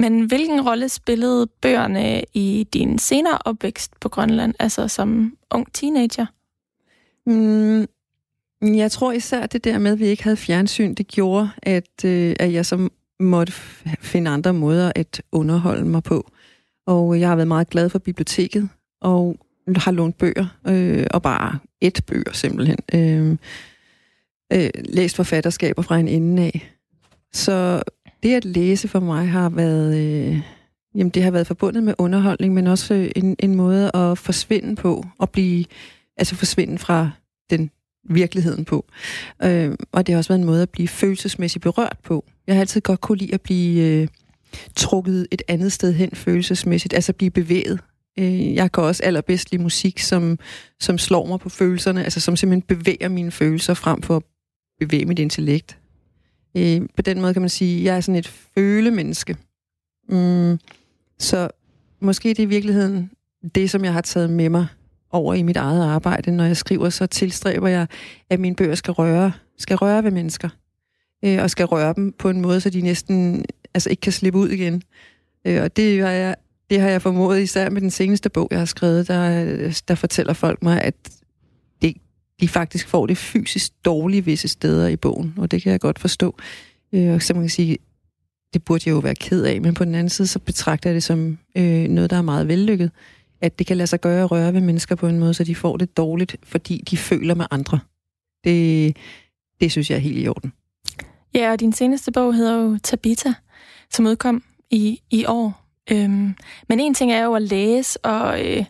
Men 0.00 0.24
hvilken 0.24 0.60
rolle 0.68 0.88
spillede 0.88 1.46
bøgerne 1.46 2.24
i 2.34 2.68
din 2.72 2.98
senere 2.98 3.38
opvækst 3.44 4.00
på 4.00 4.08
Grønland, 4.08 4.54
altså 4.58 4.88
som 4.88 5.36
ung 5.50 5.72
teenager? 5.72 6.26
Mm, 7.26 7.86
jeg 8.62 8.90
tror 8.90 9.12
især 9.12 9.46
det 9.46 9.64
der 9.64 9.78
med, 9.78 9.92
at 9.92 9.98
vi 9.98 10.06
ikke 10.06 10.22
havde 10.22 10.36
fjernsyn, 10.36 10.94
det 10.94 11.06
gjorde, 11.06 11.50
at, 11.62 12.04
øh, 12.04 12.36
at 12.40 12.52
jeg 12.52 12.66
så 12.66 12.88
måtte 13.20 13.52
finde 14.00 14.30
andre 14.30 14.52
måder 14.52 14.92
at 14.94 15.22
underholde 15.32 15.84
mig 15.84 16.02
på. 16.02 16.30
Og 16.86 17.20
jeg 17.20 17.28
har 17.28 17.36
været 17.36 17.48
meget 17.48 17.70
glad 17.70 17.88
for 17.88 17.98
biblioteket, 17.98 18.68
og 19.00 19.36
har 19.76 19.90
lånt 19.90 20.18
bøger, 20.18 20.46
øh, 20.68 21.06
og 21.10 21.22
bare 21.22 21.58
et 21.80 22.00
bøger 22.06 22.32
simpelthen. 22.32 22.78
Øh, 22.94 23.36
øh, 24.52 24.70
læst 24.84 25.16
forfatterskaber 25.16 25.82
fra 25.82 25.98
en 25.98 26.08
ende 26.08 26.42
af. 26.42 26.72
Så 27.32 27.82
det 28.22 28.34
at 28.34 28.44
læse 28.44 28.88
for 28.88 29.00
mig 29.00 29.28
har 29.28 29.48
været, 29.48 29.96
øh, 29.96 30.40
jamen 30.94 31.10
det 31.10 31.22
har 31.22 31.30
været 31.30 31.46
forbundet 31.46 31.82
med 31.82 31.94
underholdning, 31.98 32.54
men 32.54 32.66
også 32.66 32.94
øh, 32.94 33.10
en, 33.16 33.36
en 33.38 33.54
måde 33.54 33.90
at 33.94 34.18
forsvinde 34.18 34.76
på, 34.76 35.06
og 35.18 35.30
blive, 35.30 35.64
altså 36.16 36.34
forsvinde 36.34 36.78
fra 36.78 37.10
den 37.50 37.70
virkeligheden 38.08 38.64
på. 38.64 38.86
Øh, 39.42 39.74
og 39.92 40.06
det 40.06 40.12
har 40.12 40.18
også 40.18 40.30
været 40.30 40.40
en 40.40 40.46
måde 40.46 40.62
at 40.62 40.70
blive 40.70 40.88
følelsesmæssigt 40.88 41.62
berørt 41.62 41.96
på. 42.04 42.24
Jeg 42.46 42.54
har 42.54 42.60
altid 42.60 42.80
godt 42.80 43.00
kunne 43.00 43.18
lide 43.18 43.34
at 43.34 43.40
blive 43.40 43.82
øh, 43.82 44.08
trukket 44.76 45.26
et 45.30 45.42
andet 45.48 45.72
sted 45.72 45.92
hen 45.92 46.10
følelsesmæssigt, 46.14 46.94
altså 46.94 47.12
blive 47.12 47.30
bevæget. 47.30 47.80
Øh, 48.18 48.54
jeg 48.54 48.72
kan 48.72 48.84
også 48.84 49.02
allerbedst 49.02 49.50
lide 49.50 49.62
musik, 49.62 49.98
som, 49.98 50.38
som 50.80 50.98
slår 50.98 51.26
mig 51.26 51.40
på 51.40 51.48
følelserne, 51.48 52.04
altså 52.04 52.20
som 52.20 52.36
simpelthen 52.36 52.76
bevæger 52.76 53.08
mine 53.08 53.30
følelser 53.30 53.74
frem 53.74 54.02
for 54.02 54.16
at 54.16 54.22
bevæge 54.80 55.04
mit 55.04 55.18
intellekt. 55.18 55.78
Øh, 56.56 56.80
på 56.96 57.02
den 57.02 57.20
måde 57.20 57.32
kan 57.32 57.42
man 57.42 57.48
sige, 57.48 57.78
at 57.78 57.84
jeg 57.84 57.96
er 57.96 58.00
sådan 58.00 58.18
et 58.18 58.28
følemenneske. 58.28 59.36
Mm, 60.08 60.58
så 61.18 61.48
måske 62.00 62.28
det 62.28 62.38
er 62.38 62.42
i 62.42 62.46
virkeligheden 62.46 63.10
det, 63.54 63.70
som 63.70 63.84
jeg 63.84 63.92
har 63.92 64.00
taget 64.00 64.30
med 64.30 64.48
mig 64.48 64.66
over 65.10 65.34
i 65.34 65.42
mit 65.42 65.56
eget 65.56 65.82
arbejde. 65.82 66.36
Når 66.36 66.44
jeg 66.44 66.56
skriver, 66.56 66.90
så 66.90 67.06
tilstræber 67.06 67.68
jeg, 67.68 67.86
at 68.30 68.40
mine 68.40 68.56
bøger 68.56 68.74
skal 68.74 68.92
røre, 68.92 69.32
skal 69.58 69.76
røre 69.76 70.04
ved 70.04 70.10
mennesker. 70.10 70.48
Øh, 71.24 71.42
og 71.42 71.50
skal 71.50 71.66
røre 71.66 71.94
dem 71.96 72.12
på 72.18 72.30
en 72.30 72.40
måde, 72.40 72.60
så 72.60 72.70
de 72.70 72.80
næsten 72.80 73.44
altså 73.74 73.90
ikke 73.90 74.00
kan 74.00 74.12
slippe 74.12 74.38
ud 74.38 74.48
igen. 74.48 74.82
Øh, 75.46 75.62
og 75.62 75.76
det 75.76 76.02
har 76.02 76.10
jeg 76.10 76.36
det 76.70 76.80
har 76.80 76.88
jeg 76.88 77.02
formået, 77.02 77.40
især 77.40 77.70
med 77.70 77.80
den 77.80 77.90
seneste 77.90 78.30
bog, 78.30 78.48
jeg 78.50 78.58
har 78.58 78.66
skrevet, 78.66 79.08
der, 79.08 79.82
der 79.88 79.94
fortæller 79.94 80.32
folk 80.32 80.62
mig, 80.62 80.82
at 80.82 80.94
de 82.42 82.48
faktisk 82.48 82.88
får 82.88 83.06
det 83.06 83.16
fysisk 83.16 83.72
dårligt 83.84 84.26
visse 84.26 84.48
steder 84.48 84.88
i 84.88 84.96
bogen, 84.96 85.34
og 85.36 85.50
det 85.50 85.62
kan 85.62 85.72
jeg 85.72 85.80
godt 85.80 85.98
forstå. 85.98 86.36
Øh, 86.92 87.20
så 87.20 87.34
man 87.34 87.42
kan 87.42 87.50
sige, 87.50 87.78
det 88.54 88.64
burde 88.64 88.82
jeg 88.86 88.92
jo 88.92 88.98
være 88.98 89.14
ked 89.14 89.44
af, 89.44 89.60
men 89.60 89.74
på 89.74 89.84
den 89.84 89.94
anden 89.94 90.08
side, 90.08 90.28
så 90.28 90.38
betragter 90.38 90.90
jeg 90.90 90.94
det 90.94 91.02
som 91.02 91.38
øh, 91.56 91.88
noget, 91.88 92.10
der 92.10 92.16
er 92.16 92.22
meget 92.22 92.48
vellykket 92.48 92.90
at 93.42 93.58
det 93.58 93.66
kan 93.66 93.76
lade 93.76 93.86
sig 93.86 94.00
gøre 94.00 94.22
at 94.22 94.30
røre 94.30 94.54
ved 94.54 94.60
mennesker 94.60 94.94
på 94.94 95.06
en 95.06 95.18
måde, 95.18 95.34
så 95.34 95.44
de 95.44 95.54
får 95.54 95.76
det 95.76 95.96
dårligt, 95.96 96.36
fordi 96.42 96.84
de 96.90 96.96
føler 96.96 97.34
med 97.34 97.46
andre. 97.50 97.78
Det, 98.44 98.96
det 99.60 99.72
synes 99.72 99.90
jeg 99.90 99.96
er 99.96 100.00
helt 100.00 100.18
i 100.18 100.28
orden. 100.28 100.52
Ja, 101.34 101.52
og 101.52 101.60
din 101.60 101.72
seneste 101.72 102.12
bog 102.12 102.34
hedder 102.34 102.54
jo 102.54 102.78
Tabita, 102.82 103.34
som 103.90 104.06
udkom 104.06 104.42
i, 104.70 105.00
i 105.10 105.24
år. 105.24 105.64
Øhm, 105.90 106.34
men 106.68 106.80
en 106.80 106.94
ting 106.94 107.12
er 107.12 107.24
jo 107.24 107.34
at 107.34 107.42
læse 107.42 108.04
og 108.04 108.46
øh, 108.46 108.64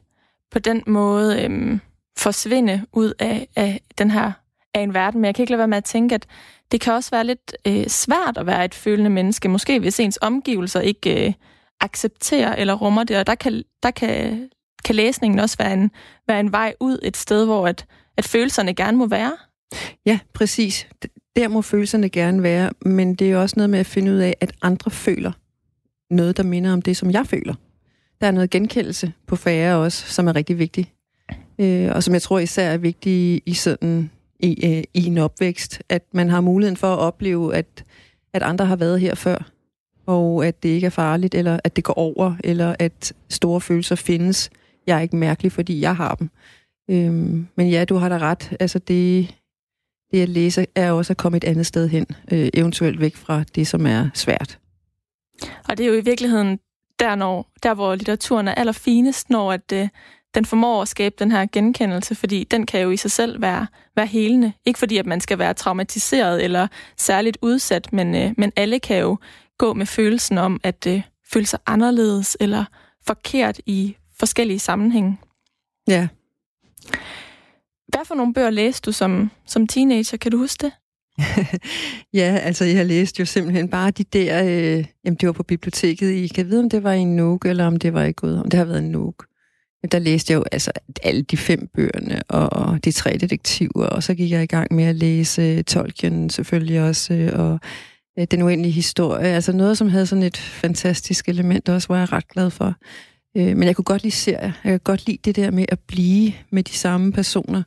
på 0.50 0.58
den 0.58 0.82
måde 0.86 1.42
øh, 1.42 1.78
forsvinde 2.18 2.86
ud 2.92 3.12
af, 3.18 3.48
af 3.56 3.80
den 3.98 4.10
her 4.10 4.32
af 4.74 4.80
en 4.80 4.94
verden, 4.94 5.20
men 5.20 5.26
jeg 5.26 5.34
kan 5.34 5.42
ikke 5.42 5.50
lade 5.52 5.58
være 5.58 5.68
med 5.68 5.76
at 5.76 5.84
tænke, 5.84 6.14
at 6.14 6.26
det 6.72 6.80
kan 6.80 6.92
også 6.92 7.10
være 7.10 7.24
lidt 7.24 7.56
øh, 7.66 7.86
svært 7.86 8.38
at 8.38 8.46
være 8.46 8.64
et 8.64 8.74
følende 8.74 9.10
menneske, 9.10 9.48
måske 9.48 9.80
hvis 9.80 10.00
ens 10.00 10.18
omgivelser 10.22 10.80
ikke 10.80 11.26
øh, 11.26 11.32
accepterer 11.80 12.54
eller 12.54 12.74
rummer 12.74 13.04
det, 13.04 13.18
og 13.18 13.26
der 13.26 13.34
kan, 13.34 13.62
der 13.82 13.90
kan 13.90 14.48
kan 14.84 14.94
læsningen 14.94 15.38
også 15.38 15.56
være 15.58 15.72
en, 15.72 15.90
være 16.28 16.40
en 16.40 16.52
vej 16.52 16.74
ud 16.80 16.98
et 17.02 17.16
sted, 17.16 17.44
hvor 17.44 17.68
at, 17.68 17.86
at 18.16 18.24
følelserne 18.24 18.74
gerne 18.74 18.96
må 18.96 19.06
være? 19.06 19.36
Ja, 20.06 20.18
præcis. 20.32 20.88
Der 21.36 21.48
må 21.48 21.62
følelserne 21.62 22.08
gerne 22.08 22.42
være, 22.42 22.70
men 22.80 23.14
det 23.14 23.32
er 23.32 23.36
også 23.36 23.54
noget 23.56 23.70
med 23.70 23.78
at 23.78 23.86
finde 23.86 24.12
ud 24.12 24.16
af, 24.16 24.34
at 24.40 24.52
andre 24.62 24.90
føler 24.90 25.32
noget, 26.10 26.36
der 26.36 26.42
minder 26.42 26.72
om 26.72 26.82
det, 26.82 26.96
som 26.96 27.10
jeg 27.10 27.26
føler. 27.26 27.54
Der 28.20 28.26
er 28.26 28.30
noget 28.30 28.50
genkendelse 28.50 29.12
på 29.26 29.36
færre 29.36 29.76
også, 29.76 30.12
som 30.12 30.28
er 30.28 30.36
rigtig 30.36 30.58
vigtigt. 30.58 30.88
Øh, 31.62 31.90
og 31.94 32.02
som 32.02 32.14
jeg 32.14 32.22
tror 32.22 32.38
især 32.38 32.70
er 32.70 32.76
vigtigt 32.76 33.42
i 33.46 33.54
sådan 33.54 34.10
i, 34.38 34.66
øh, 34.66 34.84
i 34.94 35.06
en 35.06 35.18
opvækst, 35.18 35.82
at 35.88 36.02
man 36.12 36.28
har 36.28 36.40
muligheden 36.40 36.76
for 36.76 36.92
at 36.92 36.98
opleve, 36.98 37.54
at, 37.54 37.84
at 38.32 38.42
andre 38.42 38.66
har 38.66 38.76
været 38.76 39.00
her 39.00 39.14
før, 39.14 39.50
og 40.06 40.46
at 40.46 40.62
det 40.62 40.68
ikke 40.68 40.86
er 40.86 40.90
farligt, 40.90 41.34
eller 41.34 41.60
at 41.64 41.76
det 41.76 41.84
går 41.84 41.92
over, 41.92 42.34
eller 42.44 42.76
at 42.78 43.12
store 43.28 43.60
følelser 43.60 43.94
findes, 43.94 44.50
jeg 44.86 44.96
er 44.96 45.00
ikke 45.00 45.16
mærkelig, 45.16 45.52
fordi 45.52 45.80
jeg 45.80 45.96
har 45.96 46.14
dem. 46.14 46.30
Øhm, 46.90 47.48
men 47.56 47.70
ja, 47.70 47.84
du 47.84 47.96
har 47.96 48.08
da 48.08 48.18
ret. 48.18 48.56
Altså 48.60 48.78
det, 48.78 49.34
det 50.10 50.22
at 50.22 50.28
læse 50.28 50.66
er 50.74 50.92
også 50.92 51.12
at 51.12 51.16
komme 51.16 51.36
et 51.36 51.44
andet 51.44 51.66
sted 51.66 51.88
hen, 51.88 52.06
øh, 52.32 52.48
eventuelt 52.54 53.00
væk 53.00 53.16
fra 53.16 53.44
det, 53.54 53.66
som 53.66 53.86
er 53.86 54.10
svært. 54.14 54.58
Og 55.68 55.78
det 55.78 55.86
er 55.86 55.88
jo 55.88 55.94
i 55.94 56.04
virkeligheden 56.04 56.58
der, 56.98 57.14
når, 57.14 57.50
der 57.62 57.74
hvor 57.74 57.94
litteraturen 57.94 58.48
er 58.48 58.54
allerfinest, 58.54 59.30
når 59.30 59.52
at, 59.52 59.72
øh, 59.72 59.88
den 60.34 60.44
formår 60.44 60.82
at 60.82 60.88
skabe 60.88 61.14
den 61.18 61.32
her 61.32 61.46
genkendelse, 61.52 62.14
fordi 62.14 62.44
den 62.44 62.66
kan 62.66 62.80
jo 62.80 62.90
i 62.90 62.96
sig 62.96 63.10
selv 63.10 63.42
være, 63.42 63.66
være 63.96 64.06
helende. 64.06 64.52
Ikke 64.64 64.78
fordi, 64.78 64.96
at 64.96 65.06
man 65.06 65.20
skal 65.20 65.38
være 65.38 65.54
traumatiseret 65.54 66.44
eller 66.44 66.68
særligt 66.96 67.38
udsat, 67.42 67.92
men, 67.92 68.14
øh, 68.14 68.32
men 68.36 68.52
alle 68.56 68.80
kan 68.80 68.98
jo 68.98 69.18
gå 69.58 69.74
med 69.74 69.86
følelsen 69.86 70.38
om 70.38 70.60
at 70.62 70.86
øh, 70.86 71.02
føle 71.32 71.46
sig 71.46 71.58
anderledes 71.66 72.36
eller 72.40 72.64
forkert 73.06 73.60
i 73.66 73.96
forskellige 74.18 74.58
sammenhænge. 74.58 75.18
Ja. 75.88 76.08
Hvad 77.88 78.04
for 78.04 78.14
nogle 78.14 78.34
bøger 78.34 78.50
læste 78.50 78.86
du 78.86 78.92
som, 78.92 79.30
som 79.46 79.66
teenager? 79.66 80.16
Kan 80.16 80.32
du 80.32 80.38
huske 80.38 80.66
det? 80.66 80.72
ja, 82.20 82.38
altså 82.42 82.64
jeg 82.64 82.86
læste 82.86 83.20
jo 83.20 83.26
simpelthen 83.26 83.68
bare 83.68 83.90
de 83.90 84.04
der, 84.04 84.44
øh, 84.44 84.84
jamen 85.04 85.16
det 85.16 85.26
var 85.26 85.32
på 85.32 85.42
biblioteket 85.42 86.10
i, 86.10 86.26
kan 86.26 86.44
jeg 86.44 86.50
vide, 86.50 86.60
om 86.60 86.70
det 86.70 86.82
var 86.82 86.92
i 86.92 87.04
Nuuk, 87.04 87.46
eller 87.46 87.66
om 87.66 87.76
det 87.76 87.94
var 87.94 88.04
i 88.04 88.12
Gud, 88.12 88.32
om 88.32 88.50
det 88.50 88.58
har 88.58 88.64
været 88.64 88.82
i 88.82 88.84
Nuuk. 88.84 89.26
Der 89.92 89.98
læste 89.98 90.32
jeg 90.32 90.38
jo 90.38 90.44
altså 90.52 90.72
alle 91.02 91.22
de 91.22 91.36
fem 91.36 91.68
bøgerne, 91.74 92.22
og 92.28 92.84
de 92.84 92.92
tre 92.92 93.16
detektiver, 93.20 93.86
og 93.86 94.02
så 94.02 94.14
gik 94.14 94.30
jeg 94.30 94.42
i 94.42 94.46
gang 94.46 94.74
med 94.74 94.84
at 94.84 94.96
læse 94.96 95.62
Tolkien 95.62 96.30
selvfølgelig 96.30 96.82
også, 96.82 97.30
og 97.34 97.60
øh, 98.18 98.26
Den 98.30 98.42
uendelige 98.42 98.72
historie, 98.72 99.26
altså 99.28 99.52
noget, 99.52 99.78
som 99.78 99.88
havde 99.88 100.06
sådan 100.06 100.22
et 100.22 100.36
fantastisk 100.36 101.28
element 101.28 101.68
også, 101.68 101.88
var 101.88 101.98
jeg 101.98 102.12
ret 102.12 102.28
glad 102.28 102.50
for. 102.50 102.74
Øh, 103.36 103.56
men 103.56 103.62
jeg 103.62 103.76
kunne 103.76 103.84
godt 103.84 104.02
lide 104.02 104.14
serier. 104.14 104.52
Jeg 104.64 104.70
kan 104.72 104.80
godt 104.80 105.06
lide 105.06 105.18
det 105.24 105.36
der 105.36 105.50
med 105.50 105.64
at 105.68 105.78
blive 105.80 106.32
med 106.50 106.62
de 106.62 106.72
samme 106.72 107.12
personer 107.12 107.62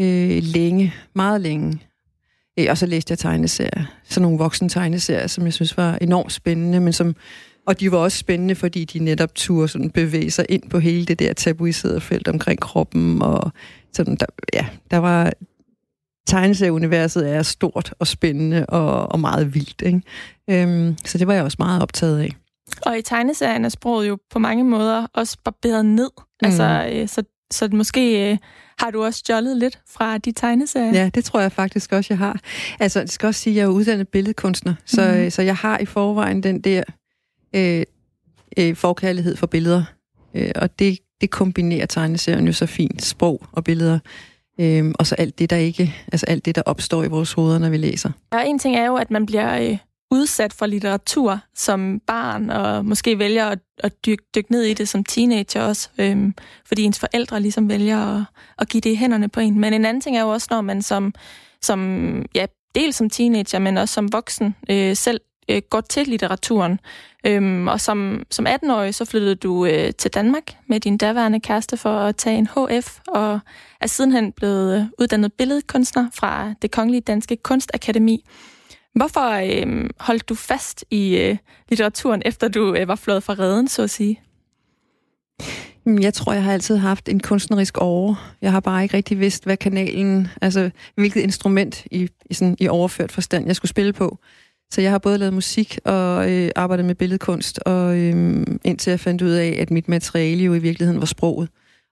øh, 0.00 0.42
længe, 0.42 0.94
meget 1.14 1.40
længe. 1.40 1.80
Øh, 2.58 2.66
og 2.70 2.78
så 2.78 2.86
læste 2.86 3.12
jeg 3.12 3.18
tegneserier. 3.18 3.84
Sådan 4.04 4.22
nogle 4.22 4.38
voksne 4.38 4.68
tegneserier, 4.68 5.26
som 5.26 5.44
jeg 5.44 5.52
synes 5.52 5.76
var 5.76 5.98
enormt 6.00 6.32
spændende, 6.32 6.80
men 6.80 6.92
som 6.92 7.16
og 7.66 7.80
de 7.80 7.92
var 7.92 7.98
også 7.98 8.18
spændende, 8.18 8.54
fordi 8.54 8.84
de 8.84 8.98
netop 8.98 9.34
turde 9.34 9.68
sådan 9.68 9.90
bevæge 9.90 10.30
sig 10.30 10.46
ind 10.48 10.70
på 10.70 10.78
hele 10.78 11.04
det 11.06 11.18
der 11.18 11.32
tabuiserede 11.32 12.00
felt 12.00 12.28
omkring 12.28 12.60
kroppen. 12.60 13.22
Og 13.22 13.52
sådan, 13.92 14.16
der, 14.16 14.26
ja, 14.52 14.66
der 14.90 14.96
var... 14.96 15.32
Tegneserieuniverset 16.26 17.30
er 17.30 17.42
stort 17.42 17.94
og 17.98 18.06
spændende 18.06 18.66
og, 18.66 19.12
og 19.12 19.20
meget 19.20 19.54
vildt. 19.54 19.82
Ikke? 19.82 20.02
Øhm, 20.50 20.96
så 21.04 21.18
det 21.18 21.26
var 21.26 21.34
jeg 21.34 21.44
også 21.44 21.56
meget 21.58 21.82
optaget 21.82 22.20
af. 22.20 22.30
Og 22.82 22.98
i 22.98 23.02
tegneserien 23.02 23.64
er 23.64 23.68
sproget 23.68 24.08
jo 24.08 24.18
på 24.30 24.38
mange 24.38 24.64
måder 24.64 25.06
også 25.14 25.36
barberet 25.44 25.86
ned. 25.86 26.10
Mm. 26.16 26.46
Altså, 26.46 26.90
øh, 26.92 27.08
så 27.08 27.22
Så 27.52 27.68
måske 27.72 28.30
øh, 28.30 28.38
har 28.78 28.90
du 28.90 29.04
også 29.04 29.18
stjålet 29.18 29.56
lidt 29.56 29.78
fra 29.88 30.18
de 30.18 30.32
tegneserier? 30.32 30.92
Ja, 30.92 31.10
det 31.14 31.24
tror 31.24 31.40
jeg 31.40 31.52
faktisk 31.52 31.92
også, 31.92 32.06
jeg 32.10 32.18
har. 32.18 32.40
Altså, 32.80 33.00
det 33.00 33.10
skal 33.10 33.26
også 33.26 33.40
sige, 33.40 33.54
at 33.54 33.56
jeg 33.56 33.64
er 33.64 33.68
uddannet 33.68 34.08
billedkunstner, 34.08 34.74
så, 34.84 35.14
mm. 35.16 35.30
så 35.30 35.42
jeg 35.42 35.56
har 35.56 35.78
i 35.78 35.86
forvejen 35.86 36.42
den 36.42 36.60
der 36.60 36.82
øh, 37.54 37.82
øh, 38.56 38.76
forkærlighed 38.76 39.36
for 39.36 39.46
billeder. 39.46 39.84
Øh, 40.34 40.50
og 40.54 40.78
det, 40.78 40.98
det 41.20 41.30
kombinerer 41.30 41.86
tegneserien 41.86 42.46
jo 42.46 42.52
så 42.52 42.66
fint, 42.66 43.04
sprog 43.04 43.46
og 43.52 43.64
billeder. 43.64 43.98
Øhm, 44.60 44.94
og 44.98 45.06
så 45.06 45.14
alt 45.14 45.38
det, 45.38 45.50
der 45.50 45.56
ikke, 45.56 45.94
altså 46.12 46.26
alt 46.26 46.44
det, 46.44 46.54
der 46.54 46.62
opstår 46.66 47.04
i 47.04 47.08
vores 47.08 47.32
hoveder, 47.32 47.58
når 47.58 47.70
vi 47.70 47.76
læser. 47.76 48.10
Ja, 48.32 48.42
en 48.42 48.58
ting 48.58 48.76
er 48.76 48.86
jo, 48.86 48.96
at 48.96 49.10
man 49.10 49.26
bliver 49.26 49.70
øh, 49.70 49.78
udsat 50.10 50.52
for 50.52 50.66
litteratur 50.66 51.38
som 51.54 52.00
barn, 52.06 52.50
og 52.50 52.84
måske 52.84 53.18
vælger 53.18 53.46
at, 53.46 53.58
at 53.78 54.06
dykke, 54.06 54.24
dyk 54.34 54.50
ned 54.50 54.62
i 54.62 54.74
det 54.74 54.88
som 54.88 55.04
teenager 55.04 55.62
også, 55.62 55.88
øhm, 55.98 56.34
fordi 56.66 56.82
ens 56.82 56.98
forældre 56.98 57.40
ligesom 57.40 57.68
vælger 57.68 57.98
at, 57.98 58.24
at 58.58 58.68
give 58.68 58.80
det 58.80 58.90
i 58.90 58.94
hænderne 58.94 59.28
på 59.28 59.40
en. 59.40 59.60
Men 59.60 59.72
en 59.72 59.84
anden 59.84 60.00
ting 60.00 60.16
er 60.16 60.22
jo 60.22 60.28
også, 60.28 60.48
når 60.50 60.60
man 60.60 60.82
som, 60.82 61.14
som 61.62 61.78
ja, 62.34 62.46
dels 62.74 62.96
som 62.96 63.10
teenager, 63.10 63.58
men 63.58 63.76
også 63.76 63.94
som 63.94 64.12
voksen, 64.12 64.56
øh, 64.70 64.96
selv 64.96 65.20
øh, 65.48 65.62
godt 65.70 65.88
til 65.88 66.06
litteraturen. 66.06 66.80
Øhm, 67.26 67.68
og 67.68 67.80
som, 67.80 68.22
som 68.30 68.46
18-årig, 68.46 68.94
så 68.94 69.04
flyttede 69.04 69.34
du 69.34 69.66
øh, 69.66 69.92
til 69.98 70.10
Danmark 70.10 70.56
med 70.68 70.80
din 70.80 70.96
daværende 70.96 71.40
kæreste 71.40 71.76
for 71.76 71.98
at 71.98 72.16
tage 72.16 72.38
en 72.38 72.46
HF, 72.46 72.98
og 73.08 73.40
er 73.80 73.86
sidenhen 73.86 74.32
blevet 74.32 74.78
øh, 74.78 74.84
uddannet 74.98 75.32
billedkunstner 75.32 76.08
fra 76.14 76.54
det 76.62 76.70
Kongelige 76.70 77.00
Danske 77.00 77.36
Kunstakademi. 77.36 78.24
Hvorfor 78.94 79.30
øh, 79.30 79.90
holdt 80.00 80.28
du 80.28 80.34
fast 80.34 80.84
i 80.90 81.16
øh, 81.16 81.36
litteraturen, 81.68 82.22
efter 82.24 82.48
du 82.48 82.74
øh, 82.74 82.88
var 82.88 82.96
flået 82.96 83.22
fra 83.22 83.34
redden, 83.38 83.68
så 83.68 83.82
at 83.82 83.90
sige? 83.90 84.20
Jeg 85.86 86.14
tror, 86.14 86.32
jeg 86.32 86.42
har 86.42 86.52
altid 86.52 86.76
haft 86.76 87.08
en 87.08 87.20
kunstnerisk 87.20 87.78
over. 87.78 88.34
Jeg 88.42 88.52
har 88.52 88.60
bare 88.60 88.82
ikke 88.82 88.96
rigtig 88.96 89.20
vidst, 89.20 89.44
hvad 89.44 89.56
kanalen, 89.56 90.28
altså 90.40 90.70
hvilket 90.94 91.20
instrument 91.20 91.86
i, 91.90 92.08
i, 92.30 92.34
sådan, 92.34 92.56
i 92.60 92.68
overført 92.68 93.12
forstand, 93.12 93.46
jeg 93.46 93.56
skulle 93.56 93.68
spille 93.68 93.92
på. 93.92 94.18
Så 94.70 94.80
jeg 94.80 94.90
har 94.90 94.98
både 94.98 95.18
lavet 95.18 95.34
musik 95.34 95.78
og 95.84 96.32
øh, 96.32 96.50
arbejdet 96.56 96.86
med 96.86 96.94
billedkunst, 96.94 97.58
og 97.58 97.98
øh, 97.98 98.46
indtil 98.64 98.90
jeg 98.90 99.00
fandt 99.00 99.22
ud 99.22 99.30
af, 99.30 99.56
at 99.60 99.70
mit 99.70 99.88
materiale 99.88 100.44
jo 100.44 100.54
i 100.54 100.58
virkeligheden 100.58 101.00
var 101.00 101.06
sproget. 101.06 101.48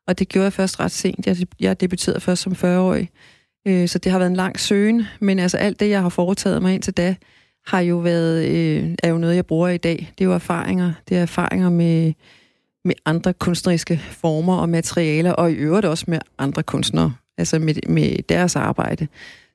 Og 0.08 0.18
det 0.18 0.28
gjorde 0.28 0.44
jeg 0.44 0.52
først 0.52 0.80
ret 0.80 0.90
sent. 0.90 1.26
Jeg, 1.26 1.36
jeg 1.60 1.80
debuterede 1.80 2.20
først 2.20 2.42
som 2.42 2.52
40-årig. 2.52 3.10
Øh, 3.68 3.88
så 3.88 3.98
det 3.98 4.12
har 4.12 4.18
været 4.18 4.30
en 4.30 4.36
lang 4.36 4.60
søgen, 4.60 5.02
men 5.20 5.38
altså 5.38 5.56
alt 5.56 5.80
det, 5.80 5.88
jeg 5.88 6.02
har 6.02 6.08
foretaget 6.08 6.62
mig 6.62 6.74
indtil 6.74 6.94
da, 6.94 7.16
har 7.66 7.80
jo 7.80 7.96
været, 7.96 8.48
øh, 8.48 8.94
er 9.02 9.08
jo 9.08 9.18
noget, 9.18 9.36
jeg 9.36 9.46
bruger 9.46 9.68
i 9.68 9.76
dag. 9.76 10.12
Det 10.18 10.24
er 10.24 10.28
jo 10.28 10.34
erfaringer. 10.34 10.92
Det 11.08 11.16
er 11.16 11.22
erfaringer 11.22 11.70
med, 11.70 12.12
med 12.84 12.94
andre 13.04 13.32
kunstneriske 13.32 13.98
former 14.10 14.56
og 14.56 14.68
materialer, 14.68 15.32
og 15.32 15.52
i 15.52 15.54
øvrigt 15.54 15.86
også 15.86 16.04
med 16.08 16.18
andre 16.38 16.62
kunstnere, 16.62 17.14
altså 17.38 17.58
med, 17.58 17.74
med 17.88 18.22
deres 18.28 18.56
arbejde. 18.56 19.08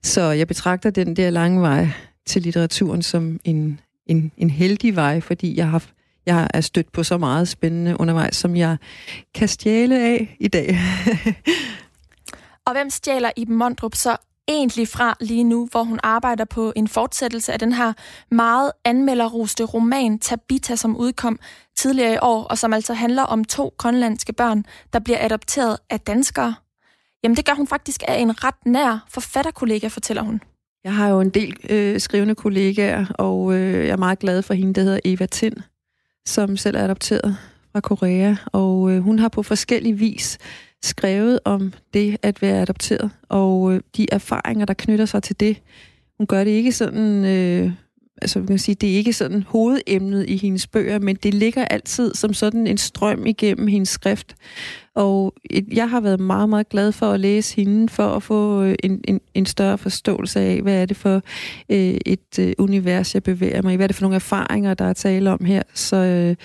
Så 0.04 0.22
jeg 0.22 0.48
betragter 0.48 0.90
den 0.90 1.16
der 1.16 1.30
lange 1.30 1.62
vej 1.62 1.88
til 2.28 2.42
litteraturen 2.42 3.02
som 3.02 3.40
en, 3.44 3.80
en, 4.06 4.32
en 4.38 4.50
heldig 4.50 4.96
vej, 4.96 5.22
fordi 5.22 5.58
jeg 5.58 5.70
har 5.70 5.84
jeg 6.26 6.48
er 6.54 6.62
stødt 6.62 6.92
på 6.92 7.04
så 7.04 7.18
meget 7.18 7.48
spændende 7.48 8.00
undervejs, 8.00 8.36
som 8.36 8.56
jeg 8.56 8.78
kan 9.34 9.48
stjæle 9.48 10.00
af 10.04 10.38
i 10.40 10.48
dag. 10.48 10.78
Og 12.66 12.74
hvem 12.74 12.90
stjæler 12.90 13.32
Iben 13.36 13.56
Mondrup 13.56 13.96
så 13.96 14.18
egentlig 14.48 14.88
fra 14.88 15.18
lige 15.20 15.44
nu, 15.44 15.68
hvor 15.72 15.84
hun 15.84 16.00
arbejder 16.04 16.46
på 16.46 16.74
en 16.76 16.88
fortsættelse 16.88 17.54
af 17.54 17.60
den 17.60 17.74
her 17.74 17.94
meget 18.32 18.72
anmelderroste 18.86 19.64
roman 19.64 20.20
Tabita, 20.20 20.76
som 20.76 20.98
udkom 20.98 21.40
tidligere 21.76 22.14
i 22.14 22.18
år, 22.22 22.44
og 22.44 22.58
som 22.58 22.74
altså 22.74 22.94
handler 22.94 23.24
om 23.24 23.46
to 23.46 23.74
grønlandske 23.78 24.34
børn, 24.34 24.66
der 24.94 25.00
bliver 25.00 25.26
adopteret 25.26 25.78
af 25.90 26.00
danskere? 26.00 26.56
Jamen 27.24 27.38
det 27.38 27.46
gør 27.46 27.54
hun 27.54 27.68
faktisk 27.68 28.04
af 28.08 28.16
en 28.16 28.44
ret 28.44 28.66
nær 28.66 29.06
forfatterkollega, 29.10 29.88
fortæller 29.88 30.24
hun. 30.24 30.42
Jeg 30.84 30.96
har 30.96 31.10
jo 31.10 31.22
en 31.22 31.30
del 31.30 31.56
øh, 31.70 32.00
skrivende 32.00 32.36
kollegaer, 32.36 33.06
og 33.20 33.54
øh, 33.54 33.86
jeg 33.86 33.90
er 33.90 33.98
meget 33.98 34.20
glad 34.20 34.42
for 34.42 34.54
hende, 34.54 34.74
der 34.74 34.82
hedder 34.82 35.00
Eva 35.06 35.26
Tind, 35.26 35.56
som 36.26 36.58
selv 36.58 36.78
er 36.78 36.84
adopteret 36.84 37.38
fra 37.72 37.82
Korea, 37.82 38.36
og 38.46 38.92
øh, 38.92 39.00
hun 39.00 39.20
har 39.20 39.30
på 39.30 39.44
forskellig 39.44 40.00
vis 40.00 40.38
skrevet 40.84 41.40
om 41.46 41.74
det 41.94 42.18
at 42.22 42.42
være 42.42 42.62
adopteret, 42.62 43.12
og 43.30 43.74
øh, 43.74 43.82
de 43.98 44.08
erfaringer, 44.12 44.66
der 44.66 44.74
knytter 44.74 45.06
sig 45.06 45.24
til 45.24 45.40
det. 45.40 45.62
Hun 46.18 46.28
gør 46.28 46.44
det 46.44 46.52
ikke 46.52 46.72
sådan, 46.72 47.26
øh, 47.26 47.72
altså 48.22 48.40
man 48.40 48.48
kan 48.48 48.60
sige, 48.60 48.76
det 48.76 48.92
er 48.92 48.98
ikke 48.98 49.14
sådan 49.14 49.44
hovedemnet 49.44 50.30
i 50.30 50.38
hendes 50.38 50.68
bøger, 50.68 51.00
men 51.00 51.16
det 51.16 51.34
ligger 51.34 51.66
altid 51.66 52.14
som 52.14 52.34
sådan 52.34 52.68
en 52.68 52.78
strøm 52.78 53.26
igennem 53.26 53.68
hendes 53.68 53.90
skrift. 53.90 54.36
Og 54.96 55.34
jeg 55.74 55.90
har 55.90 56.00
været 56.00 56.20
meget, 56.20 56.50
meget 56.50 56.70
glad 56.70 56.92
for 56.92 57.12
at 57.12 57.20
læse 57.20 57.56
hende, 57.56 57.90
for 57.90 58.10
at 58.10 58.24
få 58.24 58.64
øh, 58.64 58.76
en, 58.84 59.02
en, 59.08 59.22
en 59.34 59.46
større 59.46 59.78
forståelse 59.78 60.40
af, 60.40 60.62
hvad 60.62 60.82
er 60.82 60.86
det 60.86 60.98
for 60.98 61.22
øh, 61.70 61.98
et 62.06 62.40
øh, 62.40 62.54
univers, 62.58 63.14
jeg 63.14 63.24
bevæger 63.24 63.62
mig 63.62 63.74
i, 63.74 63.76
hvad 63.76 63.86
er 63.86 63.88
det 63.88 63.96
for 63.96 64.04
nogle 64.04 64.16
erfaringer, 64.16 64.74
der 64.74 64.86
er 64.86 64.94
tale 64.94 65.32
om 65.32 65.46
her, 65.46 65.64
så, 65.74 65.96
øh, 65.96 66.36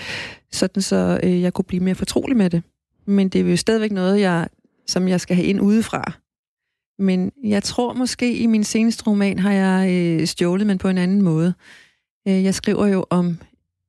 sådan 0.53 0.83
så 0.83 1.21
øh, 1.23 1.41
jeg 1.41 1.53
kunne 1.53 1.65
blive 1.65 1.83
mere 1.83 1.95
fortrolig 1.95 2.37
med 2.37 2.51
det 2.51 2.63
men 3.07 3.29
det 3.29 3.41
er 3.41 3.51
jo 3.51 3.57
stadigvæk 3.57 3.93
noget, 3.93 4.21
jeg, 4.21 4.49
som 4.87 5.09
jeg 5.09 5.21
skal 5.21 5.37
have 5.37 5.47
ind 5.47 5.61
udefra. 5.61 6.13
Men 6.99 7.33
jeg 7.45 7.63
tror 7.63 7.95
måske, 7.95 8.37
i 8.37 8.47
min 8.47 8.65
seneste 8.65 9.05
roman 9.07 9.39
har 9.39 9.53
jeg 9.53 9.91
øh, 9.91 10.27
stjålet, 10.27 10.67
men 10.67 10.79
på 10.79 10.89
en 10.89 10.99
anden 10.99 11.23
måde. 11.23 11.55
Øh, 12.29 12.45
jeg 12.45 12.55
skriver 12.55 12.87
jo 12.87 13.05
om 13.11 13.39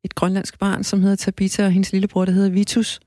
et 0.03 0.15
grønlandsk 0.15 0.59
barn, 0.59 0.83
som 0.83 1.01
hedder 1.01 1.15
Tabita, 1.15 1.65
og 1.65 1.71
hendes 1.71 1.91
lillebror, 1.91 2.25
der 2.25 2.31
hedder 2.31 2.49
Vitus. 2.49 2.99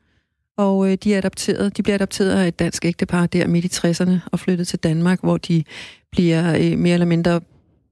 Og 0.57 0.91
øh, 0.91 0.99
de, 1.05 1.15
er 1.15 1.19
adopteret, 1.19 1.77
de 1.77 1.83
bliver 1.83 1.95
adopteret 1.95 2.31
af 2.31 2.49
et 2.49 2.59
dansk 2.59 2.85
ægtepar 2.85 3.27
der 3.27 3.47
midt 3.47 3.65
i 3.65 3.69
60'erne 3.69 4.29
og 4.33 4.41
flyttet 4.41 4.69
til 4.69 4.79
Danmark, 4.79 5.21
hvor 5.21 5.37
de 5.37 5.65
bliver 6.13 6.57
øh, 6.59 6.79
mere 6.79 6.95
eller 6.95 7.07
mindre 7.07 7.41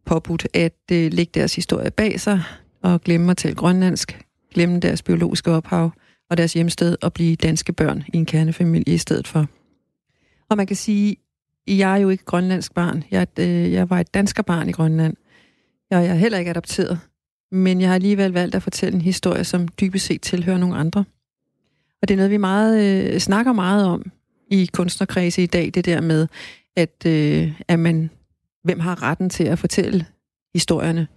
påbudt 0.06 0.46
at 0.54 0.78
øh, 0.92 1.12
lægge 1.12 1.30
deres 1.34 1.54
historie 1.54 1.90
bag 1.90 2.20
sig 2.20 2.42
og 2.82 3.00
glemme 3.00 3.30
at 3.30 3.36
tale 3.36 3.54
grønlandsk, 3.54 4.20
glemme 4.54 4.80
deres 4.80 5.02
biologiske 5.02 5.50
ophav 5.50 5.92
og 6.30 6.36
deres 6.36 6.52
hjemsted 6.52 6.96
og 7.02 7.12
blive 7.12 7.36
danske 7.36 7.72
børn 7.72 8.04
i 8.12 8.16
en 8.16 8.26
kernefamilie 8.26 8.94
i 8.94 8.98
stedet 8.98 9.28
for. 9.28 9.46
Og 10.50 10.56
man 10.56 10.66
kan 10.66 10.76
sige, 10.76 11.16
jeg 11.68 11.92
er 11.92 11.96
jo 11.96 12.08
ikke 12.08 12.24
grønlandsk 12.24 12.74
barn. 12.74 13.04
Jeg, 13.10 13.26
øh, 13.38 13.72
jeg 13.72 13.90
var 13.90 14.00
et 14.00 14.14
dansker 14.14 14.42
barn 14.42 14.68
i 14.68 14.72
Grønland. 14.72 15.16
Jeg 15.90 16.06
er 16.06 16.14
heller 16.14 16.38
ikke 16.38 16.50
adopteret. 16.50 16.98
Men 17.52 17.80
jeg 17.80 17.88
har 17.88 17.94
alligevel 17.94 18.32
valgt 18.32 18.54
at 18.54 18.62
fortælle 18.62 18.94
en 18.94 19.02
historie, 19.02 19.44
som 19.44 19.68
dybest 19.68 20.06
set 20.06 20.22
tilhører 20.22 20.58
nogle 20.58 20.76
andre. 20.76 21.04
Og 22.02 22.08
det 22.08 22.14
er 22.14 22.16
noget, 22.16 22.30
vi 22.30 22.36
meget 22.36 23.04
øh, 23.12 23.18
snakker 23.18 23.52
meget 23.52 23.86
om 23.86 24.10
i 24.50 24.70
kunstnerkredse 24.72 25.42
i 25.42 25.46
dag, 25.46 25.70
det 25.74 25.84
der 25.84 26.00
med, 26.00 26.26
at, 26.76 27.06
øh, 27.06 27.52
at 27.68 27.78
man, 27.78 28.10
hvem 28.64 28.80
har 28.80 29.02
retten 29.02 29.30
til 29.30 29.44
at 29.44 29.58
fortælle 29.58 30.06
historierne. 30.54 31.08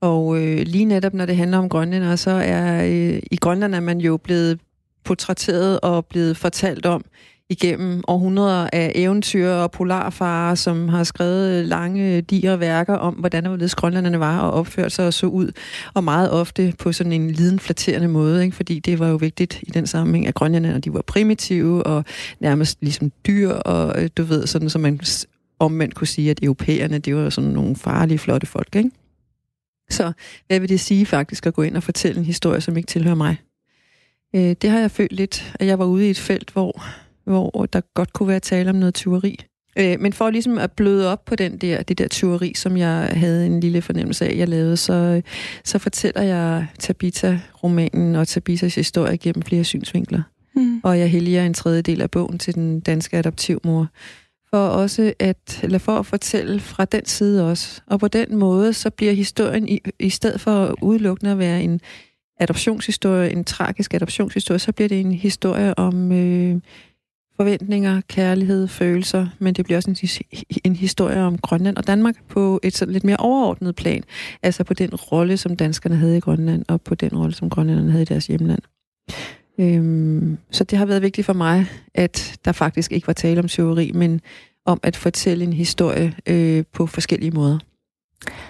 Og 0.00 0.42
øh, 0.42 0.58
lige 0.58 0.84
netop, 0.84 1.14
når 1.14 1.26
det 1.26 1.36
handler 1.36 1.58
om 1.58 1.68
Grønland, 1.68 2.16
så 2.16 2.30
er 2.30 2.84
øh, 2.84 3.22
i 3.30 3.36
Grønland 3.36 3.74
er 3.74 3.80
man 3.80 4.00
jo 4.00 4.16
blevet 4.16 4.60
portrætteret 5.04 5.80
og 5.80 6.06
blevet 6.06 6.36
fortalt 6.36 6.86
om 6.86 7.04
igennem 7.52 8.02
århundreder 8.08 8.68
af 8.72 8.92
eventyr 8.94 9.48
og 9.48 9.70
polarfarer, 9.70 10.54
som 10.54 10.88
har 10.88 11.04
skrevet 11.04 11.66
lange 11.66 12.20
digre 12.20 12.60
værker 12.60 12.94
om, 12.94 13.14
hvordan 13.14 13.46
og 13.46 13.60
grønlanderne 13.76 14.20
var 14.20 14.40
og 14.40 14.50
opførte 14.52 14.90
sig 14.90 15.06
og 15.06 15.14
så 15.14 15.26
ud, 15.26 15.52
og 15.94 16.04
meget 16.04 16.30
ofte 16.30 16.74
på 16.78 16.92
sådan 16.92 17.12
en 17.12 17.30
lidenflatterende 17.30 18.08
måde, 18.08 18.44
ikke? 18.44 18.56
fordi 18.56 18.78
det 18.78 18.98
var 18.98 19.08
jo 19.08 19.16
vigtigt 19.16 19.60
i 19.62 19.70
den 19.70 19.86
sammenhæng, 19.86 20.26
at 20.26 20.34
grønlænderne 20.34 20.80
de 20.80 20.94
var 20.94 21.02
primitive 21.02 21.82
og 21.86 22.04
nærmest 22.40 22.78
ligesom 22.80 23.12
dyr, 23.26 23.48
og 23.48 24.02
øh, 24.02 24.10
du 24.16 24.22
ved, 24.22 24.46
sådan 24.46 24.70
som 24.70 24.80
man 24.80 25.00
omvendt 25.58 25.94
kunne 25.94 26.06
sige, 26.06 26.30
at 26.30 26.38
europæerne, 26.42 26.98
det 26.98 27.16
var 27.16 27.30
sådan 27.30 27.50
nogle 27.50 27.76
farlige, 27.76 28.18
flotte 28.18 28.46
folk, 28.46 28.76
ikke? 28.76 28.90
Så 29.90 30.12
hvad 30.46 30.60
vil 30.60 30.68
det 30.68 30.80
sige 30.80 31.06
faktisk 31.06 31.46
at 31.46 31.54
gå 31.54 31.62
ind 31.62 31.76
og 31.76 31.82
fortælle 31.82 32.18
en 32.18 32.24
historie, 32.24 32.60
som 32.60 32.76
ikke 32.76 32.86
tilhører 32.86 33.14
mig? 33.14 33.36
Øh, 34.34 34.56
det 34.62 34.70
har 34.70 34.78
jeg 34.78 34.90
følt 34.90 35.12
lidt, 35.12 35.54
at 35.60 35.66
jeg 35.66 35.78
var 35.78 35.84
ude 35.84 36.06
i 36.06 36.10
et 36.10 36.18
felt, 36.18 36.50
hvor, 36.50 36.84
hvor 37.24 37.66
der 37.72 37.80
godt 37.94 38.12
kunne 38.12 38.28
være 38.28 38.40
tale 38.40 38.70
om 38.70 38.76
noget 38.76 38.94
tyveri. 38.94 39.44
Øh, 39.78 40.00
men 40.00 40.12
for 40.12 40.30
ligesom 40.30 40.58
at 40.58 40.72
bløde 40.72 41.12
op 41.12 41.24
på 41.24 41.36
den 41.36 41.56
der, 41.56 41.82
det 41.82 41.98
der 41.98 42.08
tyveri, 42.08 42.52
som 42.54 42.76
jeg 42.76 43.12
havde 43.12 43.46
en 43.46 43.60
lille 43.60 43.82
fornemmelse 43.82 44.28
af, 44.28 44.36
jeg 44.36 44.48
lavede, 44.48 44.76
så, 44.76 45.22
så 45.64 45.78
fortæller 45.78 46.22
jeg 46.22 46.66
Tabita-romanen 46.78 48.16
og 48.16 48.28
Tabitas 48.28 48.74
historie 48.74 49.16
gennem 49.16 49.42
flere 49.42 49.64
synsvinkler. 49.64 50.22
Mm. 50.56 50.80
Og 50.84 50.98
jeg 50.98 51.10
helliger 51.10 51.46
en 51.46 51.54
tredjedel 51.54 52.00
af 52.02 52.10
bogen 52.10 52.38
til 52.38 52.54
den 52.54 52.80
danske 52.80 53.16
adoptivmor, 53.18 53.88
for 54.50 54.66
også 54.66 55.12
at, 55.18 55.60
eller 55.62 55.78
for 55.78 55.98
at 55.98 56.06
fortælle 56.06 56.60
fra 56.60 56.84
den 56.84 57.06
side 57.06 57.50
også. 57.50 57.80
Og 57.86 58.00
på 58.00 58.08
den 58.08 58.36
måde, 58.36 58.72
så 58.72 58.90
bliver 58.90 59.12
historien, 59.12 59.68
i, 59.68 59.80
i 59.98 60.10
stedet 60.10 60.40
for 60.40 60.76
udelukkende 60.82 61.32
at 61.32 61.38
være 61.38 61.62
en 61.62 61.80
adoptionshistorie, 62.40 63.30
en 63.30 63.44
tragisk 63.44 63.94
adoptionshistorie, 63.94 64.58
så 64.58 64.72
bliver 64.72 64.88
det 64.88 65.00
en 65.00 65.12
historie 65.12 65.78
om 65.78 66.12
øh, 66.12 66.60
forventninger, 67.42 68.00
kærlighed, 68.08 68.68
følelser, 68.68 69.26
men 69.38 69.54
det 69.54 69.64
bliver 69.64 69.78
også 69.78 69.90
en, 69.90 69.96
en 70.64 70.76
historie 70.76 71.22
om 71.22 71.38
Grønland 71.38 71.76
og 71.76 71.86
Danmark 71.86 72.14
på 72.28 72.60
et 72.62 72.76
sådan 72.76 72.92
lidt 72.92 73.04
mere 73.04 73.16
overordnet 73.16 73.76
plan. 73.76 74.02
Altså 74.42 74.64
på 74.64 74.74
den 74.74 74.94
rolle, 74.94 75.36
som 75.36 75.56
danskerne 75.56 75.96
havde 75.96 76.16
i 76.16 76.20
Grønland, 76.20 76.64
og 76.68 76.80
på 76.80 76.94
den 76.94 77.16
rolle, 77.16 77.34
som 77.34 77.50
grønlænderne 77.50 77.90
havde 77.90 78.02
i 78.02 78.04
deres 78.04 78.26
hjemland. 78.26 78.62
Øhm, 79.58 80.38
så 80.50 80.64
det 80.64 80.78
har 80.78 80.86
været 80.86 81.02
vigtigt 81.02 81.26
for 81.26 81.32
mig, 81.32 81.66
at 81.94 82.40
der 82.44 82.52
faktisk 82.52 82.92
ikke 82.92 83.06
var 83.06 83.12
tale 83.12 83.40
om 83.40 83.48
tyveri, 83.48 83.92
men 83.92 84.20
om 84.66 84.80
at 84.82 84.96
fortælle 84.96 85.44
en 85.44 85.52
historie 85.52 86.14
øh, 86.26 86.64
på 86.72 86.86
forskellige 86.86 87.30
måder. 87.30 87.58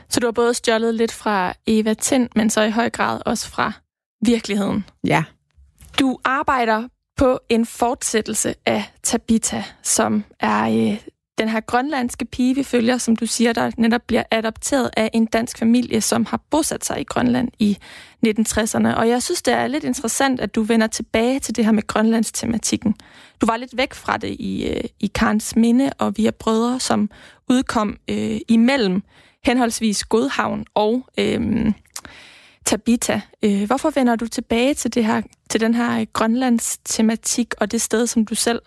Så 0.08 0.20
du 0.20 0.26
har 0.26 0.32
både 0.32 0.54
stjålet 0.54 0.94
lidt 0.94 1.12
fra 1.12 1.54
Eva 1.66 1.94
Tind, 1.94 2.28
men 2.36 2.50
så 2.50 2.62
i 2.62 2.70
høj 2.70 2.90
grad 2.90 3.20
også 3.26 3.48
fra 3.48 3.72
virkeligheden. 4.26 4.84
Ja. 5.06 5.24
Du 6.00 6.18
arbejder 6.24 6.88
på 7.16 7.40
en 7.48 7.66
fortsættelse 7.66 8.54
af 8.66 8.84
Tabita, 9.02 9.64
som 9.82 10.24
er 10.40 10.62
øh, 10.64 10.98
den 11.38 11.48
her 11.48 11.60
grønlandske 11.60 12.24
pige, 12.24 12.54
vi 12.54 12.62
følger, 12.62 12.98
som 12.98 13.16
du 13.16 13.26
siger, 13.26 13.52
der 13.52 13.70
netop 13.76 14.00
bliver 14.06 14.22
adopteret 14.30 14.90
af 14.96 15.10
en 15.12 15.26
dansk 15.26 15.58
familie, 15.58 16.00
som 16.00 16.26
har 16.26 16.40
bosat 16.50 16.84
sig 16.84 17.00
i 17.00 17.04
Grønland 17.04 17.48
i 17.58 17.78
1960'erne. 18.26 18.94
Og 18.94 19.08
jeg 19.08 19.22
synes, 19.22 19.42
det 19.42 19.54
er 19.54 19.66
lidt 19.66 19.84
interessant, 19.84 20.40
at 20.40 20.54
du 20.54 20.62
vender 20.62 20.86
tilbage 20.86 21.40
til 21.40 21.56
det 21.56 21.64
her 21.64 21.72
med 21.72 21.86
grønlandstematikken. 21.86 22.94
Du 23.40 23.46
var 23.46 23.56
lidt 23.56 23.76
væk 23.76 23.94
fra 23.94 24.16
det 24.16 24.36
i, 24.40 24.66
øh, 24.68 24.84
i 25.00 25.06
Karns 25.06 25.56
Minde 25.56 25.90
og 25.98 26.16
Via 26.16 26.30
Brødre, 26.30 26.80
som 26.80 27.10
udkom 27.48 27.96
øh, 28.08 28.40
imellem 28.48 29.02
henholdsvis 29.44 30.04
Godhavn 30.04 30.64
og 30.74 31.06
øh, 31.18 31.72
Tabita. 32.64 33.20
Øh, 33.42 33.64
hvorfor 33.64 33.90
vender 33.90 34.16
du 34.16 34.26
tilbage 34.26 34.74
til, 34.74 34.94
det 34.94 35.04
her, 35.04 35.22
til 35.52 35.60
den 35.60 35.74
her 35.74 36.00
øh, 36.00 36.06
Grønlands 36.12 36.78
tematik 36.84 37.54
og 37.60 37.72
det 37.72 37.80
sted, 37.80 38.06
som 38.06 38.24
du 38.24 38.34
selv 38.34 38.62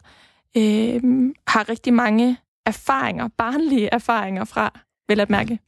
øh, 0.57 1.01
har 1.47 1.69
rigtig 1.69 1.93
mange 1.93 2.37
erfaringer, 2.65 3.27
barnlige 3.37 3.89
erfaringer 3.91 4.43
fra, 4.43 4.79
vil 5.07 5.19
at 5.19 5.29
mærke? 5.29 5.59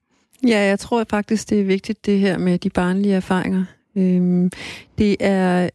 Ja, 0.47 0.59
jeg 0.59 0.80
tror 0.80 1.05
faktisk, 1.09 1.49
det 1.49 1.59
er 1.59 1.63
vigtigt, 1.63 2.05
det 2.05 2.20
her 2.20 2.38
med 2.38 2.59
de 2.59 2.70
barnlige 2.70 3.15
erfaringer. 3.15 3.65
Øhm, 3.95 4.51
det 4.97 5.15
er 5.20 5.70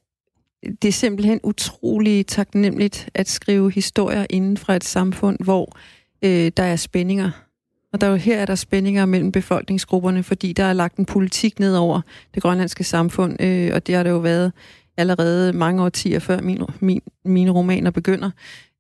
det 0.82 0.88
er 0.88 0.92
simpelthen 0.92 1.40
utrolig 1.42 2.26
taknemmeligt 2.26 3.10
at 3.14 3.28
skrive 3.28 3.70
historier 3.70 4.26
inden 4.30 4.56
fra 4.56 4.76
et 4.76 4.84
samfund, 4.84 5.36
hvor 5.44 5.76
øh, 6.22 6.52
der 6.56 6.62
er 6.62 6.76
spændinger. 6.76 7.30
Og 7.92 8.00
der 8.00 8.06
er 8.06 8.16
her 8.16 8.38
er 8.38 8.46
der 8.46 8.54
spændinger 8.54 9.06
mellem 9.06 9.32
befolkningsgrupperne, 9.32 10.22
fordi 10.22 10.52
der 10.52 10.64
er 10.64 10.72
lagt 10.72 10.96
en 10.96 11.04
politik 11.04 11.60
ned 11.60 11.76
over 11.76 12.00
det 12.34 12.42
grønlandske 12.42 12.84
samfund, 12.84 13.42
øh, 13.42 13.70
og 13.74 13.86
det 13.86 13.94
har 13.94 14.02
det 14.02 14.10
jo 14.10 14.18
været 14.18 14.52
allerede 14.96 15.52
mange 15.52 15.82
årtier 15.82 16.18
før 16.18 16.40
min, 16.40 16.62
min, 16.80 17.02
mine 17.24 17.50
romaner 17.50 17.90
begynder. 17.90 18.30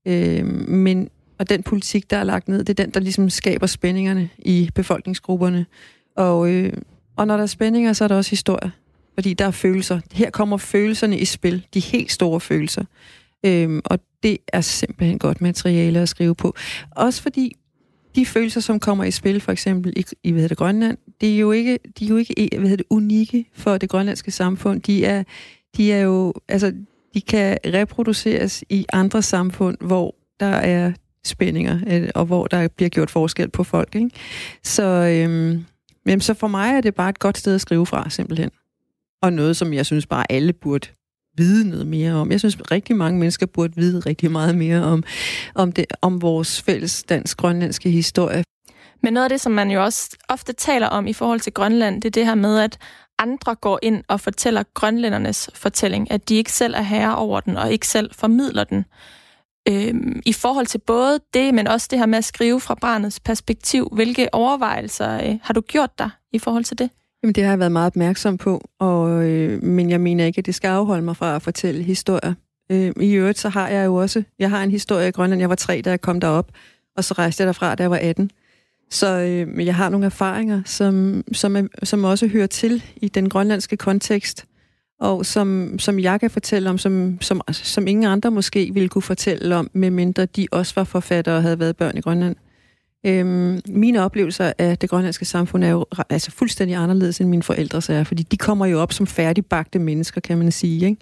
Øh, 0.06 0.46
men 0.68 1.08
og 1.38 1.48
den 1.48 1.62
politik, 1.62 2.10
der 2.10 2.16
er 2.16 2.24
lagt 2.24 2.48
ned, 2.48 2.58
det 2.58 2.80
er 2.80 2.84
den, 2.84 2.94
der 2.94 3.00
ligesom 3.00 3.30
skaber 3.30 3.66
spændingerne 3.66 4.28
i 4.38 4.70
befolkningsgrupperne. 4.74 5.66
Og, 6.16 6.50
øh, 6.50 6.72
og 7.16 7.26
når 7.26 7.36
der 7.36 7.42
er 7.42 7.46
spændinger, 7.46 7.92
så 7.92 8.04
er 8.04 8.08
der 8.08 8.16
også 8.16 8.30
historie. 8.30 8.72
Fordi 9.14 9.34
der 9.34 9.44
er 9.44 9.50
følelser. 9.50 10.00
Her 10.12 10.30
kommer 10.30 10.56
følelserne 10.56 11.18
i 11.18 11.24
spil. 11.24 11.66
De 11.74 11.80
helt 11.80 12.12
store 12.12 12.40
følelser. 12.40 12.84
Øhm, 13.46 13.80
og 13.84 13.98
det 14.22 14.38
er 14.48 14.60
simpelthen 14.60 15.18
godt 15.18 15.40
materiale 15.40 16.00
at 16.00 16.08
skrive 16.08 16.34
på. 16.34 16.56
Også 16.90 17.22
fordi 17.22 17.56
de 18.14 18.26
følelser, 18.26 18.60
som 18.60 18.80
kommer 18.80 19.04
i 19.04 19.10
spil, 19.10 19.40
for 19.40 19.52
eksempel 19.52 19.92
i, 19.96 20.04
i 20.22 20.30
hvad 20.30 20.48
det, 20.48 20.56
Grønland, 20.56 20.98
det 21.20 21.34
er 21.34 21.38
jo 21.38 21.52
ikke, 21.52 21.78
de 21.98 22.04
er 22.04 22.08
jo 22.08 22.16
ikke 22.16 22.58
hvad 22.58 22.70
det, 22.70 22.86
unikke 22.90 23.44
for 23.54 23.78
det 23.78 23.90
grønlandske 23.90 24.30
samfund. 24.30 24.80
De 24.80 25.04
er, 25.04 25.22
de 25.76 25.92
er 25.92 26.00
jo, 26.00 26.34
altså, 26.48 26.72
de 27.14 27.20
kan 27.20 27.58
reproduceres 27.66 28.64
i 28.68 28.86
andre 28.92 29.22
samfund, 29.22 29.76
hvor 29.80 30.14
der 30.40 30.46
er 30.46 30.92
spændinger, 31.24 31.80
øh, 31.86 32.08
og 32.14 32.24
hvor 32.24 32.46
der 32.46 32.68
bliver 32.68 32.88
gjort 32.88 33.10
forskel 33.10 33.50
på 33.50 33.64
folk. 33.64 33.94
Ikke? 33.94 34.10
Så, 34.62 34.82
øhm, 34.82 35.64
jamen, 36.06 36.20
så 36.20 36.34
for 36.34 36.48
mig 36.48 36.76
er 36.76 36.80
det 36.80 36.94
bare 36.94 37.08
et 37.08 37.18
godt 37.18 37.38
sted 37.38 37.54
at 37.54 37.60
skrive 37.60 37.86
fra, 37.86 38.10
simpelthen. 38.10 38.50
Og 39.22 39.32
noget, 39.32 39.56
som 39.56 39.72
jeg 39.72 39.86
synes 39.86 40.06
bare 40.06 40.32
alle 40.32 40.52
burde 40.52 40.88
vide 41.36 41.68
noget 41.68 41.86
mere 41.86 42.12
om. 42.12 42.30
Jeg 42.30 42.38
synes, 42.38 42.58
rigtig 42.70 42.96
mange 42.96 43.18
mennesker 43.18 43.46
burde 43.46 43.76
vide 43.76 44.00
rigtig 44.00 44.30
meget 44.30 44.58
mere 44.58 44.84
om, 44.84 45.04
om, 45.54 45.72
det, 45.72 45.84
om 46.02 46.22
vores 46.22 46.62
fælles 46.62 47.02
dansk-grønlandske 47.02 47.90
historie. 47.90 48.44
Men 49.02 49.12
noget 49.12 49.24
af 49.24 49.30
det, 49.30 49.40
som 49.40 49.52
man 49.52 49.70
jo 49.70 49.84
også 49.84 50.16
ofte 50.28 50.52
taler 50.52 50.86
om 50.86 51.06
i 51.06 51.12
forhold 51.12 51.40
til 51.40 51.52
Grønland, 51.52 52.02
det 52.02 52.08
er 52.08 52.10
det 52.10 52.26
her 52.26 52.34
med, 52.34 52.58
at 52.58 52.78
andre 53.22 53.54
går 53.54 53.78
ind 53.82 54.04
og 54.08 54.20
fortæller 54.20 54.62
grønlændernes 54.74 55.50
fortælling, 55.54 56.10
at 56.10 56.28
de 56.28 56.34
ikke 56.34 56.52
selv 56.52 56.74
er 56.74 56.82
herre 56.82 57.16
over 57.16 57.40
den, 57.40 57.56
og 57.56 57.72
ikke 57.72 57.88
selv 57.88 58.10
formidler 58.14 58.64
den. 58.64 58.84
Øhm, 59.68 60.22
I 60.26 60.32
forhold 60.32 60.66
til 60.66 60.78
både 60.78 61.20
det, 61.34 61.54
men 61.54 61.66
også 61.66 61.88
det 61.90 61.98
her 61.98 62.06
med 62.06 62.18
at 62.18 62.24
skrive 62.24 62.60
fra 62.60 62.74
barnets 62.74 63.20
perspektiv, 63.20 63.88
hvilke 63.92 64.34
overvejelser 64.34 65.28
øh, 65.28 65.38
har 65.42 65.54
du 65.54 65.60
gjort 65.60 65.98
dig 65.98 66.10
i 66.32 66.38
forhold 66.38 66.64
til 66.64 66.78
det? 66.78 66.90
Jamen, 67.22 67.34
det 67.34 67.44
har 67.44 67.50
jeg 67.50 67.58
været 67.58 67.72
meget 67.72 67.86
opmærksom 67.86 68.38
på, 68.38 68.64
og, 68.78 69.24
øh, 69.24 69.62
men 69.62 69.90
jeg 69.90 70.00
mener 70.00 70.24
ikke, 70.24 70.38
at 70.38 70.46
det 70.46 70.54
skal 70.54 70.68
afholde 70.68 71.02
mig 71.02 71.16
fra 71.16 71.36
at 71.36 71.42
fortælle 71.42 71.82
historier. 71.82 72.34
Øh, 72.72 72.92
I 73.00 73.12
øvrigt, 73.12 73.38
så 73.38 73.48
har 73.48 73.68
jeg 73.68 73.86
jo 73.86 73.94
også, 73.94 74.22
jeg 74.38 74.50
har 74.50 74.62
en 74.62 74.70
historie 74.70 75.08
i 75.08 75.10
Grønland. 75.10 75.40
Jeg 75.40 75.48
var 75.48 75.54
tre, 75.54 75.82
da 75.84 75.90
jeg 75.90 76.00
kom 76.00 76.20
derop, 76.20 76.50
og 76.96 77.04
så 77.04 77.14
rejste 77.14 77.40
jeg 77.40 77.46
derfra, 77.46 77.74
da 77.74 77.82
jeg 77.82 77.90
var 77.90 77.98
18. 78.02 78.30
Så 78.92 79.18
øh, 79.18 79.66
jeg 79.66 79.74
har 79.74 79.88
nogle 79.88 80.06
erfaringer, 80.06 80.62
som, 80.64 81.24
som, 81.32 81.56
er, 81.56 81.62
som 81.82 82.04
også 82.04 82.26
hører 82.26 82.46
til 82.46 82.84
i 82.96 83.08
den 83.08 83.28
grønlandske 83.28 83.76
kontekst, 83.76 84.44
og 85.00 85.26
som, 85.26 85.78
som 85.78 85.98
jeg 85.98 86.20
kan 86.20 86.30
fortælle 86.30 86.70
om, 86.70 86.78
som, 86.78 87.18
som, 87.20 87.40
som 87.52 87.86
ingen 87.86 88.04
andre 88.04 88.30
måske 88.30 88.70
ville 88.74 88.88
kunne 88.88 89.02
fortælle 89.02 89.56
om, 89.56 89.70
medmindre 89.72 90.26
de 90.26 90.46
også 90.50 90.72
var 90.76 90.84
forfattere 90.84 91.36
og 91.36 91.42
havde 91.42 91.58
været 91.58 91.76
børn 91.76 91.96
i 91.98 92.00
Grønland. 92.00 92.36
Øhm, 93.06 93.60
mine 93.68 94.02
oplevelser 94.02 94.52
af 94.58 94.78
det 94.78 94.90
grønlandske 94.90 95.24
samfund 95.24 95.64
er 95.64 95.70
jo 95.70 95.86
altså 96.10 96.30
fuldstændig 96.30 96.76
anderledes 96.76 97.20
end 97.20 97.28
mine 97.28 97.42
forældres 97.42 97.88
er, 97.88 98.04
fordi 98.04 98.22
de 98.22 98.36
kommer 98.36 98.66
jo 98.66 98.80
op 98.80 98.92
som 98.92 99.06
færdigbagte 99.06 99.78
mennesker, 99.78 100.20
kan 100.20 100.38
man 100.38 100.52
sige. 100.52 100.86
Ikke? 100.86 101.00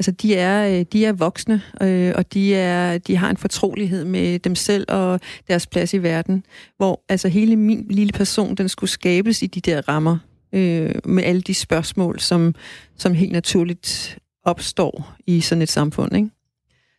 Altså, 0.00 0.10
de 0.10 0.34
er, 0.34 0.78
øh, 0.78 0.84
de 0.92 1.04
er 1.04 1.12
voksne, 1.12 1.62
øh, 1.82 2.12
og 2.16 2.32
de, 2.34 2.54
er, 2.54 2.98
de 2.98 3.16
har 3.16 3.30
en 3.30 3.36
fortrolighed 3.36 4.04
med 4.04 4.38
dem 4.38 4.54
selv 4.54 4.84
og 4.88 5.20
deres 5.48 5.66
plads 5.66 5.94
i 5.94 6.02
verden, 6.02 6.44
hvor 6.76 7.04
altså 7.08 7.28
hele 7.28 7.56
min 7.56 7.86
lille 7.90 8.12
person, 8.12 8.54
den 8.54 8.68
skulle 8.68 8.90
skabes 8.90 9.42
i 9.42 9.46
de 9.46 9.60
der 9.60 9.88
rammer, 9.88 10.18
øh, 10.52 10.94
med 11.04 11.24
alle 11.24 11.40
de 11.42 11.54
spørgsmål, 11.54 12.20
som, 12.20 12.54
som 12.96 13.14
helt 13.14 13.32
naturligt 13.32 14.18
opstår 14.44 15.14
i 15.26 15.40
sådan 15.40 15.62
et 15.62 15.68
samfund. 15.68 16.16
Ikke? 16.16 16.30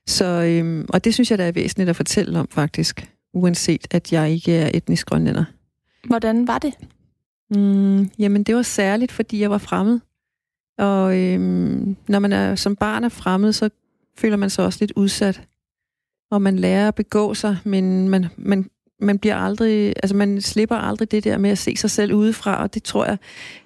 Så, 0.08 0.26
øh, 0.26 0.86
og 0.90 1.04
det 1.04 1.14
synes 1.14 1.32
jeg, 1.32 1.38
der 1.38 1.46
er 1.46 1.52
væsentligt 1.52 1.90
at 1.90 1.96
fortælle 1.96 2.40
om, 2.40 2.48
faktisk 2.52 3.08
uanset 3.34 3.88
at 3.92 4.14
jeg 4.14 4.32
ikke 4.32 4.56
er 4.56 4.72
etnisk 4.74 5.08
grønlænder. 5.08 5.46
Hvordan 6.08 6.48
var 6.48 6.58
det? 6.58 6.74
Mm, 7.56 8.10
jamen, 8.20 8.44
det 8.44 8.56
var 8.56 8.62
særligt, 8.62 9.12
fordi 9.12 9.42
jeg 9.42 9.50
var 9.50 9.58
fremmed. 9.58 10.00
Og 10.82 11.18
øhm, 11.18 11.96
når 12.08 12.20
man 12.20 12.34
er 12.34 12.56
som 12.56 12.76
barn 12.76 13.04
er 13.04 13.10
fremmed, 13.10 13.54
så 13.54 13.70
føler 14.18 14.38
man 14.38 14.50
sig 14.50 14.66
også 14.66 14.78
lidt 14.82 14.92
udsat. 14.96 15.42
Og 16.32 16.42
man 16.42 16.60
lærer 16.60 16.88
at 16.88 16.96
begå 16.96 17.34
sig, 17.34 17.58
men 17.64 18.10
man, 18.10 18.26
man, 18.38 18.70
man 19.00 19.20
bliver 19.20 19.36
aldrig, 19.36 19.94
altså 20.04 20.16
man 20.16 20.42
slipper 20.42 20.76
aldrig 20.76 21.12
det 21.12 21.24
der 21.24 21.38
med 21.38 21.50
at 21.50 21.58
se 21.58 21.76
sig 21.76 21.92
selv 21.92 22.14
udefra, 22.14 22.62
og 22.62 22.74
det 22.74 22.84
tror 22.84 23.06
jeg 23.06 23.18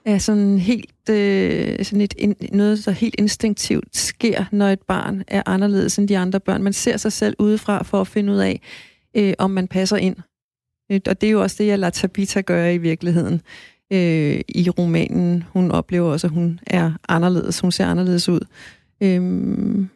er 0.06 0.18
sådan 0.18 0.60
helt, 0.60 1.10
øh, 1.10 1.86
sådan 1.86 2.02
et, 2.02 2.52
noget, 2.52 2.86
der 2.86 2.92
helt 2.92 3.16
instinktivt 3.18 3.98
sker, 3.98 4.46
når 4.52 4.68
et 4.68 4.82
barn 4.82 5.24
er 5.28 5.44
anderledes 5.46 6.00
end 6.00 6.08
de 6.08 6.18
andre 6.18 6.40
børn. 6.40 6.64
Man 6.64 6.74
ser 6.74 6.98
sig 6.98 7.12
selv 7.12 7.36
udefra 7.40 7.84
for 7.84 8.02
at 8.02 8.08
finde 8.08 8.34
ud 8.34 8.38
af, 8.38 8.62
øh, 9.18 9.34
om 9.38 9.52
man 9.52 9.68
passer 9.68 9.98
ind. 9.98 10.16
Øh, 10.92 11.00
og 11.08 11.22
det 11.22 11.28
er 11.28 11.32
jo 11.32 11.42
også 11.42 11.56
det, 11.60 11.68
jeg 11.68 11.80
lader 11.80 11.92
Tabita 11.92 12.42
gøre 12.42 12.76
i 12.76 12.78
virkeligheden. 12.78 13.42
Øh, 13.94 14.42
I 14.48 14.70
romanen, 14.70 15.44
hun 15.54 15.72
oplever 15.72 16.12
også, 16.12 16.28
at 16.28 16.34
hun 16.34 16.60
er 16.68 16.92
anderledes. 17.10 17.60
Hun 17.60 17.72
ser 17.72 17.86
anderledes 17.86 18.30
ud. 18.30 18.40
Øh, 19.02 19.22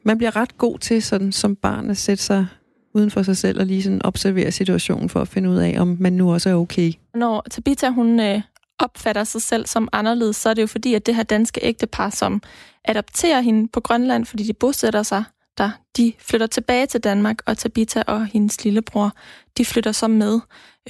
man 0.04 0.18
bliver 0.18 0.36
ret 0.36 0.58
god 0.58 0.80
til 0.80 1.04
sådan 1.04 1.32
som 1.32 1.56
barn 1.56 1.90
at 1.90 1.98
sætte 1.98 2.24
sig 2.24 2.48
uden 2.94 3.12
for 3.12 3.24
sig 3.24 3.38
selv 3.38 3.60
og 3.60 3.66
lige 3.66 3.84
sådan 3.84 4.06
observere 4.06 4.52
situationen 4.52 5.10
for 5.10 5.22
at 5.22 5.28
finde 5.28 5.50
ud 5.50 5.58
af, 5.58 5.76
om 5.80 5.98
man 6.00 6.14
nu 6.14 6.34
også 6.34 6.50
er 6.50 6.54
okay. 6.54 6.92
Når 7.16 7.46
Tabita, 7.52 7.90
hun 7.90 8.20
øh, 8.20 8.42
opfatter 8.80 9.24
sig 9.24 9.42
selv 9.42 9.66
som 9.66 9.88
anderledes, 9.92 10.36
så 10.36 10.50
er 10.50 10.54
det 10.54 10.62
jo 10.62 10.68
fordi, 10.68 10.94
at 10.94 11.06
det 11.06 11.16
her 11.16 11.24
danske 11.24 11.60
ægtepar, 11.64 12.10
som 12.10 12.42
adopterer 12.86 13.42
hende 13.42 13.68
på 13.68 13.80
Grønland, 13.80 14.26
fordi 14.26 14.44
de 14.44 14.54
bosætter 14.54 15.04
sig 15.04 15.24
der, 15.60 15.72
de 15.98 16.14
flytter 16.20 16.48
tilbage 16.48 16.86
til 16.86 17.00
Danmark, 17.00 17.42
og 17.46 17.58
Tabita 17.58 18.04
og 18.08 18.26
hendes 18.26 18.64
lillebror, 18.64 19.12
de 19.58 19.66
flytter 19.66 19.92
så 19.92 20.08
med, 20.08 20.40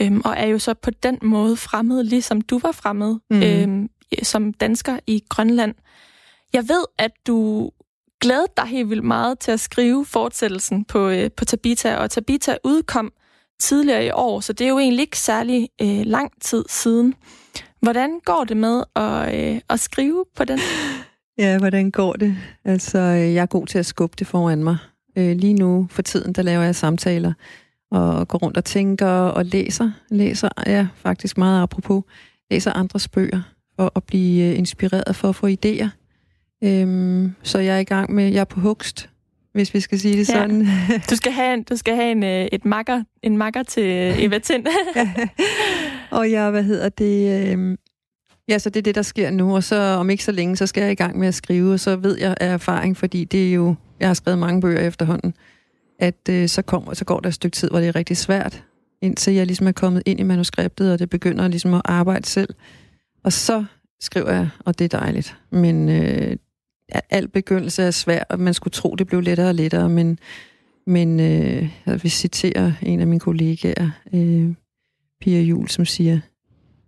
øhm, 0.02 0.22
og 0.26 0.36
er 0.38 0.46
jo 0.46 0.60
så 0.60 0.74
på 0.74 0.92
den 0.92 1.18
måde 1.22 1.58
fremmed, 1.58 2.04
ligesom 2.04 2.42
du 2.42 2.60
var 2.60 2.72
fremmed 2.72 3.16
mm. 3.30 3.44
øhm, 3.44 3.90
som 4.24 4.54
dansker 4.54 5.00
i 5.08 5.24
Grønland. 5.30 5.76
Jeg 6.54 6.70
ved, 6.70 6.84
at 6.98 7.12
du 7.28 7.72
glædede 8.22 8.48
dig 8.58 8.66
helt 8.66 8.90
vildt 8.90 9.04
meget 9.04 9.40
til 9.40 9.52
at 9.52 9.60
skrive 9.60 10.06
fortsættelsen 10.06 10.86
på, 10.86 11.10
øh, 11.10 11.32
på 11.38 11.46
Tabita, 11.46 11.96
og 11.96 12.12
Tabita 12.12 12.58
udkom 12.64 13.12
tidligere 13.60 14.06
i 14.06 14.12
år, 14.14 14.40
så 14.40 14.54
det 14.54 14.66
er 14.66 14.70
jo 14.70 14.80
egentlig 14.80 15.02
ikke 15.02 15.20
særlig 15.20 15.70
øh, 15.82 16.02
lang 16.06 16.32
tid 16.42 16.66
siden. 16.70 17.14
Hvordan 17.82 18.20
går 18.26 18.44
det 18.44 18.58
med 18.58 18.84
at, 18.96 19.36
øh, 19.36 19.62
at 19.70 19.80
skrive 19.80 20.26
på 20.36 20.44
den? 20.44 20.60
Ja, 21.38 21.58
hvordan 21.58 21.92
går 21.92 22.14
det? 22.14 22.38
Altså, 22.66 22.98
øh, 22.98 23.34
jeg 23.34 23.42
er 23.42 23.46
god 23.46 23.68
til 23.68 23.80
at 23.80 23.86
skubbe 23.86 24.16
det 24.20 24.28
foran 24.28 24.64
mig. 24.64 24.78
Øh, 25.18 25.36
lige 25.38 25.54
nu, 25.54 25.88
for 25.90 26.02
tiden, 26.02 26.34
der 26.34 26.42
laver 26.42 26.64
jeg 26.64 26.76
samtaler 26.76 27.34
og 27.92 28.28
går 28.28 28.38
rundt 28.38 28.58
og 28.58 28.66
tænker 28.66 29.08
og 29.08 29.46
læser. 29.46 29.92
Læser, 30.10 30.50
ja, 30.68 30.88
faktisk 30.96 31.38
meget 31.38 31.64
apropos, 31.64 32.04
læser 32.52 32.74
andres 32.74 33.08
bøger 33.08 33.42
for 33.76 33.92
at 33.96 34.04
blive 34.04 34.52
øh, 34.52 34.58
inspireret 34.58 35.16
for 35.16 35.30
at 35.30 35.36
få 35.36 35.48
idéer. 35.48 35.88
Øhm, 36.64 37.36
så 37.44 37.60
jeg 37.60 37.76
er 37.76 37.80
i 37.80 37.84
gang 37.84 38.14
med, 38.14 38.24
jeg 38.32 38.40
er 38.40 38.44
på 38.46 38.60
hugst, 38.60 39.10
hvis 39.54 39.74
vi 39.74 39.80
skal 39.80 40.00
sige 40.00 40.18
det 40.18 40.30
Ja. 40.30 40.34
sådan. 40.34 40.68
Du 41.10 41.16
skal 41.16 41.32
have, 41.32 41.54
en, 41.54 41.64
du 41.64 41.76
skal 41.76 41.96
have 41.96 42.12
en, 42.12 42.24
øh, 42.24 42.48
et 42.52 42.66
makker, 42.66 43.04
en 43.24 43.38
makker 43.38 43.64
til 43.64 43.84
øh, 43.84 44.24
Eva 44.24 44.40
Tind. 44.40 44.66
og 46.18 46.32
jeg, 46.32 46.52
hvad 46.52 46.64
hedder 46.64 46.90
det, 46.90 47.50
øhm, 47.52 47.76
ja, 48.50 48.58
så 48.60 48.70
det 48.70 48.80
er 48.80 48.84
det, 48.84 48.96
der 48.96 49.02
sker 49.02 49.30
nu, 49.32 49.56
og 49.56 49.64
så 49.64 49.76
om 49.76 50.10
ikke 50.10 50.24
så 50.24 50.32
længe, 50.32 50.56
så 50.56 50.68
skal 50.68 50.82
jeg 50.84 50.92
i 50.92 50.96
gang 50.96 51.20
med 51.20 51.28
at 51.28 51.36
skrive, 51.36 51.74
og 51.74 51.80
så 51.80 51.96
ved 51.96 52.18
jeg 52.20 52.36
af 52.40 52.54
erfaring, 52.54 52.98
fordi 52.98 53.24
det 53.26 53.50
er 53.50 53.54
jo, 53.54 53.76
jeg 54.00 54.10
har 54.10 54.14
skrevet 54.14 54.40
mange 54.40 54.62
bøger 54.62 54.82
efterhånden, 54.82 55.34
at 56.00 56.30
øh, 56.30 56.50
så, 56.50 56.62
kommer, 56.62 56.94
så 56.94 57.06
går 57.06 57.20
der 57.20 57.28
et 57.28 57.34
stykke 57.34 57.56
tid, 57.56 57.70
hvor 57.70 57.80
det 57.80 57.88
er 57.88 57.96
rigtig 57.96 58.18
svært, 58.18 58.64
indtil 59.02 59.34
jeg 59.34 59.46
ligesom 59.46 59.68
er 59.68 59.72
kommet 59.72 60.04
ind 60.06 60.20
i 60.20 60.24
manuskriptet, 60.24 60.94
og 60.94 61.00
det 61.00 61.10
begynder 61.10 61.48
ligesom 61.48 61.74
at 61.74 61.82
arbejde 61.86 62.26
selv. 62.26 62.54
Og 63.24 63.34
så 63.34 63.66
skriver 64.00 64.32
jeg, 64.32 64.50
og 64.66 64.80
det 64.80 64.94
er 64.94 65.00
dejligt. 65.00 65.38
Men 65.50 65.90
øh, 65.90 66.38
al 67.10 67.28
begyndelse 67.28 67.84
er 67.84 67.92
svært, 67.92 68.26
og 68.30 68.40
man 68.40 68.54
skulle 68.54 68.72
tro, 68.72 68.96
det 68.96 69.08
blev 69.08 69.22
lettere 69.22 69.48
og 69.48 69.56
lettere, 69.56 69.90
men, 69.90 70.20
men 70.88 71.20
øh, 71.20 71.70
jeg 71.86 72.04
vil 72.04 72.12
citere 72.12 72.76
en 72.82 73.00
af 73.00 73.08
mine 73.08 73.20
kollegaer, 73.20 73.90
øh, 74.14 74.54
Pia 75.22 75.42
Jul, 75.42 75.68
som 75.68 75.86
siger, 75.86 76.20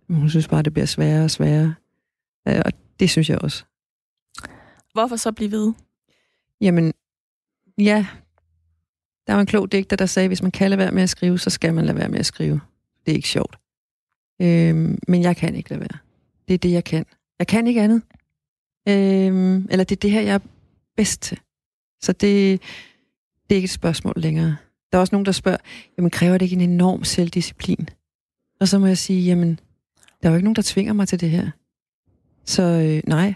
hun 0.08 0.30
synes 0.30 0.48
bare, 0.48 0.62
det 0.62 0.72
bliver 0.72 0.86
sværere 0.86 1.24
og 1.24 1.30
sværere. 1.30 1.74
Øh, 2.48 2.62
og 2.64 2.72
det 3.00 3.10
synes 3.10 3.30
jeg 3.30 3.38
også. 3.38 3.64
Hvorfor 4.92 5.16
så 5.16 5.32
blive 5.32 5.50
ved? 5.50 5.72
Jamen, 6.60 6.92
ja, 7.78 8.06
der 9.26 9.32
var 9.32 9.40
en 9.40 9.46
klog 9.46 9.72
digter, 9.72 9.96
der 9.96 10.06
sagde, 10.06 10.28
hvis 10.28 10.42
man 10.42 10.50
kan 10.50 10.70
lade 10.70 10.78
være 10.78 10.92
med 10.92 11.02
at 11.02 11.10
skrive, 11.10 11.38
så 11.38 11.50
skal 11.50 11.74
man 11.74 11.84
lade 11.84 11.98
være 11.98 12.08
med 12.08 12.18
at 12.18 12.26
skrive. 12.26 12.60
Det 13.06 13.12
er 13.12 13.16
ikke 13.16 13.28
sjovt. 13.28 13.58
Øhm, 14.42 14.98
men 15.08 15.22
jeg 15.22 15.36
kan 15.36 15.54
ikke 15.54 15.70
lade 15.70 15.80
være. 15.80 15.98
Det 16.48 16.54
er 16.54 16.58
det, 16.58 16.72
jeg 16.72 16.84
kan. 16.84 17.06
Jeg 17.38 17.46
kan 17.46 17.66
ikke 17.66 17.82
andet. 17.82 18.02
Øhm, 18.88 19.66
eller 19.70 19.84
det 19.84 19.96
er 19.96 20.00
det 20.00 20.10
her, 20.10 20.20
jeg 20.20 20.34
er 20.34 20.38
bedst 20.96 21.22
til. 21.22 21.40
Så 22.02 22.12
det, 22.12 22.60
det 23.48 23.54
er 23.54 23.54
ikke 23.54 23.66
et 23.66 23.70
spørgsmål 23.70 24.14
længere. 24.16 24.56
Der 24.92 24.98
er 24.98 25.00
også 25.00 25.14
nogen, 25.14 25.26
der 25.26 25.32
spørger, 25.32 25.58
jamen 25.98 26.10
kræver 26.10 26.38
det 26.38 26.42
ikke 26.42 26.54
en 26.54 26.70
enorm 26.70 27.04
selvdisciplin? 27.04 27.88
Og 28.60 28.68
så 28.68 28.78
må 28.78 28.86
jeg 28.86 28.98
sige, 28.98 29.24
jamen, 29.24 29.60
der 30.22 30.28
er 30.28 30.32
jo 30.32 30.36
ikke 30.36 30.44
nogen, 30.44 30.56
der 30.56 30.62
tvinger 30.62 30.92
mig 30.92 31.08
til 31.08 31.20
det 31.20 31.30
her. 31.30 31.50
Så 32.44 32.62
øh, 32.62 33.02
nej, 33.06 33.34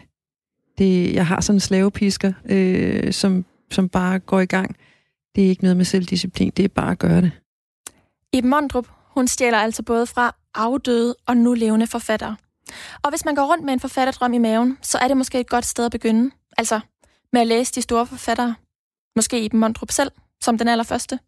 det, 0.79 1.15
jeg 1.15 1.27
har 1.27 1.41
sådan 1.41 1.57
en 1.57 1.61
slavepisker, 1.61 2.33
øh, 2.45 3.13
som, 3.13 3.45
som 3.71 3.89
bare 3.89 4.19
går 4.19 4.41
i 4.41 4.47
gang. 4.47 4.77
Det 5.37 5.45
er 5.45 5.49
ikke 5.49 5.63
noget 5.63 5.77
med 5.77 5.85
selvdisciplin, 5.85 6.53
det 6.57 6.65
er 6.65 6.69
bare 6.69 6.91
at 6.91 6.99
gøre 6.99 7.21
det. 7.21 7.33
Iben 8.33 8.51
Mondrup, 8.51 8.89
hun 9.15 9.29
stjæler 9.29 9.59
altså 9.59 9.83
både 9.83 10.07
fra 10.07 10.37
afdøde 10.55 11.17
og 11.27 11.37
nu 11.37 11.55
levende 11.55 11.87
forfattere. 11.87 12.37
Og 13.03 13.11
hvis 13.11 13.25
man 13.25 13.35
går 13.35 13.53
rundt 13.53 13.65
med 13.65 13.73
en 13.73 13.81
forfatterdrøm 13.81 14.33
i 14.33 14.39
maven, 14.39 14.79
så 14.83 14.99
er 14.99 15.09
det 15.09 15.17
måske 15.17 15.41
et 15.41 15.49
godt 15.49 15.65
sted 15.65 15.85
at 15.85 15.93
begynde. 15.93 16.31
Altså 16.59 16.81
med 17.33 17.41
at 17.41 17.47
læse 17.47 17.73
de 17.75 17.83
store 17.83 18.07
forfattere. 18.07 18.55
Måske 19.17 19.45
Iben 19.45 19.61
Mondrup 19.61 19.91
selv, 19.91 20.11
som 20.43 20.59
den 20.59 20.69
allerførste. 20.69 21.19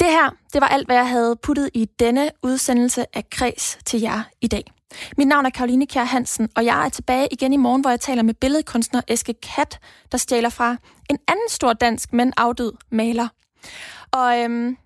Det 0.00 0.08
her, 0.08 0.30
det 0.52 0.60
var 0.60 0.68
alt, 0.68 0.86
hvad 0.86 0.96
jeg 0.96 1.08
havde 1.08 1.36
puttet 1.42 1.70
i 1.74 1.84
denne 1.84 2.30
udsendelse 2.42 3.16
af 3.16 3.30
Kreds 3.30 3.78
til 3.84 4.00
jer 4.00 4.22
i 4.40 4.46
dag. 4.46 4.64
Mit 5.16 5.28
navn 5.28 5.46
er 5.46 5.50
Karoline 5.50 5.86
Kjær 5.86 6.04
Hansen, 6.04 6.48
og 6.56 6.64
jeg 6.64 6.84
er 6.84 6.88
tilbage 6.88 7.28
igen 7.30 7.52
i 7.52 7.56
morgen, 7.56 7.80
hvor 7.80 7.90
jeg 7.90 8.00
taler 8.00 8.22
med 8.22 8.34
billedkunstner 8.34 9.00
Eske 9.08 9.34
Kat, 9.34 9.78
der 10.12 10.18
stjæler 10.18 10.48
fra 10.48 10.76
en 11.10 11.18
anden 11.28 11.48
stor 11.48 11.72
dansk, 11.72 12.12
men 12.12 12.32
afdød 12.36 12.72
maler. 12.90 13.28
Og 14.12 14.38
øhm, 14.38 14.76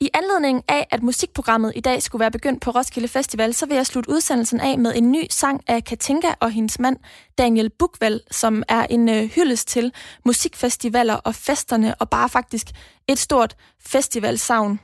i 0.00 0.10
anledning 0.14 0.62
af, 0.68 0.86
at 0.90 1.02
musikprogrammet 1.02 1.72
i 1.76 1.80
dag 1.80 2.02
skulle 2.02 2.20
være 2.20 2.30
begyndt 2.30 2.62
på 2.62 2.70
Roskilde 2.70 3.08
Festival, 3.08 3.54
så 3.54 3.66
vil 3.66 3.74
jeg 3.74 3.86
slutte 3.86 4.10
udsendelsen 4.10 4.60
af 4.60 4.78
med 4.78 4.92
en 4.96 5.12
ny 5.12 5.26
sang 5.30 5.60
af 5.66 5.84
Katinka 5.84 6.28
og 6.40 6.50
hendes 6.50 6.78
mand 6.78 6.96
Daniel 7.38 7.70
Bukvald, 7.70 8.20
som 8.30 8.62
er 8.68 8.86
en 8.90 9.08
øh, 9.08 9.24
hyldest 9.24 9.68
til 9.68 9.92
musikfestivaler 10.24 11.14
og 11.14 11.34
festerne, 11.34 11.94
og 11.94 12.10
bare 12.10 12.28
faktisk 12.28 12.66
et 13.08 13.18
stort 13.18 13.56
festivalsavn. 13.86 14.80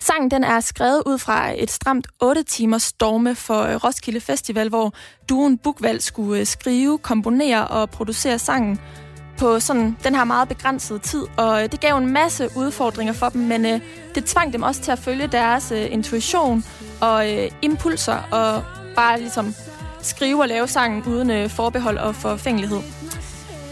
Sangen 0.00 0.30
den 0.30 0.44
er 0.44 0.60
skrevet 0.60 1.02
ud 1.06 1.18
fra 1.18 1.52
et 1.62 1.70
stramt 1.70 2.06
8 2.22 2.42
timers 2.42 2.82
storme 2.82 3.34
for 3.34 3.62
øh, 3.62 3.84
Roskilde 3.84 4.20
Festival, 4.20 4.68
hvor 4.68 4.92
duen 5.28 5.58
Bukvald 5.58 6.00
skulle 6.00 6.40
øh, 6.40 6.46
skrive, 6.46 6.98
komponere 6.98 7.68
og 7.68 7.90
producere 7.90 8.38
sangen 8.38 8.80
på 9.38 9.60
sådan 9.60 9.96
den 10.04 10.14
her 10.14 10.24
meget 10.24 10.48
begrænsede 10.48 10.98
tid, 10.98 11.22
og 11.36 11.62
øh, 11.62 11.72
det 11.72 11.80
gav 11.80 11.96
en 11.96 12.12
masse 12.12 12.48
udfordringer 12.56 13.12
for 13.12 13.28
dem, 13.28 13.40
men 13.40 13.66
øh, 13.66 13.80
det 14.14 14.24
tvang 14.24 14.52
dem 14.52 14.62
også 14.62 14.80
til 14.82 14.92
at 14.92 14.98
følge 14.98 15.26
deres 15.26 15.72
øh, 15.72 15.92
intuition 15.92 16.64
og 17.00 17.32
øh, 17.32 17.50
impulser, 17.62 18.16
og 18.30 18.64
bare 18.96 19.20
ligesom 19.20 19.54
skrive 20.02 20.42
og 20.42 20.48
lave 20.48 20.68
sangen 20.68 21.02
uden 21.06 21.30
øh, 21.30 21.50
forbehold 21.50 21.98
og 21.98 22.14
forfængelighed. 22.14 22.80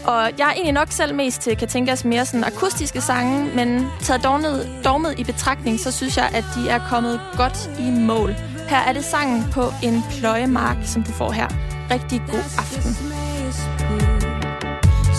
Og 0.07 0.31
jeg 0.37 0.47
er 0.47 0.51
egentlig 0.51 0.73
nok 0.73 0.91
selv 0.91 1.15
mest 1.15 1.41
til 1.41 1.57
Katinkas 1.57 2.05
mere 2.05 2.25
sådan 2.25 2.43
akustiske 2.43 3.01
sange, 3.01 3.55
men 3.55 3.87
taget 4.01 4.23
dogmet, 4.23 4.69
dogmet 4.85 5.19
i 5.19 5.23
betragtning, 5.23 5.79
så 5.79 5.91
synes 5.91 6.17
jeg, 6.17 6.29
at 6.33 6.45
de 6.55 6.69
er 6.69 6.79
kommet 6.89 7.21
godt 7.37 7.69
i 7.79 7.89
mål. 7.89 8.35
Her 8.69 8.77
er 8.77 8.93
det 8.93 9.05
sangen 9.05 9.45
på 9.51 9.61
en 9.83 10.03
pløjemark, 10.19 10.77
som 10.83 11.03
du 11.03 11.11
får 11.11 11.31
her. 11.31 11.47
Rigtig 11.91 12.21
god 12.31 12.45
aften. 12.57 12.91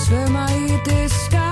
Svømmer 0.06 0.48
i 0.48 0.90
det 0.90 1.12
skarpe 1.12 1.45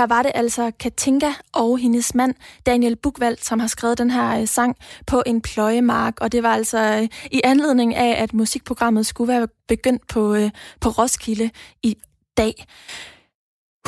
Her 0.00 0.06
var 0.06 0.22
det 0.22 0.32
altså 0.34 0.72
Katinka 0.80 1.32
og 1.52 1.78
hendes 1.78 2.14
mand, 2.14 2.34
Daniel 2.66 2.96
Bukvald, 2.96 3.38
som 3.38 3.60
har 3.60 3.66
skrevet 3.66 3.98
den 3.98 4.10
her 4.10 4.40
øh, 4.40 4.46
sang 4.46 4.76
på 5.06 5.22
en 5.26 5.40
pløjemark. 5.40 6.20
Og 6.20 6.32
det 6.32 6.42
var 6.42 6.54
altså 6.54 6.78
øh, 6.78 7.08
i 7.30 7.40
anledning 7.44 7.94
af, 7.94 8.22
at 8.22 8.34
musikprogrammet 8.34 9.06
skulle 9.06 9.32
være 9.32 9.48
begyndt 9.68 10.06
på, 10.06 10.34
øh, 10.34 10.50
på 10.80 10.88
Roskilde 10.88 11.50
i 11.82 11.96
dag. 12.36 12.64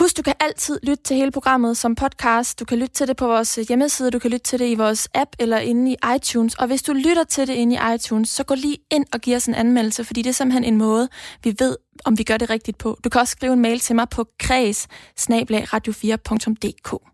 Husk, 0.01 0.17
du 0.17 0.23
kan 0.23 0.35
altid 0.41 0.81
lytte 0.83 1.03
til 1.05 1.17
hele 1.17 1.31
programmet 1.31 1.77
som 1.77 1.95
podcast. 1.95 2.61
Du 2.61 2.65
kan 2.65 2.79
lytte 2.79 2.95
til 2.95 3.09
det 3.09 3.17
på 3.17 3.27
vores 3.27 3.59
øh, 3.59 3.65
hjemmeside, 3.69 4.11
du 4.11 4.19
kan 4.19 4.31
lytte 4.31 4.45
til 4.45 4.59
det 4.59 4.69
i 4.69 4.75
vores 4.75 5.09
app 5.15 5.31
eller 5.39 5.59
inde 5.59 5.93
i 5.93 5.97
iTunes. 6.17 6.55
Og 6.55 6.67
hvis 6.67 6.83
du 6.83 6.93
lytter 6.93 7.25
til 7.25 7.49
det 7.49 7.55
inde 7.55 7.77
i 7.77 7.95
iTunes, 7.95 8.29
så 8.29 8.45
gå 8.45 8.55
lige 8.55 8.77
ind 8.91 9.07
og 9.13 9.21
giv 9.21 9.37
os 9.37 9.47
en 9.47 9.55
anmeldelse, 9.55 10.05
fordi 10.05 10.23
det 10.23 10.29
er 10.29 10.35
simpelthen 10.35 10.65
en 10.65 10.77
måde, 10.77 11.09
vi 11.45 11.55
ved, 11.59 11.77
om 12.05 12.19
vi 12.19 12.23
gør 12.23 12.37
det 12.37 12.51
rigtigt 12.51 12.79
på. 12.79 12.99
Du 13.05 13.09
kan 13.09 13.21
også 13.21 13.33
skrive 13.33 13.53
en 13.53 13.61
mail 13.61 13.81
til 13.81 13.97
mig 13.97 14.09
på 14.09 14.27
kreds 14.39 14.89
radio4.dk. 15.21 17.12